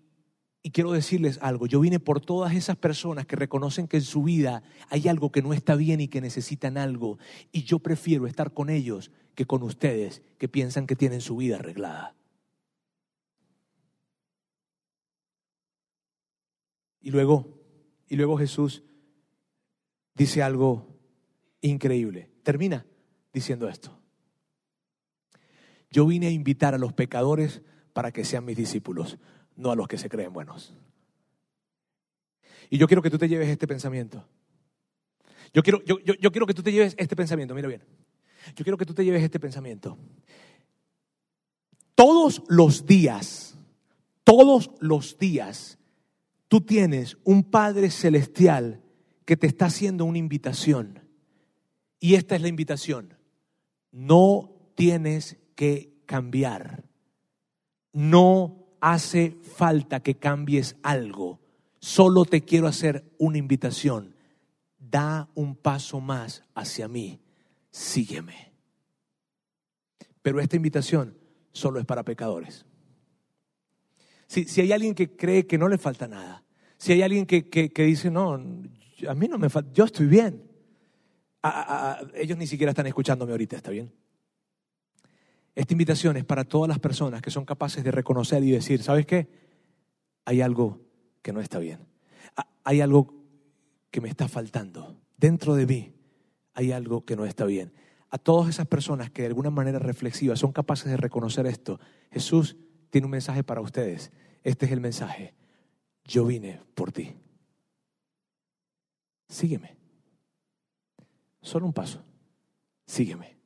y, 0.62 0.69
quiero 0.69 0.91
decirles 0.91 1.39
algo, 1.41 1.65
yo 1.65 1.80
vine 1.80 1.99
por 1.99 2.21
todas 2.21 2.54
esas 2.54 2.78
personas 2.78 3.25
que 3.25 3.36
reconocen 3.36 3.88
que 3.88 3.97
en 3.97 4.04
su 4.04 4.21
vida 4.21 4.62
hay 4.89 5.08
algo 5.08 5.32
que 5.32 5.41
no 5.41 5.54
está 5.54 5.75
bien 5.75 6.01
y 6.01 6.08
que 6.08 6.21
necesitan 6.21 6.78
algo. 6.78 7.17
Y 7.51 7.63
yo 7.63 7.80
prefiero 7.80 8.28
estar 8.28 8.54
con 8.54 8.69
ellos 8.69 9.12
que 9.34 9.47
con 9.47 9.63
ustedes 9.63 10.21
que 10.38 10.47
piensan 10.47 10.86
que 10.86 10.95
tienen 10.95 11.19
su 11.19 11.36
vida 11.36 11.56
arreglada. 11.56 12.15
Y 17.01 17.10
luego, 17.10 17.60
y 18.08 18.17
luego 18.17 18.38
Jesús 18.38 18.84
dice 20.13 20.43
algo 20.43 20.95
increíble. 21.62 22.30
Termina 22.43 22.86
diciendo 23.34 23.67
esto. 23.67 24.04
Yo 25.95 26.05
vine 26.05 26.27
a 26.27 26.29
invitar 26.29 26.75
a 26.75 26.77
los 26.77 26.91
pecadores 26.91 27.62
para 27.93 28.12
que 28.12 28.25
sean 28.25 28.43
mis 28.43 28.58
discípulos, 28.58 29.17
no 29.55 29.71
a 29.71 29.77
los 29.77 29.88
que 29.88 29.97
se 29.97 30.10
creen 30.10 30.34
buenos. 30.34 30.75
Y 32.69 32.77
yo 32.77 32.86
quiero 32.86 33.01
que 33.01 33.10
tú 33.10 33.17
te 33.17 33.29
lleves 33.29 33.47
este 33.47 33.65
pensamiento. 33.65 34.27
Yo 35.53 35.63
quiero, 35.63 35.81
yo, 35.86 35.99
yo, 36.03 36.31
quiero 36.34 36.45
que 36.45 36.53
tú 36.53 36.62
te 36.63 36.73
lleves 36.73 36.95
este 36.97 37.15
pensamiento, 37.15 37.55
mira 37.55 37.69
bien. 37.69 37.81
Yo 38.58 38.65
quiero 38.65 38.77
que 38.77 38.86
tú 38.86 38.93
te 38.93 39.05
lleves 39.05 39.23
este 39.23 39.39
pensamiento. 39.39 39.97
Todos 41.95 42.43
los 42.49 42.86
días, 42.86 43.58
todos 44.25 44.71
los 44.81 45.17
días, 45.17 45.77
tú 46.49 46.60
tienes 46.60 47.17
un 47.23 47.41
Padre 47.41 47.89
Celestial 47.89 48.81
que 49.23 49.38
te 49.38 49.47
está 49.47 49.67
haciendo 49.67 50.03
una 50.03 50.17
invitación. 50.17 51.08
Y 52.01 52.15
esta 52.15 52.36
es 52.36 52.41
la 52.41 52.49
invitación. 52.49 53.13
No 53.93 54.51
tienes 54.75 55.38
que 55.55 55.93
cambiar. 56.05 56.83
No 57.93 58.67
hace 58.81 59.37
falta 59.41 60.01
que 60.01 60.15
cambies 60.15 60.75
algo. 60.83 61.39
Solo 61.79 62.25
te 62.25 62.41
quiero 62.41 62.67
hacer 62.67 63.11
una 63.17 63.37
invitación. 63.37 64.15
Da 64.77 65.29
un 65.33 65.55
paso 65.55 65.99
más 66.01 66.43
hacia 66.53 66.87
mí. 66.87 67.21
Sígueme. 67.71 68.53
Pero 70.21 70.39
esta 70.39 70.55
invitación 70.55 71.17
solo 71.51 71.79
es 71.79 71.85
para 71.85 72.03
pecadores. 72.03 72.65
Si, 74.27 74.59
hay 74.59 74.71
alguien 74.71 74.95
que 74.95 75.15
cree 75.15 75.45
que 75.45 75.57
no 75.57 75.67
le 75.67 75.77
falta 75.77 76.07
nada, 76.07 76.43
si 76.77 76.91
hay 76.91 77.03
alguien 77.03 77.25
que, 77.25 77.71
dice, 77.75 78.09
no, 78.09 78.33
a 78.33 79.15
mí 79.15 79.27
no 79.27 79.37
me 79.37 79.49
falta, 79.49 79.71
yo 79.71 79.85
estoy 79.85 80.07
bien. 80.07 80.43
ellos 82.15 82.37
ni 82.37 82.47
siquiera 82.47 82.71
están 82.71 82.87
escuchándome 82.87 83.31
ahorita, 83.31 83.55
¿está 83.55 83.71
bien? 83.71 83.93
Esta 85.55 85.73
invitación 85.73 86.17
es 86.17 86.25
para 86.25 86.43
todas 86.43 86.67
las 86.67 86.79
personas 86.79 87.21
que 87.21 87.31
son 87.31 87.45
capaces 87.45 87.83
de 87.83 87.91
reconocer 87.91 88.43
y 88.43 88.51
decir, 88.51 88.83
¿sabes 88.83 89.05
qué? 89.05 89.29
Hay 90.25 90.41
algo 90.41 90.81
que 91.21 91.31
no 91.31 91.39
está 91.39 91.59
bien. 91.59 91.79
Hay 92.65 92.81
algo 92.81 93.13
que 93.89 94.01
me 94.01 94.09
está 94.09 94.27
faltando. 94.27 94.99
Dentro 95.17 95.55
de 95.55 95.65
mí 95.65 95.93
hay 96.53 96.73
algo 96.73 97.05
que 97.05 97.15
no 97.15 97.25
está 97.25 97.45
bien. 97.45 97.73
A 98.09 98.17
todas 98.17 98.49
esas 98.49 98.67
personas 98.67 99.09
que 99.09 99.21
de 99.21 99.29
alguna 99.29 99.49
manera 99.49 99.79
reflexiva 99.79 100.35
son 100.35 100.51
capaces 100.51 100.91
de 100.91 100.97
reconocer 100.97 101.45
esto, 101.47 101.79
Jesús 102.11 102.57
tiene 102.89 103.05
un 103.05 103.11
mensaje 103.11 103.43
para 103.43 103.61
ustedes. 103.61 104.11
Este 104.43 104.65
es 104.65 104.71
el 104.73 104.81
mensaje. 104.81 105.33
Yo 106.03 106.25
vine 106.25 106.61
por 106.75 106.91
ti. 106.91 107.15
Sígueme. 109.29 109.77
Solo 111.41 111.65
un 111.65 111.73
paso. 111.73 112.03
Sígueme. 112.85 113.37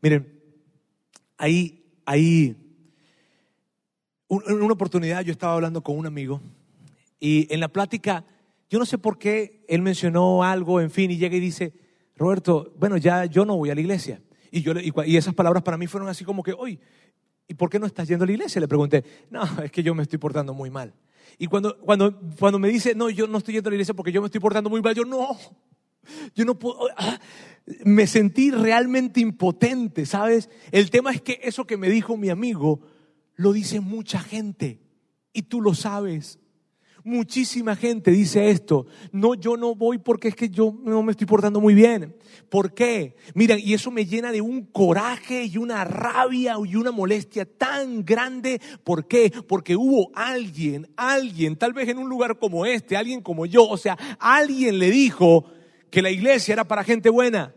Miren, 0.00 0.37
ahí, 1.38 1.84
ahí, 2.04 2.56
en 4.28 4.62
una 4.62 4.74
oportunidad 4.74 5.22
yo 5.22 5.32
estaba 5.32 5.54
hablando 5.54 5.82
con 5.82 5.96
un 5.96 6.06
amigo 6.06 6.42
y 7.18 7.52
en 7.52 7.60
la 7.60 7.68
plática, 7.68 8.24
yo 8.68 8.78
no 8.78 8.84
sé 8.84 8.98
por 8.98 9.18
qué 9.18 9.64
él 9.68 9.80
mencionó 9.80 10.44
algo, 10.44 10.80
en 10.80 10.90
fin, 10.90 11.10
y 11.10 11.16
llega 11.16 11.36
y 11.36 11.40
dice, 11.40 11.72
Roberto, 12.16 12.74
bueno, 12.78 12.96
ya 12.96 13.24
yo 13.24 13.44
no 13.44 13.56
voy 13.56 13.70
a 13.70 13.74
la 13.74 13.80
iglesia. 13.80 14.20
Y, 14.50 14.62
yo, 14.62 14.72
y 15.04 15.16
esas 15.16 15.34
palabras 15.34 15.62
para 15.62 15.76
mí 15.76 15.86
fueron 15.86 16.08
así 16.08 16.24
como 16.24 16.42
que, 16.42 16.52
oye, 16.52 16.78
¿y 17.46 17.54
por 17.54 17.70
qué 17.70 17.78
no 17.78 17.86
estás 17.86 18.08
yendo 18.08 18.24
a 18.24 18.26
la 18.26 18.32
iglesia? 18.32 18.60
Le 18.60 18.68
pregunté, 18.68 19.04
no, 19.30 19.42
es 19.62 19.70
que 19.70 19.82
yo 19.82 19.94
me 19.94 20.02
estoy 20.02 20.18
portando 20.18 20.52
muy 20.54 20.70
mal. 20.70 20.94
Y 21.38 21.46
cuando, 21.46 21.78
cuando, 21.78 22.18
cuando 22.38 22.58
me 22.58 22.68
dice, 22.68 22.94
no, 22.94 23.10
yo 23.10 23.26
no 23.26 23.38
estoy 23.38 23.54
yendo 23.54 23.68
a 23.68 23.70
la 23.70 23.76
iglesia 23.76 23.94
porque 23.94 24.12
yo 24.12 24.20
me 24.20 24.26
estoy 24.26 24.40
portando 24.40 24.70
muy 24.70 24.82
mal, 24.82 24.94
yo 24.94 25.04
no, 25.04 25.36
yo 26.34 26.44
no 26.44 26.58
puedo, 26.58 26.88
ah, 26.96 27.18
me 27.84 28.06
sentí 28.06 28.50
realmente 28.50 29.20
impotente, 29.20 30.06
¿sabes? 30.06 30.48
El 30.70 30.90
tema 30.90 31.12
es 31.12 31.20
que 31.20 31.40
eso 31.42 31.66
que 31.66 31.76
me 31.76 31.88
dijo 31.90 32.16
mi 32.16 32.30
amigo 32.30 32.80
lo 33.34 33.52
dice 33.52 33.80
mucha 33.80 34.20
gente 34.20 34.80
y 35.32 35.42
tú 35.42 35.60
lo 35.60 35.74
sabes. 35.74 36.38
Muchísima 37.04 37.76
gente 37.76 38.10
dice 38.10 38.50
esto. 38.50 38.86
No, 39.12 39.34
yo 39.34 39.56
no 39.56 39.74
voy 39.74 39.98
porque 39.98 40.28
es 40.28 40.34
que 40.34 40.50
yo 40.50 40.76
no 40.82 41.02
me 41.02 41.12
estoy 41.12 41.26
portando 41.26 41.60
muy 41.60 41.72
bien. 41.72 42.16
¿Por 42.50 42.74
qué? 42.74 43.16
Mira, 43.34 43.56
y 43.56 43.72
eso 43.72 43.90
me 43.90 44.04
llena 44.04 44.32
de 44.32 44.40
un 44.40 44.66
coraje 44.66 45.44
y 45.44 45.56
una 45.56 45.84
rabia 45.84 46.56
y 46.66 46.76
una 46.76 46.90
molestia 46.90 47.46
tan 47.46 48.04
grande. 48.04 48.60
¿Por 48.82 49.06
qué? 49.06 49.32
Porque 49.46 49.76
hubo 49.76 50.10
alguien, 50.14 50.88
alguien, 50.96 51.56
tal 51.56 51.72
vez 51.72 51.88
en 51.88 51.98
un 51.98 52.08
lugar 52.08 52.38
como 52.38 52.66
este, 52.66 52.96
alguien 52.96 53.22
como 53.22 53.46
yo, 53.46 53.66
o 53.66 53.76
sea, 53.76 53.96
alguien 54.18 54.78
le 54.78 54.90
dijo 54.90 55.46
que 55.90 56.02
la 56.02 56.10
iglesia 56.10 56.52
era 56.52 56.64
para 56.64 56.84
gente 56.84 57.10
buena 57.10 57.54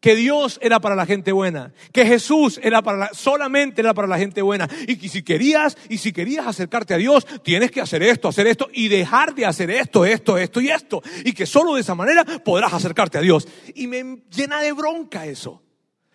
que 0.00 0.14
Dios 0.14 0.58
era 0.62 0.80
para 0.80 0.94
la 0.94 1.06
gente 1.06 1.32
buena, 1.32 1.72
que 1.92 2.06
Jesús 2.06 2.60
era 2.62 2.82
para 2.82 3.12
solamente 3.14 3.80
era 3.80 3.94
para 3.94 4.06
la 4.06 4.18
gente 4.18 4.42
buena 4.42 4.68
y 4.86 4.96
que 4.96 5.08
si 5.08 5.22
querías 5.22 5.76
y 5.88 5.98
si 5.98 6.12
querías 6.12 6.46
acercarte 6.46 6.94
a 6.94 6.98
Dios, 6.98 7.26
tienes 7.42 7.70
que 7.70 7.80
hacer 7.80 8.02
esto, 8.02 8.28
hacer 8.28 8.46
esto 8.46 8.68
y 8.72 8.88
dejar 8.88 9.34
de 9.34 9.46
hacer 9.46 9.70
esto, 9.70 10.04
esto, 10.04 10.38
esto 10.38 10.60
y 10.60 10.68
esto 10.68 11.02
y 11.24 11.32
que 11.32 11.46
solo 11.46 11.74
de 11.74 11.80
esa 11.80 11.94
manera 11.94 12.24
podrás 12.24 12.72
acercarte 12.72 13.18
a 13.18 13.22
Dios. 13.22 13.48
Y 13.74 13.86
me 13.86 14.22
llena 14.30 14.60
de 14.60 14.72
bronca 14.72 15.26
eso, 15.26 15.62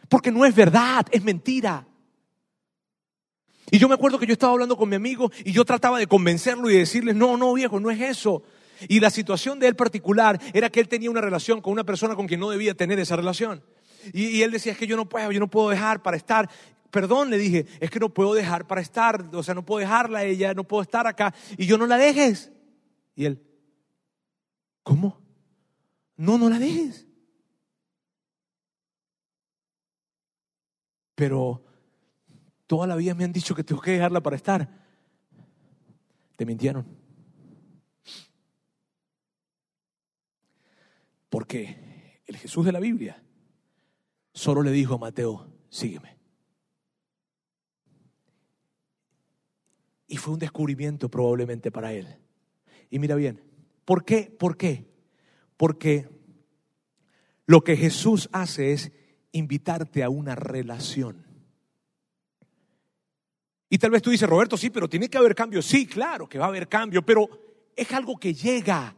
porque 0.07 0.31
no 0.31 0.45
es 0.45 0.55
verdad, 0.55 1.05
es 1.11 1.23
mentira. 1.23 1.85
Y 3.71 3.79
yo 3.79 3.87
me 3.87 3.95
acuerdo 3.95 4.19
que 4.19 4.27
yo 4.27 4.33
estaba 4.33 4.53
hablando 4.53 4.77
con 4.77 4.87
mi 4.87 4.95
amigo 4.95 5.31
y 5.43 5.51
yo 5.51 5.65
trataba 5.65 5.97
de 5.97 6.07
convencerlo 6.07 6.69
y 6.69 6.77
decirle, 6.77 7.13
no, 7.13 7.37
no, 7.37 7.53
viejo, 7.53 7.79
no 7.79 7.89
es 7.89 7.99
eso. 7.99 8.43
Y 8.87 8.99
la 8.99 9.09
situación 9.09 9.59
de 9.59 9.67
él 9.67 9.75
particular 9.75 10.39
era 10.53 10.69
que 10.69 10.79
él 10.79 10.87
tenía 10.87 11.09
una 11.09 11.21
relación 11.21 11.61
con 11.61 11.73
una 11.73 11.83
persona 11.83 12.15
con 12.15 12.27
quien 12.27 12.39
no 12.39 12.49
debía 12.49 12.73
tener 12.73 12.99
esa 12.99 13.15
relación. 13.15 13.63
Y, 14.11 14.41
él 14.41 14.51
decía, 14.51 14.73
es 14.73 14.77
que 14.77 14.87
yo 14.87 14.97
no 14.97 15.07
puedo, 15.07 15.31
yo 15.31 15.39
no 15.39 15.49
puedo 15.49 15.69
dejar 15.69 16.01
para 16.01 16.17
estar. 16.17 16.49
Perdón, 16.91 17.29
le 17.29 17.37
dije, 17.37 17.65
es 17.79 17.89
que 17.89 17.99
no 17.99 18.13
puedo 18.13 18.33
dejar 18.33 18.67
para 18.67 18.81
estar, 18.81 19.29
o 19.33 19.41
sea, 19.43 19.53
no 19.53 19.65
puedo 19.65 19.79
dejarla 19.79 20.19
a 20.19 20.23
ella, 20.23 20.53
no 20.53 20.63
puedo 20.63 20.83
estar 20.83 21.07
acá 21.07 21.33
y 21.57 21.65
yo 21.65 21.77
no 21.77 21.87
la 21.87 21.97
dejes. 21.97 22.51
Y 23.15 23.25
él, 23.25 23.41
¿cómo? 24.83 25.21
No, 26.17 26.37
no 26.37 26.49
la 26.49 26.59
dejes. 26.59 27.07
Pero 31.15 31.63
toda 32.67 32.87
la 32.87 32.95
vida 32.95 33.13
me 33.13 33.23
han 33.23 33.31
dicho 33.31 33.55
que 33.55 33.63
tengo 33.63 33.81
que 33.81 33.91
dejarla 33.91 34.21
para 34.21 34.35
estar. 34.35 34.67
Te 36.35 36.45
mintieron. 36.45 37.02
Porque 41.33 42.21
el 42.27 42.37
Jesús 42.37 42.63
de 42.63 42.71
la 42.71 42.79
Biblia 42.79 43.23
solo 44.33 44.61
le 44.61 44.69
dijo 44.69 44.93
a 44.93 44.97
Mateo, 44.99 45.51
sígueme. 45.67 46.19
Y 50.05 50.17
fue 50.17 50.35
un 50.35 50.39
descubrimiento 50.39 51.09
probablemente 51.09 51.71
para 51.71 51.91
él. 51.91 52.19
Y 52.91 52.99
mira 52.99 53.15
bien, 53.15 53.41
¿por 53.83 54.05
qué? 54.05 54.25
¿Por 54.37 54.57
qué? 54.57 54.85
Porque 55.57 56.07
lo 57.47 57.63
que 57.63 57.77
Jesús 57.77 58.29
hace 58.31 58.71
es 58.71 58.91
invitarte 59.31 60.03
a 60.03 60.11
una 60.11 60.35
relación. 60.35 61.25
Y 63.69 63.79
tal 63.79 63.89
vez 63.89 64.03
tú 64.03 64.11
dices, 64.11 64.29
Roberto, 64.29 64.55
sí, 64.55 64.69
pero 64.69 64.87
tiene 64.87 65.09
que 65.09 65.17
haber 65.17 65.33
cambio. 65.33 65.63
Sí, 65.63 65.87
claro 65.87 66.29
que 66.29 66.37
va 66.37 66.45
a 66.45 66.49
haber 66.49 66.69
cambio, 66.69 67.03
pero 67.03 67.27
es 67.75 67.91
algo 67.91 68.17
que 68.17 68.35
llega. 68.35 68.95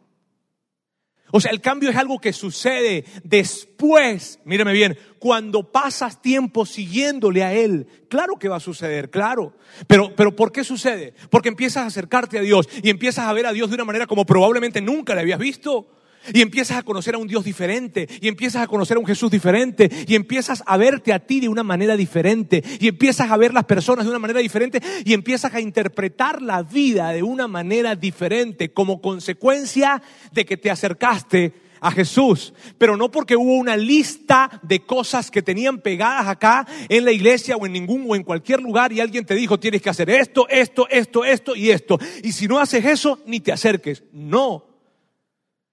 O 1.32 1.42
sea, 1.42 1.52
el 1.52 1.60
cambio 1.60 1.90
es 1.90 1.96
algo 1.96 2.20
que 2.20 2.34
sucede 2.34 3.04
después, 3.24 4.40
míreme 4.46 4.74
bien, 4.74 4.98
cuando 5.20 5.72
pasas 5.72 6.22
tiempo 6.22 6.66
siguiéndole 6.66 7.44
a 7.44 7.54
Él. 7.54 7.88
Claro 8.10 8.38
que 8.38 8.48
va 8.48 8.58
a 8.58 8.62
suceder, 8.62 9.10
claro. 9.10 9.54
Pero, 9.88 10.16
pero 10.16 10.36
¿por 10.36 10.52
qué 10.52 10.64
sucede? 10.64 11.14
Porque 11.30 11.50
empiezas 11.50 11.84
a 11.84 11.88
acercarte 11.88 12.38
a 12.38 12.42
Dios 12.42 12.70
y 12.84 12.90
empiezas 12.90 13.28
a 13.28 13.34
ver 13.34 13.48
a 13.48 13.54
Dios 13.54 13.70
de 13.70 13.76
una 13.76 13.86
manera 13.86 14.08
como 14.08 14.26
probablemente 14.26 14.82
nunca 14.82 15.16
le 15.16 15.22
habías 15.22 15.40
visto. 15.40 15.88
Y 16.34 16.42
empiezas 16.42 16.78
a 16.78 16.84
conocer 16.84 17.16
a 17.16 17.18
un 17.18 17.28
Dios 17.28 17.44
diferente, 17.44 18.08
y 18.22 18.28
empiezas 18.28 18.64
a 18.64 18.68
conocer 18.68 18.98
a 18.98 19.00
un 19.00 19.06
Jesús 19.06 19.32
diferente, 19.32 19.90
y 20.08 20.16
empiezas 20.16 20.64
a 20.66 20.78
verte 20.78 21.14
a 21.14 21.20
ti 21.20 21.40
de 21.40 21.50
una 21.50 21.64
manera 21.64 21.96
diferente, 21.96 22.64
y 22.80 22.88
empiezas 22.88 23.32
a 23.32 23.38
ver 23.38 23.54
las 23.54 23.66
personas 23.66 24.06
de 24.06 24.12
una 24.12 24.20
manera 24.20 24.40
diferente, 24.40 24.82
y 25.04 25.14
empiezas 25.14 25.54
a 25.54 25.62
interpretar 25.62 26.42
la 26.42 26.64
vida 26.64 27.10
de 27.12 27.24
una 27.24 27.48
manera 27.48 27.96
diferente 27.96 28.72
como 28.72 29.02
consecuencia 29.02 30.02
de 30.32 30.46
que 30.46 30.58
te 30.58 30.72
acercaste 30.72 31.66
a 31.82 31.92
Jesús, 31.92 32.54
pero 32.78 32.98
no 32.98 33.12
porque 33.12 33.36
hubo 33.36 33.54
una 33.54 33.78
lista 33.78 34.60
de 34.64 34.80
cosas 34.80 35.30
que 35.30 35.44
tenían 35.44 35.80
pegadas 35.80 36.28
acá 36.28 36.66
en 36.90 37.06
la 37.06 37.12
iglesia 37.12 37.56
o 37.58 37.66
en 37.66 37.74
ningún 37.74 38.06
o 38.08 38.16
en 38.16 38.24
cualquier 38.24 38.60
lugar 38.60 38.92
y 38.92 39.02
alguien 39.02 39.26
te 39.26 39.36
dijo 39.36 39.60
tienes 39.60 39.84
que 39.84 39.90
hacer 39.90 40.10
esto, 40.10 40.48
esto, 40.50 40.88
esto, 40.90 41.24
esto 41.24 41.56
y 41.56 41.70
esto. 41.70 42.00
Y 42.24 42.32
si 42.32 42.48
no 42.48 42.60
haces 42.60 42.84
eso, 42.86 43.20
ni 43.28 43.40
te 43.40 43.52
acerques. 43.52 44.04
No, 44.12 44.75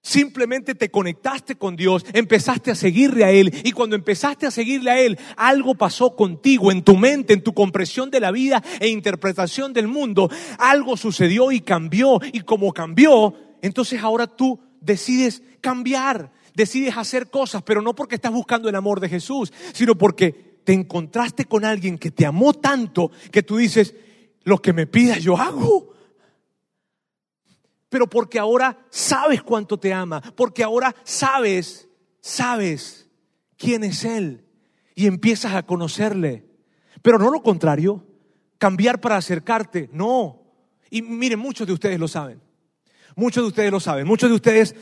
Simplemente 0.05 0.75
te 0.75 0.91
conectaste 0.91 1.55
con 1.55 1.77
Dios, 1.77 2.05
empezaste 2.11 2.71
a 2.71 2.75
seguirle 2.75 3.23
a 3.23 3.31
Él. 3.31 3.53
Y 3.63 3.71
cuando 3.71 3.95
empezaste 3.95 4.45
a 4.45 4.51
seguirle 4.51 4.91
a 4.91 4.99
Él, 4.99 5.17
algo 5.37 5.75
pasó 5.75 6.13
contigo, 6.13 6.73
en 6.73 6.83
tu 6.83 6.97
mente, 6.97 7.31
en 7.31 7.41
tu 7.41 7.53
comprensión 7.53 8.11
de 8.11 8.19
la 8.19 8.31
vida 8.31 8.61
e 8.81 8.89
interpretación 8.89 9.71
del 9.71 9.87
mundo. 9.87 10.29
Algo 10.59 10.97
sucedió 10.97 11.53
y 11.53 11.61
cambió. 11.61 12.19
Y 12.33 12.41
como 12.41 12.73
cambió, 12.73 13.33
entonces 13.61 14.03
ahora 14.03 14.27
tú 14.27 14.59
decides 14.81 15.41
cambiar, 15.61 16.33
decides 16.53 16.97
hacer 16.97 17.29
cosas, 17.29 17.63
pero 17.63 17.81
no 17.81 17.95
porque 17.95 18.15
estás 18.15 18.33
buscando 18.33 18.67
el 18.67 18.75
amor 18.75 18.99
de 18.99 19.07
Jesús, 19.07 19.53
sino 19.71 19.97
porque 19.97 20.59
te 20.65 20.73
encontraste 20.73 21.45
con 21.45 21.63
alguien 21.63 21.97
que 21.97 22.11
te 22.11 22.25
amó 22.25 22.53
tanto 22.53 23.09
que 23.31 23.41
tú 23.41 23.55
dices, 23.55 23.95
lo 24.43 24.61
que 24.61 24.73
me 24.73 24.85
pidas 24.85 25.23
yo 25.23 25.37
hago 25.37 25.92
pero 27.93 28.07
porque 28.07 28.39
ahora 28.39 28.75
sabes 28.89 29.43
cuánto 29.43 29.77
te 29.77 29.93
ama, 29.93 30.19
porque 30.35 30.63
ahora 30.63 30.95
sabes, 31.03 31.87
sabes 32.21 33.07
quién 33.55 33.83
es 33.83 34.03
Él 34.03 34.47
y 34.95 35.05
empiezas 35.05 35.53
a 35.53 35.61
conocerle. 35.61 36.43
Pero 37.03 37.19
no 37.19 37.29
lo 37.29 37.43
contrario, 37.43 38.03
cambiar 38.57 38.99
para 38.99 39.17
acercarte, 39.17 39.91
no. 39.93 40.41
Y 40.89 41.03
miren, 41.03 41.37
muchos 41.37 41.67
de 41.67 41.73
ustedes 41.73 41.99
lo 41.99 42.07
saben, 42.07 42.41
muchos 43.15 43.43
de 43.43 43.49
ustedes 43.49 43.71
lo 43.71 43.79
saben, 43.79 44.07
muchos 44.07 44.27
de 44.27 44.35
ustedes 44.37 44.75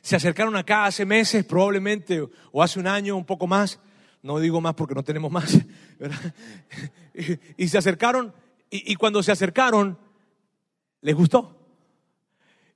se 0.00 0.14
acercaron 0.14 0.54
acá 0.54 0.84
hace 0.84 1.04
meses 1.04 1.44
probablemente 1.44 2.24
o 2.52 2.62
hace 2.62 2.78
un 2.78 2.86
año, 2.86 3.16
un 3.16 3.26
poco 3.26 3.48
más, 3.48 3.80
no 4.22 4.38
digo 4.38 4.60
más 4.60 4.74
porque 4.74 4.94
no 4.94 5.02
tenemos 5.02 5.32
más, 5.32 5.58
Y, 7.56 7.66
se 7.66 7.78
acercaron 7.78 8.32
y 8.70 8.94
cuando 8.94 9.24
se 9.24 9.32
acercaron, 9.32 9.98
les 11.00 11.16
gustó. 11.16 11.59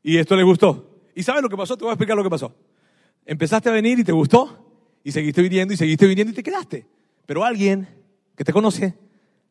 Y 0.04 0.18
esto 0.18 0.36
le 0.36 0.42
gustó. 0.44 1.00
¿Y 1.14 1.22
sabes 1.22 1.42
lo 1.42 1.48
que 1.48 1.56
pasó? 1.56 1.76
Te 1.76 1.84
voy 1.84 1.90
a 1.90 1.94
explicar 1.94 2.14
lo 2.16 2.22
que 2.22 2.30
pasó. 2.30 2.54
Empezaste 3.24 3.70
a 3.70 3.72
venir 3.72 3.98
y 3.98 4.04
te 4.04 4.12
gustó, 4.12 4.64
y 5.02 5.10
seguiste 5.10 5.40
viniendo 5.40 5.72
y 5.72 5.76
seguiste 5.78 6.06
viniendo 6.06 6.30
y 6.30 6.34
te 6.34 6.42
quedaste. 6.42 6.86
Pero 7.24 7.42
alguien 7.42 7.88
que 8.36 8.44
te 8.44 8.52
conoce 8.52 8.94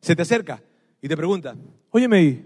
se 0.00 0.14
te 0.14 0.22
acerca 0.22 0.62
y 1.02 1.08
te 1.08 1.16
pregunta, 1.16 1.56
óyeme, 1.90 2.44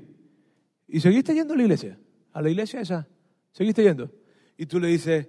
¿y 0.89 1.01
seguiste 1.01 1.35
yendo 1.35 1.53
a 1.53 1.57
la 1.59 1.63
iglesia? 1.63 1.99
¿A 2.33 2.41
la 2.41 2.49
iglesia 2.49 2.81
esa? 2.81 3.07
¿Seguiste 3.53 3.83
yendo? 3.83 4.11
Y 4.57 4.65
tú 4.65 4.81
le 4.81 4.89
dices, 4.89 5.29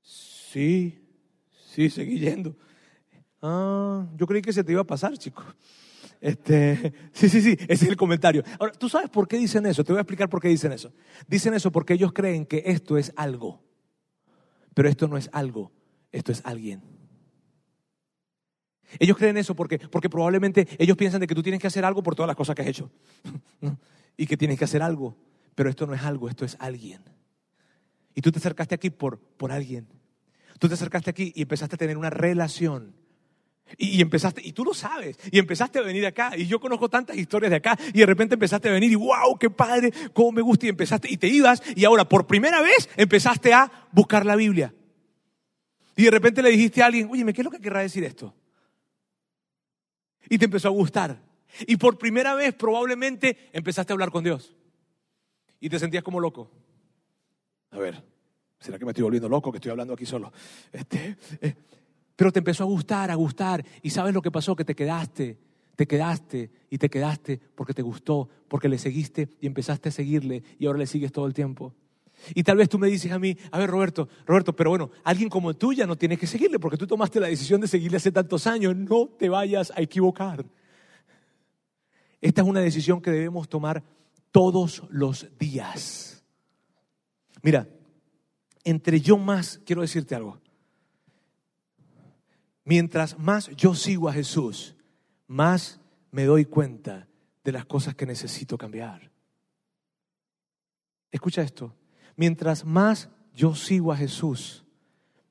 sí, 0.00 1.00
sí, 1.50 1.90
seguí 1.90 2.20
yendo. 2.20 2.54
Ah, 3.42 4.06
yo 4.16 4.26
creí 4.26 4.40
que 4.40 4.52
se 4.52 4.62
te 4.62 4.70
iba 4.70 4.82
a 4.82 4.86
pasar, 4.86 5.18
chico. 5.18 5.42
Este, 6.20 6.92
sí, 7.12 7.28
sí, 7.28 7.40
sí, 7.40 7.56
ese 7.60 7.84
es 7.84 7.90
el 7.90 7.96
comentario. 7.96 8.42
Ahora, 8.58 8.72
¿tú 8.72 8.88
sabes 8.88 9.10
por 9.10 9.28
qué 9.28 9.36
dicen 9.36 9.66
eso? 9.66 9.84
Te 9.84 9.92
voy 9.92 9.98
a 9.98 10.02
explicar 10.02 10.28
por 10.28 10.40
qué 10.40 10.48
dicen 10.48 10.72
eso. 10.72 10.92
Dicen 11.26 11.54
eso 11.54 11.70
porque 11.70 11.94
ellos 11.94 12.12
creen 12.12 12.46
que 12.46 12.62
esto 12.66 12.98
es 12.98 13.12
algo. 13.16 13.62
Pero 14.74 14.88
esto 14.88 15.08
no 15.08 15.16
es 15.16 15.28
algo, 15.32 15.72
esto 16.12 16.32
es 16.32 16.40
alguien. 16.44 16.82
Ellos 18.98 19.16
creen 19.16 19.36
eso 19.36 19.54
porque, 19.54 19.78
porque 19.78 20.08
probablemente 20.08 20.66
ellos 20.78 20.96
piensan 20.96 21.20
de 21.20 21.26
que 21.26 21.34
tú 21.34 21.42
tienes 21.42 21.60
que 21.60 21.66
hacer 21.66 21.84
algo 21.84 22.02
por 22.02 22.14
todas 22.14 22.28
las 22.28 22.36
cosas 22.36 22.54
que 22.54 22.62
has 22.62 22.68
hecho. 22.68 22.90
Y 24.20 24.26
que 24.26 24.36
tienes 24.36 24.58
que 24.58 24.64
hacer 24.64 24.82
algo. 24.82 25.16
Pero 25.54 25.70
esto 25.70 25.86
no 25.86 25.94
es 25.94 26.02
algo, 26.02 26.28
esto 26.28 26.44
es 26.44 26.56
alguien. 26.58 27.02
Y 28.16 28.20
tú 28.20 28.32
te 28.32 28.40
acercaste 28.40 28.74
aquí 28.74 28.90
por, 28.90 29.20
por 29.20 29.52
alguien. 29.52 29.86
Tú 30.58 30.66
te 30.66 30.74
acercaste 30.74 31.08
aquí 31.08 31.32
y 31.36 31.42
empezaste 31.42 31.76
a 31.76 31.78
tener 31.78 31.96
una 31.96 32.10
relación 32.10 32.96
y, 33.76 34.00
empezaste, 34.00 34.40
y 34.44 34.52
tú 34.52 34.64
lo 34.64 34.74
sabes, 34.74 35.18
y 35.30 35.38
empezaste 35.38 35.78
a 35.78 35.82
venir 35.82 36.06
acá, 36.06 36.36
y 36.36 36.46
yo 36.46 36.60
conozco 36.60 36.88
tantas 36.88 37.16
historias 37.16 37.50
de 37.50 37.56
acá, 37.56 37.78
y 37.92 37.98
de 37.98 38.06
repente 38.06 38.34
empezaste 38.34 38.68
a 38.68 38.72
venir, 38.72 38.90
y 38.92 38.94
wow, 38.94 39.38
qué 39.38 39.50
padre, 39.50 39.92
cómo 40.12 40.32
me 40.32 40.42
gusta, 40.42 40.66
y 40.66 40.70
empezaste, 40.70 41.10
y 41.10 41.16
te 41.16 41.28
ibas, 41.28 41.62
y 41.76 41.84
ahora 41.84 42.08
por 42.08 42.26
primera 42.26 42.60
vez 42.62 42.88
empezaste 42.96 43.52
a 43.52 43.70
buscar 43.92 44.24
la 44.24 44.36
Biblia. 44.36 44.74
Y 45.96 46.04
de 46.04 46.10
repente 46.10 46.42
le 46.42 46.50
dijiste 46.50 46.82
a 46.82 46.86
alguien, 46.86 47.08
oye, 47.10 47.24
¿qué 47.32 47.40
es 47.40 47.44
lo 47.44 47.50
que 47.50 47.60
querrá 47.60 47.80
decir 47.80 48.04
esto? 48.04 48.34
Y 50.28 50.38
te 50.38 50.44
empezó 50.44 50.68
a 50.68 50.70
gustar. 50.70 51.20
Y 51.66 51.76
por 51.76 51.98
primera 51.98 52.34
vez 52.34 52.54
probablemente 52.54 53.50
empezaste 53.52 53.92
a 53.92 53.94
hablar 53.94 54.10
con 54.10 54.22
Dios. 54.22 54.54
Y 55.60 55.68
te 55.68 55.78
sentías 55.78 56.04
como 56.04 56.20
loco. 56.20 56.50
A 57.72 57.78
ver, 57.78 58.02
¿será 58.60 58.78
que 58.78 58.84
me 58.84 58.92
estoy 58.92 59.02
volviendo 59.02 59.28
loco 59.28 59.50
que 59.50 59.58
estoy 59.58 59.70
hablando 59.70 59.94
aquí 59.94 60.06
solo? 60.06 60.32
Este, 60.72 61.16
eh, 61.40 61.54
pero 62.18 62.32
te 62.32 62.40
empezó 62.40 62.64
a 62.64 62.66
gustar, 62.66 63.12
a 63.12 63.14
gustar. 63.14 63.64
Y 63.80 63.90
sabes 63.90 64.12
lo 64.12 64.20
que 64.20 64.32
pasó, 64.32 64.56
que 64.56 64.64
te 64.64 64.74
quedaste, 64.74 65.38
te 65.76 65.86
quedaste 65.86 66.50
y 66.68 66.76
te 66.76 66.90
quedaste 66.90 67.40
porque 67.54 67.72
te 67.72 67.82
gustó, 67.82 68.28
porque 68.48 68.68
le 68.68 68.76
seguiste 68.76 69.28
y 69.40 69.46
empezaste 69.46 69.90
a 69.90 69.92
seguirle 69.92 70.42
y 70.58 70.66
ahora 70.66 70.80
le 70.80 70.88
sigues 70.88 71.12
todo 71.12 71.28
el 71.28 71.32
tiempo. 71.32 71.76
Y 72.34 72.42
tal 72.42 72.56
vez 72.56 72.68
tú 72.68 72.76
me 72.76 72.88
dices 72.88 73.12
a 73.12 73.20
mí, 73.20 73.36
a 73.52 73.58
ver 73.60 73.70
Roberto, 73.70 74.08
Roberto, 74.26 74.52
pero 74.52 74.70
bueno, 74.70 74.90
alguien 75.04 75.28
como 75.28 75.54
tú 75.54 75.72
ya 75.72 75.86
no 75.86 75.94
tienes 75.94 76.18
que 76.18 76.26
seguirle 76.26 76.58
porque 76.58 76.76
tú 76.76 76.88
tomaste 76.88 77.20
la 77.20 77.28
decisión 77.28 77.60
de 77.60 77.68
seguirle 77.68 77.98
hace 77.98 78.10
tantos 78.10 78.48
años, 78.48 78.74
no 78.74 79.06
te 79.06 79.28
vayas 79.28 79.72
a 79.76 79.80
equivocar. 79.80 80.44
Esta 82.20 82.42
es 82.42 82.48
una 82.48 82.58
decisión 82.58 83.00
que 83.00 83.12
debemos 83.12 83.48
tomar 83.48 83.84
todos 84.32 84.82
los 84.90 85.28
días. 85.38 86.24
Mira, 87.42 87.68
entre 88.64 89.00
yo 89.00 89.18
más, 89.18 89.60
quiero 89.64 89.82
decirte 89.82 90.16
algo, 90.16 90.40
Mientras 92.68 93.18
más 93.18 93.48
yo 93.56 93.74
sigo 93.74 94.10
a 94.10 94.12
Jesús, 94.12 94.76
más 95.26 95.80
me 96.10 96.26
doy 96.26 96.44
cuenta 96.44 97.08
de 97.42 97.52
las 97.52 97.64
cosas 97.64 97.94
que 97.94 98.04
necesito 98.04 98.58
cambiar. 98.58 99.10
Escucha 101.10 101.40
esto. 101.40 101.74
Mientras 102.14 102.66
más 102.66 103.08
yo 103.32 103.54
sigo 103.54 103.90
a 103.90 103.96
Jesús, 103.96 104.66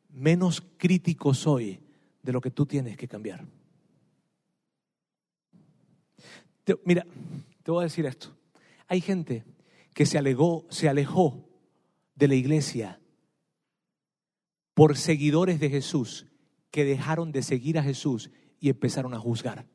menos 0.10 0.64
crítico 0.78 1.36
soy 1.36 1.80
de 2.24 2.32
lo 2.32 2.42
que 2.42 2.50
tú 2.50 2.66
tienes 2.66 2.98
que 2.98 3.08
cambiar. 3.08 3.46
mira, 6.86 7.06
te 7.62 7.70
voy 7.70 7.82
a 7.82 7.84
decir 7.84 8.08
esto. 8.08 8.36
Hay 8.88 9.00
gente 9.00 9.46
que 9.94 10.08
se, 10.08 10.18
alegó, 10.18 10.66
se 10.72 10.90
alejó 10.90 11.48
de 12.16 12.30
la 12.30 12.34
iglesia 12.34 13.00
por 14.74 14.98
seguidores 14.98 15.60
de 15.60 15.70
Jesús 15.70 16.26
que 16.78 16.86
dejaron 16.86 17.32
de 17.32 17.42
seguir 17.42 17.80
a 17.80 17.82
Jesús 17.82 18.30
y 18.60 18.70
empezaron 18.70 19.16
a 19.16 19.20
juzgar. 19.20 19.66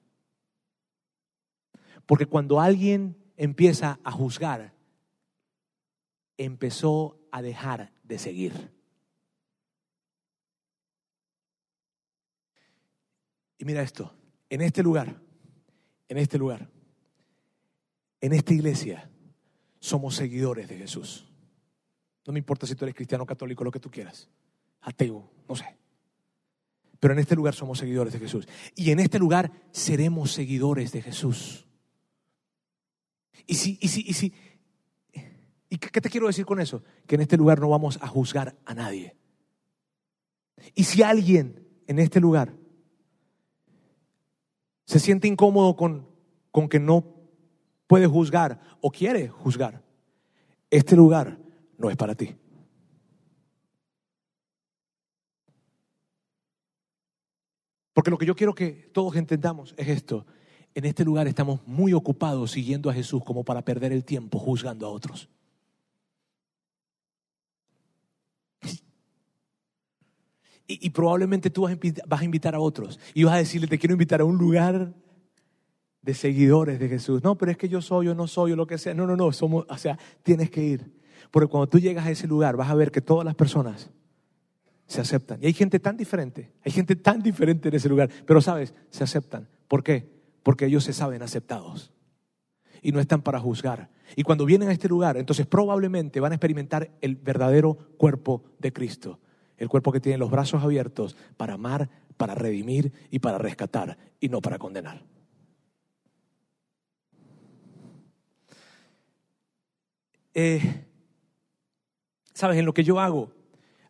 Porque 2.07 2.27
cuando 2.27 2.61
alguien 2.61 3.17
empieza 3.37 3.99
a 4.05 4.13
juzgar, 4.13 4.73
empezó 6.37 7.19
a 7.33 7.43
dejar 7.43 7.93
de 8.05 8.21
seguir. 8.21 8.73
Y 13.59 13.65
mira 13.65 13.83
esto, 13.83 14.15
en 14.49 14.61
este 14.61 14.85
lugar, 14.85 15.21
en 16.07 16.19
este 16.19 16.39
lugar, 16.39 16.71
en 18.21 18.33
esta 18.33 18.55
iglesia, 18.55 19.11
somos 19.81 20.15
seguidores 20.15 20.69
de 20.69 20.79
Jesús. 20.79 21.29
No 22.25 22.33
me 22.33 22.39
importa 22.39 22.65
si 22.65 22.77
tú 22.77 22.85
eres 22.85 22.95
cristiano, 22.95 23.27
católico, 23.27 23.65
lo 23.65 23.73
que 23.73 23.81
tú 23.81 23.91
quieras, 23.91 24.31
ateo, 24.83 25.29
no 25.49 25.57
sé. 25.57 25.82
Pero 27.03 27.15
en 27.15 27.19
este 27.19 27.35
lugar 27.35 27.53
somos 27.53 27.81
seguidores 27.81 28.13
de 28.13 28.21
Jesús. 28.21 28.47
Y 28.77 28.93
en 28.93 29.01
este 29.01 29.19
lugar 29.19 29.51
seremos 29.73 30.31
seguidores 30.31 30.93
de 30.93 31.03
Jesús. 31.03 31.67
Y 33.45 33.55
si, 33.55 33.77
y 33.83 33.89
si, 33.89 34.05
y 34.07 34.13
si, 34.13 34.33
¿y 35.69 35.79
qué 35.79 36.01
te 36.01 36.09
quiero 36.09 36.29
decir 36.29 36.47
con 36.47 36.61
eso? 36.61 36.85
Que 37.09 37.17
en 37.17 37.23
este 37.23 37.37
lugar 37.37 37.59
no 37.59 37.69
vamos 37.69 37.99
a 38.01 38.07
juzgar 38.07 38.57
a 38.65 38.75
nadie. 38.75 39.17
Y 40.77 40.85
si 40.85 41.03
alguien 41.03 41.67
en 41.89 41.99
este 41.99 42.21
lugar 42.21 42.55
se 44.85 45.01
siente 45.01 45.27
incómodo 45.27 45.75
con, 45.75 46.09
con 46.53 46.69
que 46.69 46.79
no 46.79 47.17
puede 47.89 48.07
juzgar 48.07 48.61
o 48.81 48.93
quiere 48.93 49.27
juzgar, 49.27 49.83
este 50.71 50.95
lugar 50.95 51.41
no 51.79 51.91
es 51.91 51.97
para 51.97 52.15
ti. 52.15 52.37
Porque 57.93 58.11
lo 58.11 58.19
que 58.19 58.27
yo 58.27 58.35
quiero 58.35 58.55
que 58.55 58.71
todos 58.93 59.17
entendamos 59.17 59.75
es 59.77 59.89
esto. 59.89 60.27
En 60.75 60.85
este 60.87 61.05
lugar 61.05 61.29
estamos 61.29 61.61
muy 61.67 61.93
ocupados 61.93 62.53
siguiendo 62.53 62.89
a 62.89 62.95
Jesús 62.95 63.23
como 63.25 63.45
para 63.45 63.63
perder 63.63 63.93
el 63.93 64.05
tiempo 64.05 64.39
juzgando 64.39 64.87
a 64.87 64.91
otros. 64.91 65.29
Y, 70.67 70.89
probablemente 70.91 71.51
tú 71.51 71.63
vas 71.63 71.73
a, 71.73 72.25
invitar, 72.25 72.55
a 72.55 72.61
otros 72.61 72.99
y 73.13 73.25
vas 73.25 73.35
a 73.35 73.39
decirle, 73.39 73.67
te 73.67 73.79
quiero 73.79 73.93
invitar 73.93 74.23
a 74.23 74.25
un 74.25 74.39
lugar 74.39 74.95
de 76.01 76.15
seguidores 76.15 76.79
de 76.79 76.89
Jesús. 76.89 77.23
No, 77.23 77.37
pero 77.37 77.51
es 77.51 77.59
que 77.59 77.69
yo 77.69 77.83
soy 77.83 78.09
o 78.09 78.15
no 78.15 78.27
soy 78.27 78.53
o 78.53 78.57
lo 78.57 78.67
que 78.67 78.79
sea. 78.79 78.95
No, 78.95 79.07
no, 79.07 79.15
no, 79.15 79.33
somos, 79.33 79.67
o 79.69 79.77
sea, 79.77 79.99
tienes 80.23 80.51
que 80.51 80.63
ir. 80.63 80.93
Porque 81.31 81.49
cuando 81.49 81.69
tú 81.69 81.79
llegas 81.79 82.07
a 82.07 82.11
ese 82.11 82.27
lugar 82.27 82.57
vas 82.57 82.71
a 82.71 82.75
ver 82.75 82.91
que 82.91 83.03
todas 83.03 83.25
las 83.25 83.35
personas 83.35 83.91
se 84.93 85.01
aceptan. 85.01 85.43
Y 85.43 85.47
hay 85.47 85.53
gente 85.53 85.81
tan 85.81 85.97
diferente, 85.97 86.53
hay 86.65 86.73
gente 86.73 86.97
tan 86.97 87.23
diferente 87.23 87.69
en 87.69 87.75
ese 87.75 87.89
lugar, 87.89 88.11
pero 88.27 88.41
sabes, 88.41 88.75
se 88.91 89.03
aceptan. 89.03 89.49
¿Por 89.69 89.83
qué? 89.83 90.07
Porque 90.43 90.67
ellos 90.67 90.85
se 90.85 90.93
saben 90.93 91.23
aceptados 91.23 91.93
y 92.83 92.93
no 92.93 93.01
están 93.01 93.23
para 93.23 93.41
juzgar. 93.41 93.91
Y 94.17 94.23
cuando 94.23 94.45
vienen 94.45 94.69
a 94.69 94.73
este 94.73 94.89
lugar, 94.89 95.17
entonces 95.17 95.47
probablemente 95.47 96.21
van 96.21 96.33
a 96.33 96.35
experimentar 96.35 96.91
el 97.01 97.17
verdadero 97.17 97.75
cuerpo 97.97 98.45
de 98.59 98.73
Cristo, 98.73 99.19
el 99.57 99.69
cuerpo 99.69 99.93
que 99.93 100.01
tiene 100.01 100.19
los 100.19 100.31
brazos 100.31 100.63
abiertos 100.63 101.17
para 101.37 101.55
amar, 101.55 101.89
para 102.17 102.35
redimir 102.35 102.93
y 103.11 103.21
para 103.21 103.39
rescatar 103.39 103.97
y 104.21 104.29
no 104.29 104.43
para 104.43 104.59
condenar. 104.59 105.05
Eh, 110.35 110.87
Sabes, 112.35 112.59
en 112.59 112.65
lo 112.65 112.75
que 112.75 112.85
yo 112.85 112.99
hago, 112.99 113.31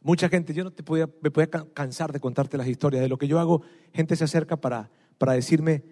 mucha 0.03 0.29
gente, 0.29 0.55
yo 0.55 0.65
no 0.65 0.73
te 0.73 0.83
podía, 0.83 1.09
me 1.21 1.31
podía 1.31 1.49
cansar 1.49 2.13
de 2.13 2.21
contarte 2.21 2.57
las 2.57 2.69
historias 2.69 3.03
de 3.03 3.09
lo 3.09 3.19
que 3.19 3.29
yo 3.29 3.39
hago, 3.39 3.63
gente 3.93 4.17
se 4.17 4.25
acerca 4.25 4.57
para, 4.57 4.91
para 5.19 5.33
decirme, 5.33 5.83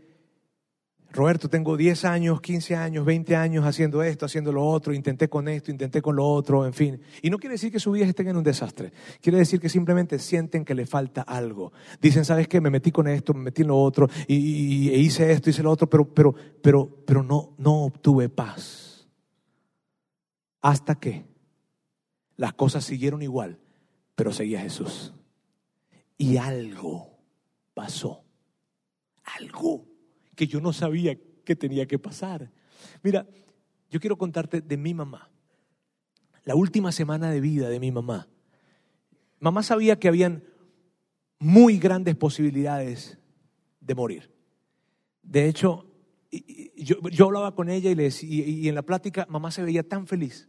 Roberto, 1.12 1.48
tengo 1.48 1.76
10 1.76 2.04
años, 2.04 2.40
15 2.40 2.76
años, 2.76 3.04
20 3.04 3.34
años 3.34 3.64
haciendo 3.64 4.00
esto, 4.02 4.26
haciendo 4.26 4.52
lo 4.52 4.64
otro, 4.64 4.94
intenté 4.94 5.28
con 5.28 5.48
esto, 5.48 5.72
intenté 5.72 6.00
con 6.00 6.14
lo 6.14 6.24
otro, 6.24 6.64
en 6.64 6.72
fin. 6.72 7.00
Y 7.20 7.30
no 7.30 7.38
quiere 7.38 7.54
decir 7.54 7.72
que 7.72 7.80
su 7.80 7.90
vida 7.90 8.06
estén 8.06 8.28
en 8.28 8.36
un 8.36 8.44
desastre. 8.44 8.92
Quiere 9.20 9.38
decir 9.38 9.58
que 9.58 9.68
simplemente 9.68 10.20
sienten 10.20 10.64
que 10.64 10.74
le 10.74 10.86
falta 10.86 11.22
algo. 11.22 11.72
Dicen, 12.00 12.24
¿sabes 12.24 12.46
qué? 12.46 12.60
Me 12.60 12.70
metí 12.70 12.92
con 12.92 13.08
esto, 13.08 13.34
me 13.34 13.42
metí 13.42 13.62
en 13.62 13.68
lo 13.68 13.78
otro, 13.80 14.08
y, 14.28 14.90
e 14.90 14.98
hice 14.98 15.32
esto, 15.32 15.50
hice 15.50 15.64
lo 15.64 15.72
otro, 15.72 15.90
pero, 15.90 16.04
pero, 16.14 16.32
pero, 16.62 16.88
pero 17.04 17.22
no, 17.24 17.54
no 17.58 17.84
obtuve 17.86 18.28
paz. 18.28 19.08
Hasta 20.62 20.94
que 20.94 21.24
las 22.36 22.52
cosas 22.52 22.84
siguieron 22.84 23.20
igual, 23.20 23.58
pero 24.20 24.34
seguía 24.34 24.60
Jesús. 24.60 25.14
Y 26.18 26.36
algo 26.36 27.16
pasó. 27.72 28.22
Algo 29.38 29.86
que 30.36 30.46
yo 30.46 30.60
no 30.60 30.74
sabía 30.74 31.16
que 31.42 31.56
tenía 31.56 31.86
que 31.86 31.98
pasar. 31.98 32.50
Mira, 33.02 33.26
yo 33.88 33.98
quiero 33.98 34.18
contarte 34.18 34.60
de 34.60 34.76
mi 34.76 34.92
mamá. 34.92 35.30
La 36.44 36.54
última 36.54 36.92
semana 36.92 37.30
de 37.30 37.40
vida 37.40 37.70
de 37.70 37.80
mi 37.80 37.90
mamá. 37.92 38.28
Mamá 39.38 39.62
sabía 39.62 39.98
que 39.98 40.08
habían 40.08 40.44
muy 41.38 41.78
grandes 41.78 42.14
posibilidades 42.14 43.16
de 43.80 43.94
morir. 43.94 44.30
De 45.22 45.48
hecho, 45.48 45.86
yo, 46.76 47.24
hablaba 47.24 47.54
con 47.54 47.70
ella 47.70 47.90
y, 47.90 47.94
le, 47.94 48.10
y 48.20 48.68
en 48.68 48.74
la 48.74 48.82
plática 48.82 49.26
mamá 49.30 49.50
se 49.50 49.62
veía 49.62 49.82
tan 49.82 50.06
feliz. 50.06 50.46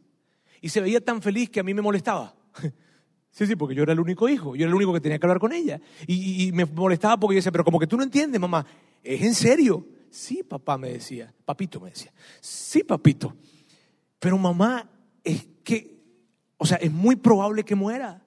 Y 0.60 0.68
se 0.68 0.82
veía 0.82 1.00
tan 1.00 1.22
feliz 1.22 1.50
que 1.50 1.62
a 1.62 1.64
mí 1.64 1.74
me 1.74 1.82
molestaba. 1.82 2.36
Sí, 3.32 3.48
sí, 3.48 3.56
porque 3.56 3.74
yo 3.74 3.84
era 3.84 3.94
el 3.94 4.00
único 4.00 4.28
hijo, 4.28 4.56
yo 4.56 4.64
era 4.64 4.70
el 4.70 4.76
único 4.76 4.94
que 4.94 5.00
tenía 5.00 5.18
que 5.18 5.26
hablar 5.26 5.40
con 5.40 5.54
ella. 5.54 5.80
Y, 6.06 6.52
me 6.52 6.66
molestaba 6.66 7.18
porque 7.18 7.36
yo 7.36 7.38
decía, 7.38 7.52
pero 7.52 7.64
como 7.64 7.80
que 7.80 7.88
tú 7.88 7.96
no 7.96 8.04
entiendes, 8.04 8.40
mamá, 8.40 8.66
¿es 9.04 9.22
en 9.22 9.34
serio? 9.34 9.88
Sí, 10.10 10.44
papá 10.44 10.78
me 10.78 10.92
decía, 10.92 11.34
papito 11.46 11.80
me 11.80 11.90
decía, 11.90 12.12
sí, 12.42 12.84
papito. 12.84 13.34
Pero 14.20 14.38
mamá, 14.38 14.90
es 15.24 15.48
que, 15.64 15.98
o 16.58 16.66
sea, 16.66 16.78
es 16.78 16.92
muy 16.92 17.16
probable 17.16 17.64
que 17.64 17.74
muera. 17.74 18.22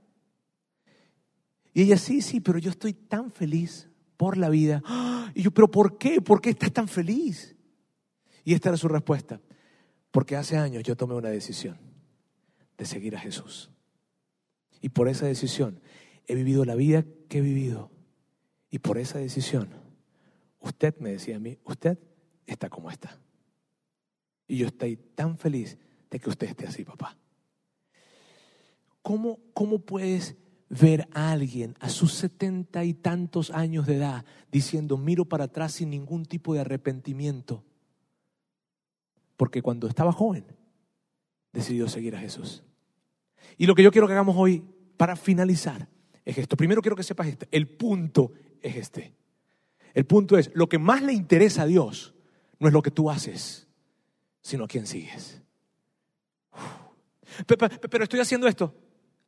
Y 1.75 1.83
ella, 1.83 1.99
sí, 1.99 2.23
sí, 2.23 2.41
pero 2.41 2.59
yo 2.59 2.71
estoy 2.71 2.95
tan 2.95 3.31
feliz 3.31 3.91
por 4.17 4.39
la 4.39 4.49
vida. 4.49 4.83
Y 5.35 5.43
yo, 5.43 5.51
pero 5.51 5.71
¿por 5.71 5.99
qué? 5.99 6.23
¿Por 6.23 6.41
qué 6.41 6.51
estás 6.51 6.73
tan 6.73 6.89
feliz? 6.89 7.55
Y 8.45 8.55
esta 8.55 8.71
era 8.71 8.79
su 8.79 8.89
respuesta. 8.89 9.41
Porque 10.11 10.37
hace 10.37 10.57
años 10.57 10.83
yo 10.83 10.97
tomé 10.97 11.15
una 11.15 11.29
decisión 11.29 11.77
de 12.79 12.87
seguir 12.87 13.17
a 13.17 13.21
Jesús. 13.21 13.74
Y 14.85 14.91
por 14.91 15.09
esa 15.09 15.25
decisión 15.25 15.81
he 16.27 16.35
vivido 16.35 16.67
la 16.67 16.75
vida 16.75 17.07
que 17.31 17.39
he 17.39 17.41
vivido. 17.41 17.91
Y 18.71 18.81
por 18.81 18.99
esa 18.99 19.19
decisión, 19.19 19.71
usted 20.61 20.95
me 20.99 21.13
decía 21.13 21.37
a 21.37 21.41
mí, 21.41 21.57
usted 21.65 21.99
está 22.45 22.69
como 22.69 22.91
está. 22.91 23.19
Y 24.47 24.59
yo 24.59 24.67
estoy 24.67 24.99
tan 24.99 25.39
feliz 25.39 25.79
de 26.11 26.21
que 26.21 26.29
usted 26.29 26.49
esté 26.49 26.67
así, 26.67 26.85
papá. 26.85 27.17
¿Cómo, 29.01 29.39
cómo 29.55 29.79
puedes 29.79 30.37
ver 30.69 31.09
a 31.15 31.33
alguien 31.33 31.77
a 31.81 31.89
sus 31.89 32.13
setenta 32.13 32.85
y 32.85 32.93
tantos 32.93 33.53
años 33.53 33.87
de 33.87 33.97
edad 33.97 34.27
diciendo, 34.53 34.99
miro 34.99 35.25
para 35.25 35.45
atrás 35.45 35.73
sin 35.73 35.89
ningún 35.89 36.27
tipo 36.27 36.53
de 36.53 36.61
arrepentimiento? 36.61 37.65
Porque 39.39 39.63
cuando 39.63 39.89
estaba 39.89 40.13
joven, 40.13 40.45
decidió 41.55 41.89
seguir 41.89 42.17
a 42.17 42.21
Jesús. 42.21 42.63
Y 43.57 43.67
lo 43.67 43.75
que 43.75 43.83
yo 43.83 43.91
quiero 43.91 44.07
que 44.07 44.13
hagamos 44.13 44.37
hoy 44.37 44.63
para 44.97 45.17
finalizar 45.17 45.89
es 46.25 46.39
esto. 46.39 46.57
Primero 46.57 46.81
quiero 46.81 46.97
que 46.97 47.03
sepas 47.03 47.27
esto. 47.27 47.47
El 47.51 47.69
punto 47.69 48.33
es 48.63 48.77
este. 48.77 49.15
El 49.93 50.07
punto 50.07 50.37
es, 50.39 50.51
lo 50.55 50.69
que 50.69 50.79
más 50.79 51.03
le 51.03 51.13
interesa 51.13 51.63
a 51.63 51.67
Dios 51.67 52.15
no 52.59 52.69
es 52.69 52.75
lo 52.75 52.83
que 52.83 52.91
tú 52.91 53.11
haces, 53.11 53.69
sino 54.41 54.65
a 54.65 54.69
quién 54.69 54.87
sigues. 54.87 55.41
Pero, 57.47 58.05
estoy 58.05 58.21
haciendo 58.21 58.47
esto. 58.47 58.75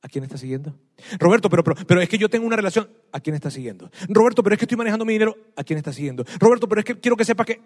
¿A 0.03 0.09
quién 0.09 0.25
está 0.25 0.39
siguiendo? 0.39 0.79
Roberto, 1.19 1.49
pero, 1.51 1.65
pero, 1.65 1.77
pero, 1.87 2.01
es 2.01 2.09
que 2.09 2.19
yo 2.19 2.29
tengo 2.29 2.47
una 2.47 2.57
relación. 2.57 2.89
¿A 3.13 3.21
quién 3.21 3.35
está 3.35 3.51
siguiendo? 3.51 3.91
Roberto, 4.09 4.43
pero 4.43 4.55
es 4.55 4.59
que 4.59 4.65
estoy 4.65 4.79
manejando 4.79 5.05
mi 5.05 5.15
dinero. 5.15 5.37
¿A 5.57 5.65
quién 5.65 5.79
está 5.79 5.93
siguiendo? 5.93 6.25
Roberto, 6.39 6.69
pero 6.69 6.81
es 6.81 6.85
que 6.85 7.01
quiero 7.01 7.17
que 7.17 7.25
sepas 7.25 7.47
que 7.47 7.61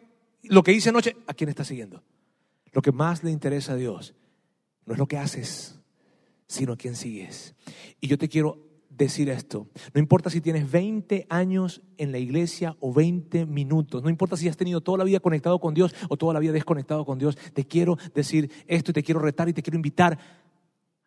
lo 0.45 0.63
que 0.63 0.73
hice 0.73 0.89
anoche, 0.89 1.17
¿a 1.27 1.35
quién 1.35 1.51
está 1.51 1.65
siguiendo? 1.65 2.03
Lo 2.73 2.83
que 2.83 2.93
más 2.93 3.25
le 3.25 3.31
interesa 3.31 3.73
a 3.73 3.77
Dios 3.77 4.15
no 4.87 4.95
es 4.95 4.99
lo 4.99 5.07
que 5.07 5.19
haces, 5.19 5.80
sino 6.51 6.73
a 6.73 6.77
quién 6.77 6.97
sigues. 6.97 7.55
Y 8.01 8.09
yo 8.09 8.19
te 8.19 8.29
quiero 8.29 8.59
decir 8.89 9.29
esto. 9.31 9.69
No 9.95 10.01
importa 10.01 10.31
si 10.31 10.41
tienes 10.41 10.69
20 10.69 11.27
años 11.31 11.81
en 11.97 12.11
la 12.11 12.19
iglesia 12.19 12.77
o 12.81 12.93
20 12.93 13.47
minutos. 13.47 14.03
No 14.03 14.11
importa 14.11 14.37
si 14.37 14.49
has 14.49 14.57
tenido 14.57 14.81
toda 14.81 14.99
la 14.99 15.05
vida 15.05 15.21
conectado 15.21 15.61
con 15.61 15.75
Dios 15.75 15.95
o 16.09 16.17
toda 16.17 16.35
la 16.35 16.41
vida 16.41 16.53
desconectado 16.53 17.05
con 17.05 17.21
Dios. 17.21 17.39
Te 17.55 17.65
quiero 17.65 17.99
decir 18.17 18.51
esto 18.67 18.91
y 18.91 18.95
te 18.95 19.05
quiero 19.05 19.21
retar 19.21 19.49
y 19.49 19.53
te 19.53 19.63
quiero 19.63 19.77
invitar 19.77 20.19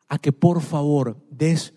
a 0.08 0.18
que 0.18 0.32
por 0.32 0.62
favor 0.62 1.18
des 1.30 1.74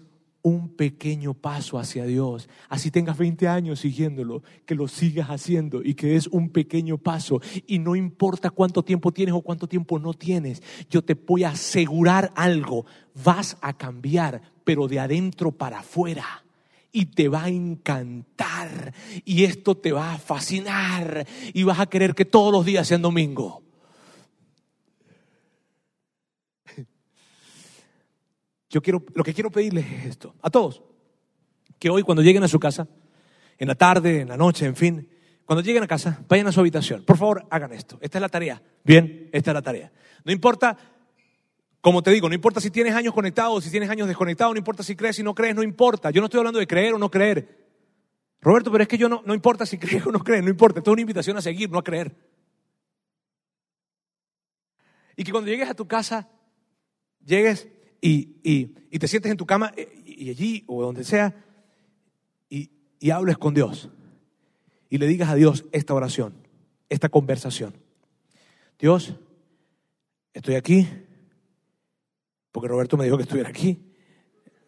un 0.46 0.68
pequeño 0.68 1.34
paso 1.34 1.76
hacia 1.76 2.04
Dios. 2.04 2.48
Así 2.68 2.92
tengas 2.92 3.18
20 3.18 3.48
años 3.48 3.80
siguiéndolo, 3.80 4.44
que 4.64 4.76
lo 4.76 4.86
sigas 4.86 5.26
haciendo 5.26 5.82
y 5.82 5.94
que 5.94 6.06
des 6.06 6.28
un 6.28 6.50
pequeño 6.50 6.98
paso. 6.98 7.40
Y 7.66 7.80
no 7.80 7.96
importa 7.96 8.50
cuánto 8.50 8.84
tiempo 8.84 9.10
tienes 9.10 9.34
o 9.34 9.40
cuánto 9.40 9.66
tiempo 9.66 9.98
no 9.98 10.14
tienes, 10.14 10.62
yo 10.88 11.02
te 11.02 11.14
voy 11.14 11.42
a 11.42 11.48
asegurar 11.48 12.32
algo. 12.36 12.86
Vas 13.24 13.56
a 13.60 13.72
cambiar, 13.72 14.40
pero 14.62 14.86
de 14.86 15.00
adentro 15.00 15.50
para 15.50 15.80
afuera. 15.80 16.44
Y 16.92 17.06
te 17.06 17.26
va 17.26 17.46
a 17.46 17.48
encantar. 17.48 18.94
Y 19.24 19.42
esto 19.42 19.76
te 19.76 19.90
va 19.90 20.14
a 20.14 20.18
fascinar. 20.18 21.26
Y 21.54 21.64
vas 21.64 21.80
a 21.80 21.86
querer 21.86 22.14
que 22.14 22.24
todos 22.24 22.52
los 22.52 22.64
días 22.64 22.86
sean 22.86 23.02
domingo. 23.02 23.65
Yo 28.68 28.82
quiero, 28.82 29.04
lo 29.14 29.22
que 29.22 29.32
quiero 29.32 29.50
pedirles 29.50 29.86
es 29.92 30.06
esto, 30.06 30.34
a 30.42 30.50
todos, 30.50 30.82
que 31.78 31.88
hoy 31.88 32.02
cuando 32.02 32.22
lleguen 32.22 32.42
a 32.42 32.48
su 32.48 32.58
casa, 32.58 32.88
en 33.58 33.68
la 33.68 33.74
tarde, 33.74 34.22
en 34.22 34.28
la 34.28 34.36
noche, 34.36 34.66
en 34.66 34.76
fin, 34.76 35.08
cuando 35.44 35.62
lleguen 35.62 35.82
a 35.84 35.86
casa, 35.86 36.24
vayan 36.28 36.48
a 36.48 36.52
su 36.52 36.60
habitación. 36.60 37.04
Por 37.04 37.16
favor, 37.16 37.46
hagan 37.50 37.72
esto. 37.72 37.98
Esta 38.00 38.18
es 38.18 38.22
la 38.22 38.28
tarea. 38.28 38.60
Bien, 38.82 39.30
esta 39.32 39.52
es 39.52 39.54
la 39.54 39.62
tarea. 39.62 39.92
No 40.24 40.32
importa, 40.32 40.76
como 41.80 42.02
te 42.02 42.10
digo, 42.10 42.28
no 42.28 42.34
importa 42.34 42.60
si 42.60 42.70
tienes 42.70 42.94
años 42.94 43.14
conectados, 43.14 43.62
si 43.62 43.70
tienes 43.70 43.88
años 43.88 44.08
desconectados, 44.08 44.52
no 44.54 44.58
importa 44.58 44.82
si 44.82 44.96
crees, 44.96 45.16
si 45.16 45.22
no 45.22 45.34
crees, 45.34 45.54
no 45.54 45.62
importa. 45.62 46.10
Yo 46.10 46.20
no 46.20 46.26
estoy 46.26 46.38
hablando 46.38 46.58
de 46.58 46.66
creer 46.66 46.94
o 46.94 46.98
no 46.98 47.10
creer. 47.10 47.64
Roberto, 48.40 48.72
pero 48.72 48.82
es 48.82 48.88
que 48.88 48.98
yo 48.98 49.08
no, 49.08 49.22
no 49.24 49.34
importa 49.34 49.64
si 49.64 49.78
crees 49.78 50.04
o 50.04 50.10
no 50.10 50.18
crees, 50.18 50.42
no 50.42 50.50
importa. 50.50 50.80
Esto 50.80 50.90
es 50.90 50.94
una 50.94 51.02
invitación 51.02 51.36
a 51.36 51.40
seguir, 51.40 51.70
no 51.70 51.78
a 51.78 51.84
creer. 51.84 52.14
Y 55.16 55.22
que 55.22 55.30
cuando 55.30 55.48
llegues 55.48 55.70
a 55.70 55.74
tu 55.74 55.86
casa, 55.86 56.28
llegues 57.24 57.68
y, 58.00 58.66
te 58.98 59.08
sientes 59.08 59.30
en 59.30 59.36
tu 59.36 59.46
cama 59.46 59.72
eh, 59.76 60.02
y, 60.04 60.30
allí 60.30 60.64
o 60.66 60.82
donde 60.82 61.04
sea 61.04 61.34
y, 62.48 62.70
y 62.98 63.10
hables 63.10 63.36
con 63.36 63.52
Dios 63.52 63.90
y 64.88 64.98
le 64.98 65.06
digas 65.06 65.28
a 65.28 65.34
Dios 65.34 65.64
esta 65.72 65.94
oración, 65.94 66.34
esta 66.88 67.08
conversación. 67.08 67.74
Dios, 68.78 69.14
estoy 70.32 70.54
aquí, 70.54 70.88
porque 72.52 72.68
Roberto 72.68 72.96
me 72.96 73.04
dijo 73.04 73.16
que 73.16 73.24
estuviera 73.24 73.48
aquí, 73.48 73.92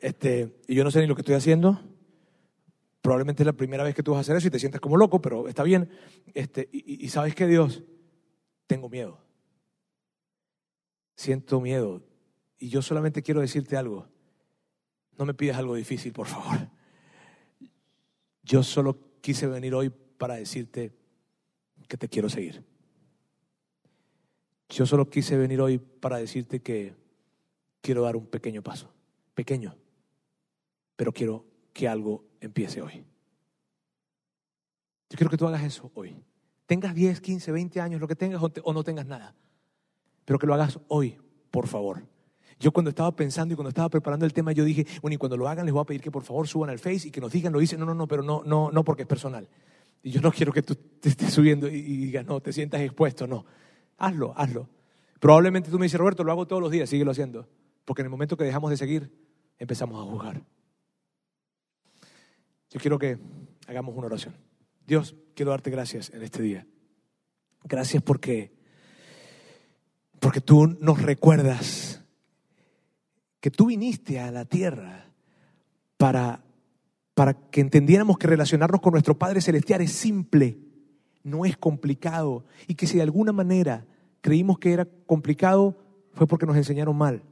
este, 0.01 0.61
y 0.67 0.75
yo 0.75 0.85
no 0.85 0.91
sé 0.91 1.01
ni 1.01 1.07
lo 1.07 1.15
que 1.15 1.23
estoy 1.23 1.35
haciendo. 1.35 1.81
Probablemente 3.01 3.43
es 3.43 3.47
la 3.47 3.53
primera 3.53 3.85
vez 3.85 3.95
que 3.95 4.03
tú 4.03 4.13
vas 4.13 4.19
a 4.19 4.21
hacer 4.21 4.37
eso 4.37 4.49
y 4.49 4.51
te 4.51 4.59
sientes 4.59 4.81
como 4.81 4.97
loco, 4.97 5.21
pero 5.21 5.49
está 5.49 5.63
bien. 5.63 5.89
Este, 6.35 6.69
y, 6.73 7.05
y 7.05 7.09
sabes 7.09 7.35
que 7.35 7.47
Dios, 7.47 7.83
tengo 8.67 8.89
miedo. 8.89 9.19
Siento 11.17 11.61
miedo. 11.61 12.03
Y 12.59 12.69
yo 12.69 12.83
solamente 12.83 13.23
quiero 13.23 13.41
decirte 13.41 13.77
algo. 13.77 14.09
No 15.17 15.25
me 15.25 15.35
pidas 15.35 15.57
algo 15.57 15.75
difícil, 15.75 16.13
por 16.13 16.27
favor. 16.27 16.69
Yo 18.43 18.63
solo 18.63 18.99
quise 19.21 19.47
venir 19.47 19.75
hoy 19.75 19.91
para 19.91 20.35
decirte 20.35 20.93
que 21.87 21.97
te 21.97 22.09
quiero 22.09 22.29
seguir. 22.29 22.65
Yo 24.69 24.87
solo 24.87 25.09
quise 25.09 25.37
venir 25.37 25.61
hoy 25.61 25.79
para 25.79 26.19
decirte 26.19 26.61
que 26.61 26.95
quiero 27.81 28.03
dar 28.03 28.17
un 28.17 28.27
pequeño 28.27 28.63
paso, 28.63 28.93
pequeño, 29.35 29.75
pero 30.97 31.13
quiero 31.13 31.47
que 31.73 31.89
algo 31.89 32.25
empiece 32.41 32.83
hoy. 32.83 33.05
Yo 35.11 35.17
quiero 35.17 35.31
que 35.31 35.39
tú 35.39 35.47
hagas 35.47 35.63
eso 35.63 35.91
hoy. 35.95 36.23
Tengas 36.67 36.95
10, 36.95 37.21
15, 37.23 37.51
20 37.51 37.81
años, 37.81 38.01
lo 38.01 38.09
que 38.09 38.15
tengas 38.15 38.43
o, 38.43 38.73
no 38.73 38.85
tengas 38.85 39.07
nada, 39.07 39.35
pero 40.27 40.39
que 40.39 40.47
lo 40.47 40.53
hagas 40.53 40.79
hoy, 40.89 41.17
por 41.51 41.67
favor. 41.67 42.03
Yo 42.59 42.73
cuando 42.73 42.91
estaba 42.91 43.15
pensando 43.15 43.53
y 43.53 43.57
cuando 43.57 43.69
estaba 43.69 43.89
preparando 43.89 44.27
el 44.27 44.33
tema, 44.33 44.53
yo 44.53 44.65
dije, 44.65 44.87
bueno, 45.01 45.15
y 45.15 45.19
cuando 45.19 45.37
lo 45.37 45.49
hagan 45.49 45.65
les 45.65 45.73
voy 45.73 45.83
a 45.83 45.85
pedir 45.85 46.01
que 46.01 46.11
por 46.11 46.25
favor 46.25 46.49
suban 46.49 46.71
al 46.71 46.79
Face 46.79 47.09
y 47.09 47.11
que 47.11 47.21
nos 47.21 47.31
digan, 47.31 47.53
lo 47.53 47.61
dicen, 47.61 47.79
no, 47.79 47.87
no, 47.87 47.95
no, 47.95 48.09
pero 48.09 48.23
no, 48.23 48.43
no, 48.45 48.71
no 48.73 48.85
porque 48.85 49.03
es 49.03 49.09
personal. 49.09 49.49
Y 50.03 50.11
yo 50.11 50.21
no 50.21 50.33
quiero 50.33 50.53
que 50.53 50.63
tú 50.63 50.75
te 50.75 51.09
estés 51.09 51.33
subiendo 51.33 51.69
y, 51.69 51.83
digas, 51.83 52.27
no, 52.27 52.41
te 52.41 52.53
sientas 52.53 52.81
expuesto, 52.81 53.27
no. 53.27 53.45
Hazlo, 53.97 54.33
hazlo. 54.37 54.69
Probablemente 55.21 55.71
tú 55.71 55.79
me 55.79 55.87
dices, 55.87 55.99
Roberto, 55.99 56.25
lo 56.25 56.33
hago 56.33 56.47
todos 56.47 56.63
los 56.63 56.71
días, 56.71 56.89
síguelo 56.89 57.11
haciendo. 57.11 57.49
Porque 57.85 58.03
en 58.03 58.07
el 58.07 58.11
momento 58.11 58.37
que 58.37 58.45
dejamos 58.45 58.71
de 58.71 58.77
seguir, 58.77 59.13
empezamos 59.59 60.01
a 60.01 60.11
juzgar. 60.11 60.43
Yo 62.71 62.81
quiero 62.81 62.99
que 62.99 63.19
hagamos 63.67 63.97
una 63.97 64.07
oración. 64.07 64.35
Dios, 64.87 65.15
quiero 65.35 65.51
darte 65.51 65.71
gracias 65.71 66.11
en 66.11 66.23
este 66.23 66.43
día. 66.43 66.67
Gracias 67.65 68.03
porque, 68.03 68.53
porque 70.21 70.41
tú 70.41 70.77
nos 70.81 71.03
recuerdas 71.03 72.05
que 73.41 73.51
tú 73.51 73.67
viniste 73.67 74.21
a 74.21 74.31
la 74.31 74.45
tierra 74.45 75.07
para, 75.97 76.45
para 77.15 77.35
que 77.35 77.61
entendiéramos 77.61 78.19
que 78.19 78.27
relacionarnos 78.27 78.81
con 78.81 78.93
nuestro 78.93 79.19
Padre 79.19 79.41
Celestial 79.41 79.81
es 79.81 79.93
simple, 79.93 80.59
no 81.23 81.45
es 81.45 81.57
complicado, 81.57 82.45
y 82.67 82.75
que 82.75 82.87
si 82.87 82.97
de 82.97 83.03
alguna 83.03 83.33
manera 83.33 83.87
creímos 84.21 84.59
que 84.59 84.73
era 84.73 84.87
complicado, 85.07 85.77
fue 86.15 86.27
porque 86.27 86.47
nos 86.47 86.57
enseñaron 86.57 86.97
mal. 86.97 87.23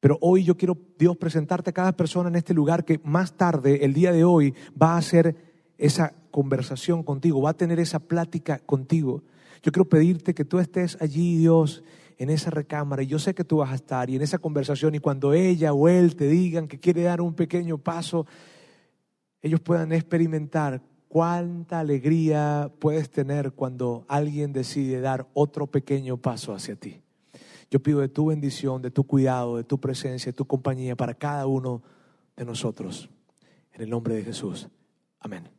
Pero 0.00 0.18
hoy 0.20 0.44
yo 0.44 0.56
quiero, 0.56 0.78
Dios, 0.98 1.16
presentarte 1.16 1.70
a 1.70 1.74
cada 1.74 1.96
persona 1.96 2.28
en 2.28 2.36
este 2.36 2.54
lugar 2.54 2.84
que 2.84 3.00
más 3.02 3.32
tarde, 3.32 3.84
el 3.84 3.94
día 3.94 4.12
de 4.12 4.24
hoy, 4.24 4.54
va 4.80 4.94
a 4.94 4.98
hacer 4.98 5.34
esa 5.78 6.14
conversación 6.30 7.02
contigo, 7.02 7.42
va 7.42 7.50
a 7.50 7.56
tener 7.56 7.80
esa 7.80 7.98
plática 7.98 8.58
contigo. 8.58 9.24
Yo 9.62 9.72
quiero 9.72 9.88
pedirte 9.88 10.34
que 10.34 10.44
tú 10.44 10.58
estés 10.58 10.96
allí, 11.00 11.38
Dios, 11.38 11.82
en 12.18 12.30
esa 12.30 12.50
recámara 12.50 13.02
y 13.02 13.06
yo 13.06 13.18
sé 13.18 13.34
que 13.34 13.44
tú 13.44 13.58
vas 13.58 13.72
a 13.72 13.74
estar 13.74 14.08
y 14.08 14.16
en 14.16 14.22
esa 14.22 14.38
conversación 14.38 14.94
y 14.94 15.00
cuando 15.00 15.32
ella 15.32 15.72
o 15.72 15.88
él 15.88 16.16
te 16.16 16.26
digan 16.26 16.68
que 16.68 16.80
quiere 16.80 17.02
dar 17.02 17.20
un 17.20 17.34
pequeño 17.34 17.78
paso, 17.78 18.26
ellos 19.42 19.60
puedan 19.60 19.92
experimentar 19.92 20.82
cuánta 21.08 21.80
alegría 21.80 22.70
puedes 22.78 23.10
tener 23.10 23.52
cuando 23.52 24.04
alguien 24.08 24.52
decide 24.52 25.00
dar 25.00 25.26
otro 25.34 25.66
pequeño 25.66 26.16
paso 26.16 26.54
hacia 26.54 26.76
ti. 26.76 27.00
Yo 27.70 27.82
pido 27.82 28.00
de 28.00 28.08
tu 28.08 28.26
bendición, 28.26 28.80
de 28.80 28.90
tu 28.90 29.04
cuidado, 29.04 29.56
de 29.56 29.64
tu 29.64 29.80
presencia, 29.80 30.32
de 30.32 30.36
tu 30.36 30.46
compañía 30.46 30.96
para 30.96 31.14
cada 31.14 31.46
uno 31.46 31.82
de 32.36 32.44
nosotros. 32.44 33.10
En 33.72 33.82
el 33.82 33.90
nombre 33.90 34.14
de 34.14 34.24
Jesús. 34.24 34.68
Amén. 35.20 35.55